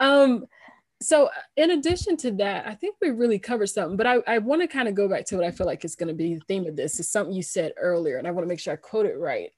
Um, 0.00 0.46
so 1.00 1.26
uh, 1.26 1.30
in 1.56 1.70
addition 1.72 2.16
to 2.18 2.30
that, 2.32 2.66
I 2.66 2.74
think 2.74 2.96
we 3.00 3.10
really 3.10 3.38
covered 3.38 3.68
something, 3.68 3.96
but 3.96 4.06
I, 4.06 4.16
I 4.26 4.38
want 4.38 4.62
to 4.62 4.68
kind 4.68 4.88
of 4.88 4.94
go 4.94 5.08
back 5.08 5.24
to 5.26 5.36
what 5.36 5.44
I 5.44 5.50
feel 5.50 5.66
like 5.66 5.84
is 5.84 5.94
going 5.94 6.08
to 6.08 6.14
be 6.14 6.34
the 6.34 6.44
theme 6.48 6.66
of 6.66 6.76
this 6.76 6.98
is 6.98 7.08
something 7.08 7.34
you 7.34 7.42
said 7.42 7.72
earlier, 7.76 8.18
and 8.18 8.26
I 8.26 8.30
want 8.30 8.44
to 8.44 8.48
make 8.48 8.60
sure 8.60 8.72
I 8.72 8.76
quote 8.76 9.06
it 9.06 9.18
right. 9.18 9.50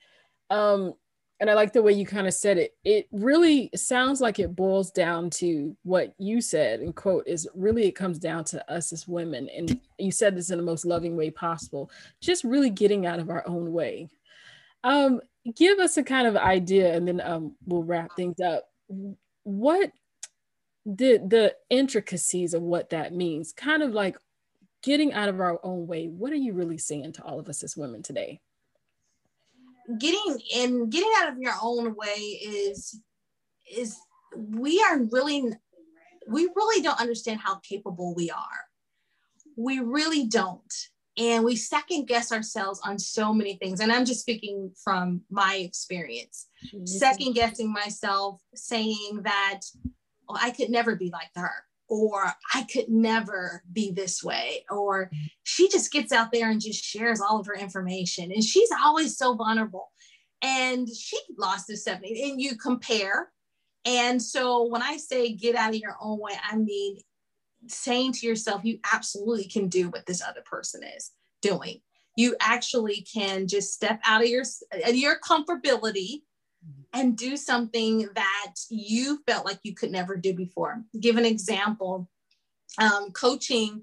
Um, 0.51 0.95
and 1.41 1.49
I 1.49 1.55
like 1.55 1.73
the 1.73 1.83
way 1.83 1.93
you 1.93 2.05
kind 2.05 2.27
of 2.27 2.35
said 2.35 2.59
it. 2.59 2.77
It 2.85 3.09
really 3.13 3.71
sounds 3.75 4.21
like 4.21 4.39
it 4.39 4.55
boils 4.55 4.91
down 4.91 5.31
to 5.31 5.75
what 5.85 6.13
you 6.19 6.43
said 6.43 6.81
and 6.81 6.95
quote 6.95 7.27
is 7.27 7.49
really 7.55 7.87
it 7.87 7.93
comes 7.93 8.19
down 8.19 8.45
to 8.45 8.71
us 8.71 8.93
as 8.93 9.09
women. 9.09 9.49
And 9.49 9.81
you 9.99 10.13
said 10.13 10.37
this 10.37 10.51
in 10.51 10.59
the 10.59 10.65
most 10.65 10.85
loving 10.85 11.17
way 11.17 11.31
possible, 11.31 11.91
just 12.21 12.45
really 12.45 12.69
getting 12.69 13.07
out 13.07 13.21
of 13.21 13.31
our 13.31 13.43
own 13.49 13.73
way. 13.73 14.11
Um, 14.85 15.23
give 15.57 15.79
us 15.79 15.97
a 15.97 16.03
kind 16.03 16.27
of 16.27 16.37
idea 16.37 16.95
and 16.95 17.09
then 17.09 17.23
um, 17.23 17.57
we'll 17.65 17.85
wrap 17.85 18.15
things 18.17 18.39
up. 18.41 18.65
What 19.45 19.93
the 20.87 21.19
the 21.19 21.55
intricacies 21.69 22.55
of 22.55 22.63
what 22.63 22.91
that 22.91 23.13
means 23.13 23.53
kind 23.53 23.83
of 23.83 23.93
like 23.93 24.17
getting 24.83 25.13
out 25.13 25.29
of 25.29 25.41
our 25.41 25.61
own 25.63 25.87
way. 25.87 26.07
What 26.07 26.33
are 26.33 26.37
you 26.37 26.53
really 26.53 26.79
saying 26.79 27.13
to 27.15 27.23
all 27.23 27.39
of 27.39 27.49
us 27.49 27.63
as 27.63 27.77
women 27.77 28.03
today? 28.03 28.41
Getting 29.99 30.41
in 30.55 30.89
getting 30.89 31.11
out 31.19 31.33
of 31.33 31.39
your 31.39 31.55
own 31.63 31.95
way 31.97 32.39
is 32.43 33.01
is 33.71 33.99
we 34.37 34.83
are 34.83 35.01
really 35.11 35.53
we 36.29 36.49
really 36.55 36.83
don't 36.83 37.01
understand 37.01 37.41
how 37.41 37.57
capable 37.57 38.15
we 38.15 38.31
are. 38.31 38.67
We 39.57 39.81
really 39.81 40.27
don't. 40.27 40.73
And 41.19 41.45
we 41.45 41.57
second 41.57 42.07
guess 42.07 42.31
ourselves 42.31 42.81
on 42.85 42.99
so 42.99 43.35
many 43.35 43.57
things. 43.57 43.81
And 43.81 43.93
i'm 43.93 44.05
just 44.05 44.21
speaking 44.21 44.71
from 44.83 45.23
my 45.31 45.57
experience. 45.57 46.47
Mm-hmm. 46.67 46.87
second 46.87 47.35
guessing 47.35 47.73
myself 47.73 48.41
saying 48.55 49.23
that 49.25 49.61
oh, 50.31 50.39
I 50.41 50.51
could 50.51 50.71
never 50.71 50.97
be 50.97 51.11
like 51.11 51.31
her, 51.37 51.53
or 51.89 52.33
I 52.55 52.63
could 52.73 52.89
never 52.89 53.63
be 53.73 53.91
this 53.91 54.23
way, 54.23 54.65
or 54.71 55.11
she 55.43 55.69
just 55.69 55.93
gets 55.93 56.13
out 56.13 56.33
there 56.33 56.51
and 56.51 56.61
just 56.61 56.85
shares 56.85 57.21
all 57.21 57.41
of 57.41 57.47
her 57.47 57.55
information. 57.55 58.31
And 58.33 58.45
she's 58.45 58.71
always 58.85 59.17
so 59.17 59.35
vulnerable. 59.35 59.91
And 60.43 60.89
she 60.89 61.19
lost 61.39 61.67
the 61.67 61.77
70, 61.77 62.31
and 62.31 62.41
you 62.41 62.57
compare. 62.57 63.31
And 63.85 64.23
so 64.23 64.67
when 64.67 64.83
I 64.83 64.97
say 64.97 65.33
get 65.33 65.57
out 65.57 65.71
of 65.71 65.77
your 65.77 65.97
own 66.01 66.19
way, 66.19 66.33
I 66.51 66.57
mean 66.57 66.99
saying 67.69 68.13
to 68.13 68.27
yourself, 68.27 68.65
you 68.65 68.79
absolutely 68.93 69.45
can 69.45 69.69
do 69.69 69.91
what 69.91 70.07
this 70.07 70.23
other 70.23 70.43
person 70.45 70.83
is 70.97 71.11
doing. 71.43 71.81
You 72.17 72.37
actually 72.41 73.07
can 73.13 73.47
just 73.47 73.73
step 73.73 74.01
out 74.05 74.23
of 74.23 74.29
your, 74.29 74.45
uh, 74.73 74.91
your 74.91 75.19
comfortability 75.21 76.23
and 76.93 77.17
do 77.17 77.37
something 77.37 78.09
that 78.15 78.55
you 78.69 79.23
felt 79.27 79.45
like 79.45 79.61
you 79.63 79.75
could 79.75 79.91
never 79.91 80.17
do 80.17 80.35
before. 80.35 80.83
Give 80.99 81.17
an 81.17 81.25
example 81.25 82.09
um, 82.79 83.11
coaching 83.13 83.83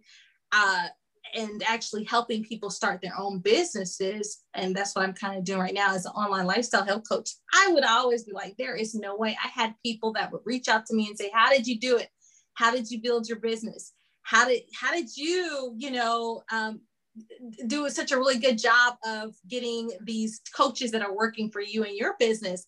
uh, 0.51 0.87
and 1.35 1.63
actually 1.65 2.03
helping 2.03 2.43
people 2.43 2.69
start 2.69 3.01
their 3.01 3.17
own 3.17 3.39
businesses. 3.39 4.43
And 4.53 4.75
that's 4.75 4.95
what 4.95 5.03
I'm 5.03 5.13
kind 5.13 5.37
of 5.37 5.43
doing 5.43 5.59
right 5.59 5.73
now 5.73 5.93
as 5.93 6.05
an 6.05 6.11
online 6.13 6.45
lifestyle 6.45 6.85
health 6.85 7.03
coach. 7.09 7.31
I 7.53 7.71
would 7.71 7.85
always 7.85 8.23
be 8.23 8.31
like, 8.33 8.55
there 8.57 8.75
is 8.75 8.95
no 8.95 9.15
way. 9.15 9.37
I 9.43 9.47
had 9.47 9.75
people 9.85 10.13
that 10.13 10.31
would 10.31 10.41
reach 10.45 10.67
out 10.67 10.85
to 10.87 10.95
me 10.95 11.07
and 11.07 11.17
say, 11.17 11.31
How 11.33 11.49
did 11.49 11.67
you 11.67 11.79
do 11.79 11.97
it? 11.97 12.09
How 12.55 12.71
did 12.71 12.89
you 12.89 13.01
build 13.01 13.27
your 13.27 13.39
business? 13.39 13.93
How 14.23 14.47
did 14.47 14.63
how 14.73 14.91
did 14.91 15.15
you, 15.15 15.73
you 15.77 15.91
know, 15.91 16.43
um, 16.51 16.81
do 17.67 17.89
such 17.89 18.11
a 18.11 18.17
really 18.17 18.39
good 18.39 18.57
job 18.57 18.95
of 19.05 19.35
getting 19.47 19.91
these 20.01 20.41
coaches 20.55 20.91
that 20.91 21.01
are 21.01 21.15
working 21.15 21.49
for 21.49 21.61
you 21.61 21.83
in 21.83 21.95
your 21.95 22.15
business? 22.19 22.67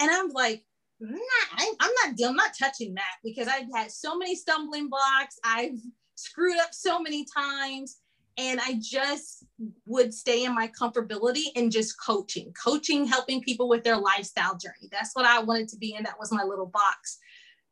And 0.00 0.10
I'm 0.10 0.28
like, 0.30 0.64
I'm 1.00 1.10
not, 1.10 1.76
I'm 1.80 1.90
not, 2.04 2.28
I'm 2.28 2.36
not 2.36 2.52
touching 2.58 2.94
that 2.94 3.16
because 3.22 3.48
I've 3.48 3.68
had 3.74 3.90
so 3.90 4.16
many 4.16 4.34
stumbling 4.34 4.88
blocks. 4.88 5.38
I've 5.44 5.78
screwed 6.16 6.58
up 6.58 6.72
so 6.72 7.00
many 7.00 7.24
times. 7.36 7.98
And 8.40 8.60
I 8.60 8.78
just 8.80 9.44
would 9.84 10.14
stay 10.14 10.44
in 10.44 10.54
my 10.54 10.68
comfortability 10.68 11.46
and 11.56 11.72
just 11.72 12.00
coaching, 12.00 12.52
coaching, 12.52 13.04
helping 13.04 13.42
people 13.42 13.68
with 13.68 13.82
their 13.82 13.96
lifestyle 13.96 14.56
journey. 14.56 14.88
That's 14.92 15.10
what 15.14 15.26
I 15.26 15.40
wanted 15.40 15.68
to 15.70 15.76
be 15.76 15.94
in. 15.94 16.04
That 16.04 16.20
was 16.20 16.30
my 16.30 16.44
little 16.44 16.66
box. 16.66 17.18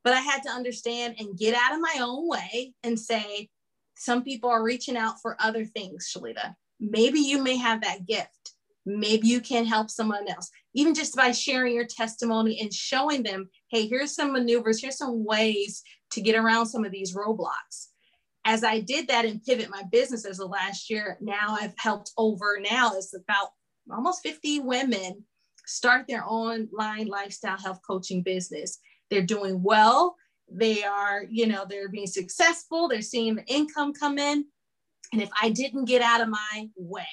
But 0.02 0.14
I 0.14 0.20
had 0.20 0.42
to 0.42 0.50
understand 0.50 1.14
and 1.20 1.38
get 1.38 1.54
out 1.54 1.72
of 1.72 1.80
my 1.80 1.98
own 2.00 2.28
way 2.28 2.74
and 2.82 2.98
say, 2.98 3.48
some 3.94 4.24
people 4.24 4.50
are 4.50 4.64
reaching 4.64 4.96
out 4.96 5.22
for 5.22 5.36
other 5.38 5.64
things, 5.64 6.12
Shalita. 6.12 6.56
Maybe 6.80 7.20
you 7.20 7.40
may 7.40 7.56
have 7.58 7.82
that 7.82 8.04
gift. 8.04 8.55
Maybe 8.86 9.26
you 9.26 9.40
can 9.40 9.66
help 9.66 9.90
someone 9.90 10.28
else, 10.28 10.48
even 10.74 10.94
just 10.94 11.16
by 11.16 11.32
sharing 11.32 11.74
your 11.74 11.86
testimony 11.86 12.60
and 12.60 12.72
showing 12.72 13.24
them, 13.24 13.50
hey, 13.70 13.88
here's 13.88 14.14
some 14.14 14.32
maneuvers, 14.32 14.80
here's 14.80 14.96
some 14.96 15.24
ways 15.24 15.82
to 16.12 16.20
get 16.20 16.36
around 16.36 16.66
some 16.66 16.84
of 16.84 16.92
these 16.92 17.14
roadblocks. 17.14 17.88
As 18.44 18.62
I 18.62 18.78
did 18.78 19.08
that 19.08 19.24
and 19.24 19.42
pivot 19.42 19.68
my 19.70 19.82
business 19.90 20.24
as 20.24 20.38
of 20.38 20.50
last 20.50 20.88
year, 20.88 21.18
now 21.20 21.56
I've 21.60 21.74
helped 21.76 22.12
over 22.16 22.58
now 22.60 22.92
it's 22.94 23.12
about 23.12 23.48
almost 23.92 24.22
50 24.22 24.60
women 24.60 25.24
start 25.66 26.06
their 26.06 26.24
online 26.24 27.06
lifestyle 27.08 27.58
health 27.58 27.80
coaching 27.84 28.22
business. 28.22 28.78
They're 29.10 29.22
doing 29.22 29.62
well. 29.62 30.14
They 30.48 30.84
are, 30.84 31.24
you 31.28 31.48
know, 31.48 31.66
they're 31.68 31.88
being 31.88 32.06
successful. 32.06 32.88
They're 32.88 33.02
seeing 33.02 33.34
the 33.34 33.44
income 33.46 33.92
come 33.92 34.18
in. 34.18 34.44
And 35.12 35.22
if 35.22 35.30
I 35.40 35.50
didn't 35.50 35.86
get 35.86 36.02
out 36.02 36.20
of 36.20 36.28
my 36.28 36.68
way, 36.76 37.06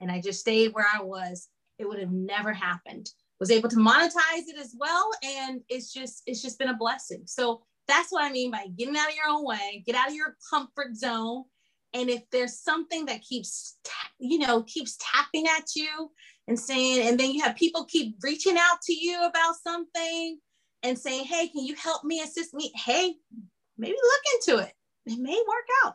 and 0.00 0.10
I 0.10 0.20
just 0.20 0.40
stayed 0.40 0.72
where 0.72 0.86
I 0.92 1.02
was, 1.02 1.48
it 1.78 1.88
would 1.88 1.98
have 1.98 2.12
never 2.12 2.52
happened. 2.52 3.10
Was 3.40 3.50
able 3.52 3.68
to 3.68 3.76
monetize 3.76 4.48
it 4.48 4.58
as 4.58 4.74
well. 4.76 5.10
And 5.22 5.60
it's 5.68 5.92
just, 5.92 6.22
it's 6.26 6.42
just 6.42 6.58
been 6.58 6.68
a 6.68 6.76
blessing. 6.76 7.22
So 7.26 7.62
that's 7.86 8.10
what 8.10 8.24
I 8.24 8.32
mean 8.32 8.50
by 8.50 8.66
getting 8.76 8.96
out 8.96 9.08
of 9.08 9.14
your 9.14 9.28
own 9.28 9.44
way, 9.44 9.82
get 9.86 9.94
out 9.94 10.08
of 10.08 10.14
your 10.14 10.36
comfort 10.50 10.96
zone. 10.96 11.44
And 11.94 12.10
if 12.10 12.22
there's 12.30 12.58
something 12.58 13.06
that 13.06 13.22
keeps, 13.22 13.78
you 14.18 14.40
know, 14.40 14.62
keeps 14.64 14.98
tapping 15.00 15.46
at 15.46 15.74
you 15.76 16.10
and 16.48 16.58
saying, 16.58 17.06
and 17.06 17.18
then 17.18 17.30
you 17.30 17.42
have 17.42 17.56
people 17.56 17.84
keep 17.84 18.16
reaching 18.22 18.56
out 18.58 18.82
to 18.82 18.92
you 18.92 19.24
about 19.24 19.54
something 19.62 20.38
and 20.82 20.98
saying, 20.98 21.24
hey, 21.24 21.48
can 21.48 21.64
you 21.64 21.74
help 21.76 22.04
me, 22.04 22.20
assist 22.20 22.54
me? 22.54 22.72
Hey, 22.74 23.14
maybe 23.78 23.94
look 23.94 24.22
into 24.34 24.62
it. 24.64 24.72
It 25.06 25.18
may 25.18 25.42
work 25.48 25.66
out. 25.84 25.94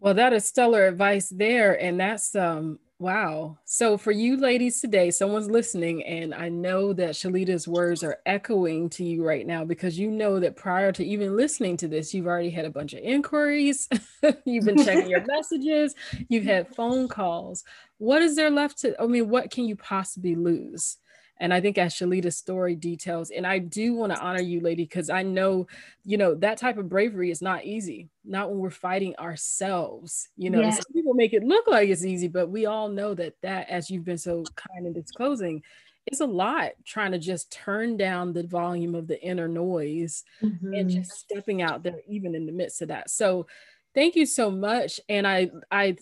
Well, 0.00 0.14
that 0.14 0.32
is 0.32 0.46
stellar 0.46 0.86
advice 0.86 1.28
there. 1.28 1.80
And 1.80 2.00
that's 2.00 2.34
um 2.34 2.78
wow. 2.98 3.58
So 3.64 3.96
for 3.98 4.12
you 4.12 4.36
ladies 4.36 4.80
today, 4.80 5.10
someone's 5.10 5.50
listening, 5.50 6.02
and 6.04 6.34
I 6.34 6.48
know 6.48 6.92
that 6.94 7.10
Shalita's 7.10 7.66
words 7.68 8.02
are 8.02 8.18
echoing 8.26 8.88
to 8.90 9.04
you 9.04 9.24
right 9.24 9.46
now 9.46 9.64
because 9.64 9.98
you 9.98 10.10
know 10.10 10.40
that 10.40 10.56
prior 10.56 10.92
to 10.92 11.04
even 11.04 11.36
listening 11.36 11.76
to 11.78 11.88
this, 11.88 12.12
you've 12.14 12.26
already 12.26 12.50
had 12.50 12.64
a 12.66 12.70
bunch 12.70 12.92
of 12.92 13.00
inquiries, 13.00 13.88
you've 14.44 14.64
been 14.64 14.82
checking 14.84 15.10
your 15.10 15.24
messages, 15.26 15.94
you've 16.28 16.44
had 16.44 16.74
phone 16.74 17.08
calls. 17.08 17.64
What 17.98 18.22
is 18.22 18.36
there 18.36 18.50
left 18.50 18.78
to? 18.80 19.00
I 19.00 19.06
mean, 19.06 19.28
what 19.28 19.50
can 19.50 19.64
you 19.66 19.76
possibly 19.76 20.34
lose? 20.34 20.96
And 21.40 21.52
I 21.54 21.60
think 21.60 21.78
as 21.78 21.94
Shalita's 21.94 22.36
story 22.36 22.76
details, 22.76 23.30
and 23.30 23.46
I 23.46 23.58
do 23.58 23.94
want 23.94 24.12
to 24.12 24.20
honor 24.20 24.42
you, 24.42 24.60
lady, 24.60 24.84
because 24.84 25.08
I 25.08 25.22
know, 25.22 25.66
you 26.04 26.18
know, 26.18 26.34
that 26.36 26.58
type 26.58 26.76
of 26.76 26.90
bravery 26.90 27.30
is 27.30 27.40
not 27.40 27.64
easy, 27.64 28.10
not 28.24 28.50
when 28.50 28.58
we're 28.58 28.70
fighting 28.70 29.16
ourselves. 29.16 30.28
You 30.36 30.50
know, 30.50 30.70
some 30.70 30.92
people 30.92 31.14
make 31.14 31.32
it 31.32 31.42
look 31.42 31.66
like 31.66 31.88
it's 31.88 32.04
easy, 32.04 32.28
but 32.28 32.50
we 32.50 32.66
all 32.66 32.88
know 32.88 33.14
that 33.14 33.34
that, 33.42 33.70
as 33.70 33.90
you've 33.90 34.04
been 34.04 34.18
so 34.18 34.44
kind 34.54 34.86
in 34.86 34.92
disclosing, 34.92 35.62
it's 36.06 36.20
a 36.20 36.26
lot 36.26 36.72
trying 36.84 37.12
to 37.12 37.18
just 37.18 37.50
turn 37.50 37.96
down 37.96 38.32
the 38.32 38.46
volume 38.46 38.94
of 38.94 39.06
the 39.06 39.20
inner 39.22 39.48
noise 39.48 40.24
mm-hmm. 40.42 40.74
and 40.74 40.90
just 40.90 41.12
stepping 41.12 41.62
out 41.62 41.82
there, 41.82 42.00
even 42.06 42.34
in 42.34 42.46
the 42.46 42.52
midst 42.52 42.82
of 42.82 42.88
that. 42.88 43.10
So, 43.10 43.46
thank 43.94 44.14
you 44.14 44.26
so 44.26 44.50
much. 44.50 45.00
And 45.08 45.26
I, 45.26 45.50
I 45.70 45.96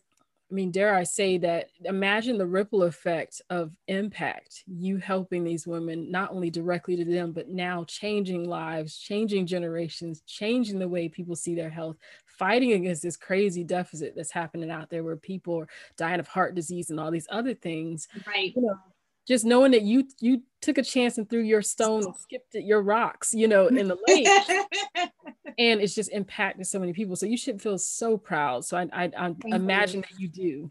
I 0.51 0.55
mean, 0.55 0.71
dare 0.71 0.95
I 0.95 1.05
say 1.05 1.37
that 1.39 1.69
imagine 1.85 2.39
the 2.39 2.47
ripple 2.47 2.85
effect 2.85 3.43
of 3.51 3.71
impact, 3.87 4.65
you 4.67 4.97
helping 4.97 5.45
these 5.45 5.67
women, 5.67 6.11
not 6.11 6.31
only 6.33 6.49
directly 6.49 6.97
to 6.97 7.05
them, 7.05 7.33
but 7.33 7.49
now 7.49 7.85
changing 7.85 8.49
lives, 8.49 8.97
changing 8.97 9.47
generations, 9.47 10.23
changing 10.27 10.79
the 10.79 10.89
way 10.89 11.09
people 11.09 11.37
see 11.37 11.55
their 11.55 11.69
health, 11.69 11.97
fighting 12.25 12.73
against 12.73 13.03
this 13.03 13.17
crazy 13.17 13.63
deficit 13.63 14.15
that's 14.17 14.33
happening 14.33 14.71
out 14.71 14.89
there 14.89 15.05
where 15.05 15.17
people 15.17 15.59
are 15.61 15.69
dying 15.99 16.21
of 16.21 16.29
heart 16.29 16.55
disease 16.55 16.89
and 16.89 16.99
all 16.99 17.11
these 17.11 17.29
other 17.31 17.53
things. 17.53 18.09
Right. 18.27 18.55
You 18.57 18.63
know, 18.63 18.79
just 19.29 19.45
knowing 19.45 19.73
that 19.73 19.83
you 19.83 20.09
you 20.21 20.43
took 20.63 20.79
a 20.79 20.83
chance 20.83 21.19
and 21.19 21.29
threw 21.29 21.43
your 21.43 21.61
stone 21.61 22.03
and 22.05 22.17
skipped 22.17 22.55
it, 22.55 22.65
your 22.65 22.83
rocks, 22.83 23.35
you 23.35 23.47
know, 23.47 23.67
in 23.67 23.87
the 23.87 23.99
lake. 24.09 24.27
and 25.59 25.81
it's 25.81 25.95
just 25.95 26.11
impacted 26.11 26.67
so 26.67 26.81
many 26.81 26.95
people. 26.95 27.15
So 27.15 27.27
you 27.27 27.37
should 27.37 27.61
feel 27.61 27.77
so 27.79 28.17
proud. 28.17 28.65
So 28.65 28.79
I 28.79 28.89
I, 28.93 29.11
I 29.17 29.35
imagine 29.45 30.01
that 30.01 30.19
you 30.19 30.29
do. 30.29 30.71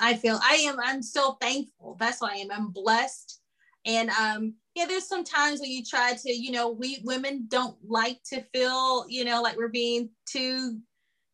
I 0.00 0.14
feel 0.14 0.40
I 0.42 0.54
am 0.64 0.80
I'm 0.82 1.02
so 1.02 1.36
thankful. 1.40 1.96
That's 2.00 2.22
why 2.22 2.32
I 2.32 2.36
am. 2.36 2.50
I'm 2.50 2.70
blessed. 2.70 3.40
And 3.84 4.08
um 4.10 4.54
yeah, 4.74 4.86
there's 4.86 5.06
some 5.06 5.22
times 5.22 5.60
when 5.60 5.70
you 5.70 5.84
try 5.84 6.14
to, 6.14 6.32
you 6.32 6.52
know, 6.52 6.70
we 6.70 7.02
women 7.04 7.44
don't 7.48 7.76
like 7.86 8.22
to 8.30 8.42
feel, 8.54 9.04
you 9.08 9.26
know, 9.26 9.42
like 9.42 9.58
we're 9.58 9.68
being 9.68 10.08
too 10.24 10.78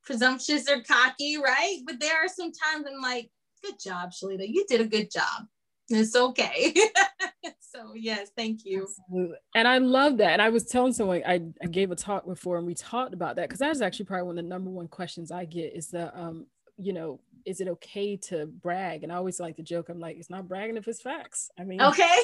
presumptuous 0.03 0.69
or 0.69 0.83
cocky, 0.83 1.39
right? 1.39 1.79
But 1.87 2.01
there 2.01 2.17
are 2.17 2.29
some 2.29 2.51
times 2.51 2.87
I'm 2.89 3.01
like, 3.01 3.31
good 3.63 3.79
job, 3.79 4.11
Shalita. 4.11 4.49
You 4.49 4.67
did 4.69 4.81
a 4.81 4.87
good 4.87 5.13
job 5.13 5.47
it's 5.91 6.15
okay. 6.15 6.75
so 7.61 7.93
yes, 7.95 8.31
thank 8.37 8.65
you. 8.65 8.83
Absolutely. 8.83 9.37
And 9.55 9.67
I 9.67 9.79
love 9.79 10.19
that. 10.19 10.33
And 10.33 10.43
I 10.43 10.49
was 10.51 10.67
telling 10.67 10.93
someone 10.93 11.23
I, 11.27 11.41
I 11.63 11.67
gave 11.67 11.91
a 11.91 11.97
talk 11.97 12.27
before 12.27 12.59
and 12.59 12.67
we 12.67 12.75
talked 12.75 13.15
about 13.15 13.37
that 13.37 13.49
because 13.49 13.61
that 13.61 13.71
is 13.71 13.83
actually 13.83 14.07
probably 14.07 14.27
one 14.27 14.39
of 14.39 14.45
the 14.45 14.49
number 14.49 14.71
one 14.71 14.89
questions 14.89 15.31
I 15.31 15.45
get 15.45 15.75
is 15.75 15.89
the 15.89 16.17
um, 16.19 16.47
you 16.77 16.93
know, 16.93 17.21
is 17.45 17.61
it 17.61 17.69
okay 17.69 18.17
to 18.17 18.47
brag? 18.47 19.03
And 19.03 19.13
I 19.13 19.17
always 19.17 19.41
like 19.41 19.57
to 19.57 19.63
joke, 19.63 19.89
I'm 19.89 19.99
like, 19.99 20.17
it's 20.17 20.31
not 20.31 20.47
bragging 20.47 20.77
if 20.77 20.87
it's 20.87 21.03
facts. 21.03 21.51
I 21.59 21.65
mean 21.65 21.81
okay. 21.81 22.19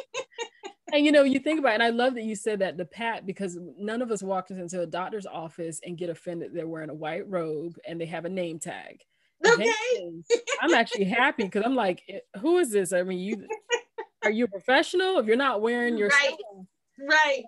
and 0.92 1.04
you 1.04 1.12
know, 1.12 1.22
you 1.22 1.38
think 1.38 1.60
about 1.60 1.72
it, 1.72 1.74
and 1.74 1.82
I 1.82 1.90
love 1.90 2.14
that 2.14 2.24
you 2.24 2.34
said 2.34 2.60
that 2.60 2.76
the 2.76 2.86
pat 2.86 3.26
because 3.26 3.58
none 3.76 4.02
of 4.02 4.10
us 4.10 4.22
walk 4.22 4.50
into 4.50 4.80
a 4.80 4.86
doctor's 4.86 5.26
office 5.26 5.80
and 5.84 5.98
get 5.98 6.10
offended 6.10 6.52
they're 6.54 6.66
wearing 6.66 6.90
a 6.90 6.94
white 6.94 7.28
robe 7.28 7.76
and 7.86 8.00
they 8.00 8.06
have 8.06 8.24
a 8.24 8.30
name 8.30 8.58
tag 8.58 9.02
Okay. 9.46 10.12
I'm 10.60 10.74
actually 10.74 11.04
happy 11.04 11.44
because 11.44 11.62
I'm 11.64 11.74
like, 11.74 12.02
eh, 12.08 12.18
who 12.40 12.58
is 12.58 12.70
this? 12.70 12.92
I 12.92 13.02
mean, 13.02 13.18
you 13.18 13.46
are 14.22 14.30
you 14.30 14.44
a 14.44 14.48
professional? 14.48 15.18
If 15.18 15.26
you're 15.26 15.36
not 15.36 15.62
wearing 15.62 15.96
your 15.96 16.08
right, 16.08 16.34
stuff, 16.34 16.66
right. 17.08 17.42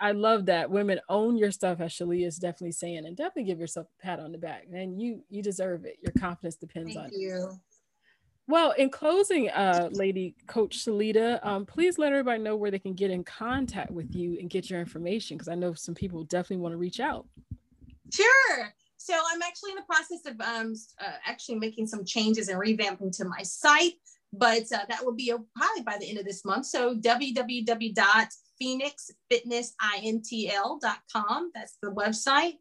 I 0.00 0.12
love 0.12 0.46
that 0.46 0.70
women 0.70 1.00
own 1.08 1.36
your 1.36 1.50
stuff, 1.50 1.80
as 1.80 1.92
Shalita 1.92 2.26
is 2.26 2.36
definitely 2.38 2.72
saying, 2.72 3.06
and 3.06 3.16
definitely 3.16 3.44
give 3.44 3.60
yourself 3.60 3.86
a 3.98 4.02
pat 4.02 4.20
on 4.20 4.32
the 4.32 4.38
back. 4.38 4.64
And 4.72 5.00
you 5.00 5.22
you 5.28 5.42
deserve 5.42 5.84
it. 5.84 5.98
Your 6.02 6.12
confidence 6.18 6.56
depends 6.56 6.94
Thank 6.94 7.12
on 7.12 7.20
you. 7.20 7.50
It. 7.52 7.58
Well, 8.46 8.72
in 8.72 8.90
closing, 8.90 9.48
uh, 9.50 9.88
lady 9.92 10.34
Coach 10.46 10.84
Shalita, 10.84 11.44
um, 11.46 11.64
please 11.64 11.96
let 11.96 12.12
everybody 12.12 12.42
know 12.42 12.56
where 12.56 12.70
they 12.70 12.78
can 12.78 12.92
get 12.92 13.10
in 13.10 13.24
contact 13.24 13.90
with 13.90 14.14
you 14.14 14.36
and 14.38 14.50
get 14.50 14.68
your 14.68 14.80
information 14.80 15.36
because 15.36 15.48
I 15.48 15.54
know 15.54 15.72
some 15.72 15.94
people 15.94 16.24
definitely 16.24 16.58
want 16.58 16.72
to 16.72 16.78
reach 16.78 17.00
out. 17.00 17.26
Sure 18.12 18.74
so 19.04 19.14
I'm 19.14 19.42
actually 19.42 19.72
in 19.72 19.76
the 19.76 19.82
process 19.82 20.24
of 20.24 20.40
um, 20.40 20.74
uh, 20.98 21.18
actually 21.26 21.56
making 21.56 21.86
some 21.86 22.06
changes 22.06 22.48
and 22.48 22.58
revamping 22.58 23.14
to 23.18 23.26
my 23.26 23.42
site, 23.42 23.96
but 24.32 24.62
uh, 24.72 24.86
that 24.88 25.04
will 25.04 25.12
be 25.12 25.30
probably 25.54 25.82
by 25.84 25.98
the 25.98 26.08
end 26.08 26.18
of 26.18 26.24
this 26.24 26.42
month. 26.42 26.64
So 26.64 26.96
www.feelyourhealth, 26.96 28.32
phoenixfitnessintl.com. 28.62 31.50
That's 31.54 31.76
the 31.82 31.90
website. 31.90 32.54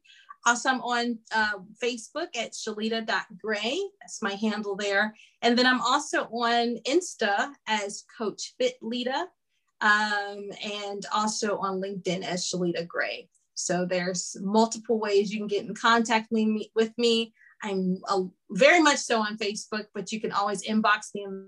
Also, 0.45 0.67
I'm 0.67 0.81
on 0.81 1.17
uh, 1.33 1.59
Facebook 1.81 2.35
at 2.35 2.51
shalita.gray. 2.51 3.79
That's 4.01 4.21
my 4.21 4.33
handle 4.33 4.75
there. 4.75 5.15
And 5.41 5.57
then 5.57 5.65
I'm 5.65 5.79
also 5.79 6.25
on 6.25 6.75
Insta 6.85 7.53
as 7.67 8.03
Coach 8.17 8.53
Fit 8.59 8.75
Lita 8.81 9.27
um, 9.79 10.49
and 10.61 11.05
also 11.13 11.57
on 11.59 11.79
LinkedIn 11.79 12.23
as 12.23 12.45
Shalita 12.45 12.85
Gray. 12.85 13.29
So 13.63 13.85
there's 13.85 14.35
multiple 14.41 14.99
ways 14.99 15.31
you 15.31 15.39
can 15.39 15.47
get 15.47 15.65
in 15.65 15.73
contact 15.73 16.31
me, 16.31 16.71
with 16.75 16.91
me. 16.97 17.33
I'm 17.61 17.97
uh, 18.09 18.23
very 18.51 18.81
much 18.81 18.97
so 18.97 19.19
on 19.19 19.37
Facebook, 19.37 19.85
but 19.93 20.11
you 20.11 20.19
can 20.19 20.31
always 20.31 20.67
inbox 20.67 21.15
me 21.15 21.23
in 21.23 21.47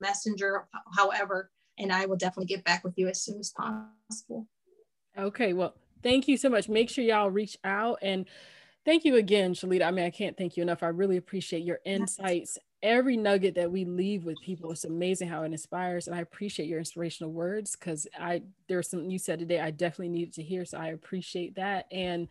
Messenger, 0.00 0.66
however, 0.96 1.50
and 1.78 1.92
I 1.92 2.06
will 2.06 2.16
definitely 2.16 2.46
get 2.46 2.64
back 2.64 2.82
with 2.82 2.94
you 2.96 3.08
as 3.08 3.22
soon 3.22 3.38
as 3.38 3.52
possible. 3.56 4.48
Okay, 5.16 5.52
well, 5.52 5.74
thank 6.02 6.26
you 6.26 6.36
so 6.36 6.48
much. 6.48 6.68
Make 6.68 6.90
sure 6.90 7.04
y'all 7.04 7.30
reach 7.30 7.56
out 7.62 7.98
and 8.02 8.26
thank 8.84 9.04
you 9.04 9.16
again, 9.16 9.54
Shalita. 9.54 9.86
I 9.86 9.90
mean, 9.92 10.04
I 10.04 10.10
can't 10.10 10.36
thank 10.36 10.56
you 10.56 10.62
enough. 10.62 10.82
I 10.82 10.88
really 10.88 11.16
appreciate 11.16 11.62
your 11.62 11.78
insights. 11.84 12.58
Every 12.82 13.16
nugget 13.16 13.54
that 13.54 13.70
we 13.70 13.84
leave 13.84 14.24
with 14.24 14.40
people, 14.40 14.72
it's 14.72 14.84
amazing 14.84 15.28
how 15.28 15.42
it 15.42 15.52
inspires. 15.52 16.06
And 16.06 16.16
I 16.16 16.20
appreciate 16.20 16.68
your 16.68 16.78
inspirational 16.78 17.32
words 17.32 17.76
because 17.76 18.06
I 18.18 18.42
there's 18.68 18.90
something 18.90 19.10
you 19.10 19.18
said 19.18 19.38
today 19.38 19.60
I 19.60 19.70
definitely 19.70 20.08
needed 20.08 20.34
to 20.34 20.42
hear. 20.42 20.64
So 20.64 20.78
I 20.78 20.88
appreciate 20.88 21.54
that. 21.56 21.86
And 21.92 22.28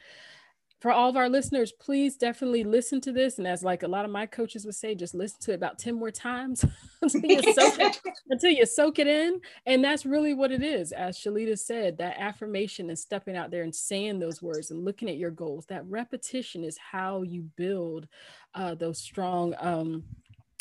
for 0.81 0.91
all 0.91 1.07
of 1.07 1.15
our 1.15 1.29
listeners, 1.29 1.71
please 1.71 2.17
definitely 2.17 2.63
listen 2.63 2.99
to 3.01 3.11
this. 3.11 3.37
And 3.37 3.47
as 3.47 3.61
like 3.63 3.83
a 3.83 3.87
lot 3.87 4.03
of 4.03 4.09
my 4.09 4.25
coaches 4.25 4.65
would 4.65 4.73
say, 4.73 4.95
just 4.95 5.13
listen 5.13 5.39
to 5.41 5.51
it 5.51 5.55
about 5.55 5.77
10 5.77 5.93
more 5.93 6.09
times 6.09 6.65
until, 7.03 7.21
you 7.21 7.53
soak 7.53 7.79
it, 7.79 8.01
until 8.31 8.49
you 8.49 8.65
soak 8.65 8.97
it 8.97 9.05
in. 9.05 9.39
And 9.67 9.83
that's 9.83 10.07
really 10.07 10.33
what 10.33 10.51
it 10.51 10.63
is. 10.63 10.91
As 10.91 11.19
Shalita 11.19 11.57
said, 11.57 11.99
that 11.99 12.17
affirmation 12.19 12.89
and 12.89 12.97
stepping 12.97 13.37
out 13.37 13.51
there 13.51 13.61
and 13.61 13.73
saying 13.73 14.17
those 14.17 14.41
words 14.41 14.71
and 14.71 14.83
looking 14.83 15.07
at 15.07 15.17
your 15.17 15.29
goals, 15.29 15.67
that 15.67 15.85
repetition 15.85 16.63
is 16.63 16.79
how 16.79 17.21
you 17.21 17.43
build 17.55 18.07
uh, 18.55 18.73
those 18.73 18.97
strong 18.97 19.53
um, 19.59 20.03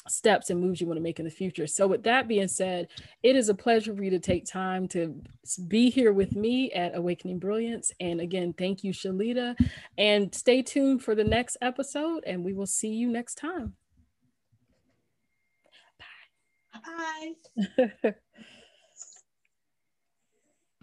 steps 0.09 0.51
and 0.51 0.61
moves 0.61 0.81
you 0.81 0.87
want 0.87 0.97
to 0.97 1.03
make 1.03 1.19
in 1.19 1.25
the 1.25 1.31
future. 1.31 1.67
So, 1.67 1.87
with 1.87 2.03
that 2.05 2.29
being 2.29 2.49
said, 2.49 2.89
it 3.23 3.37
is 3.37 3.49
a 3.49 3.55
pleasure 3.55 3.95
for 3.95 4.03
you 4.03 4.11
to 4.11 4.19
take 4.19 4.47
time 4.47 4.89
to 4.89 5.21
be 5.69 5.91
here 5.91 6.13
with 6.13 6.35
me 6.35 6.73
at 6.73 6.97
Awakening 6.97 7.39
Brilliance. 7.39 7.93
And 8.01 8.21
again, 8.21 8.55
thank 8.57 8.83
you, 8.83 8.93
Shalita. 8.93 9.57
And 9.99 10.35
stay 10.35 10.63
tuned 10.63 11.03
for 11.03 11.15
the 11.15 11.25
next 11.25 11.57
episode, 11.61 12.25
and 12.27 12.45
we 12.45 12.53
will 12.53 12.67
see 12.67 12.89
you 12.95 13.11
next 13.11 13.37
time. 13.37 13.75
Bye. 16.75 17.35
Bye. 18.03 18.15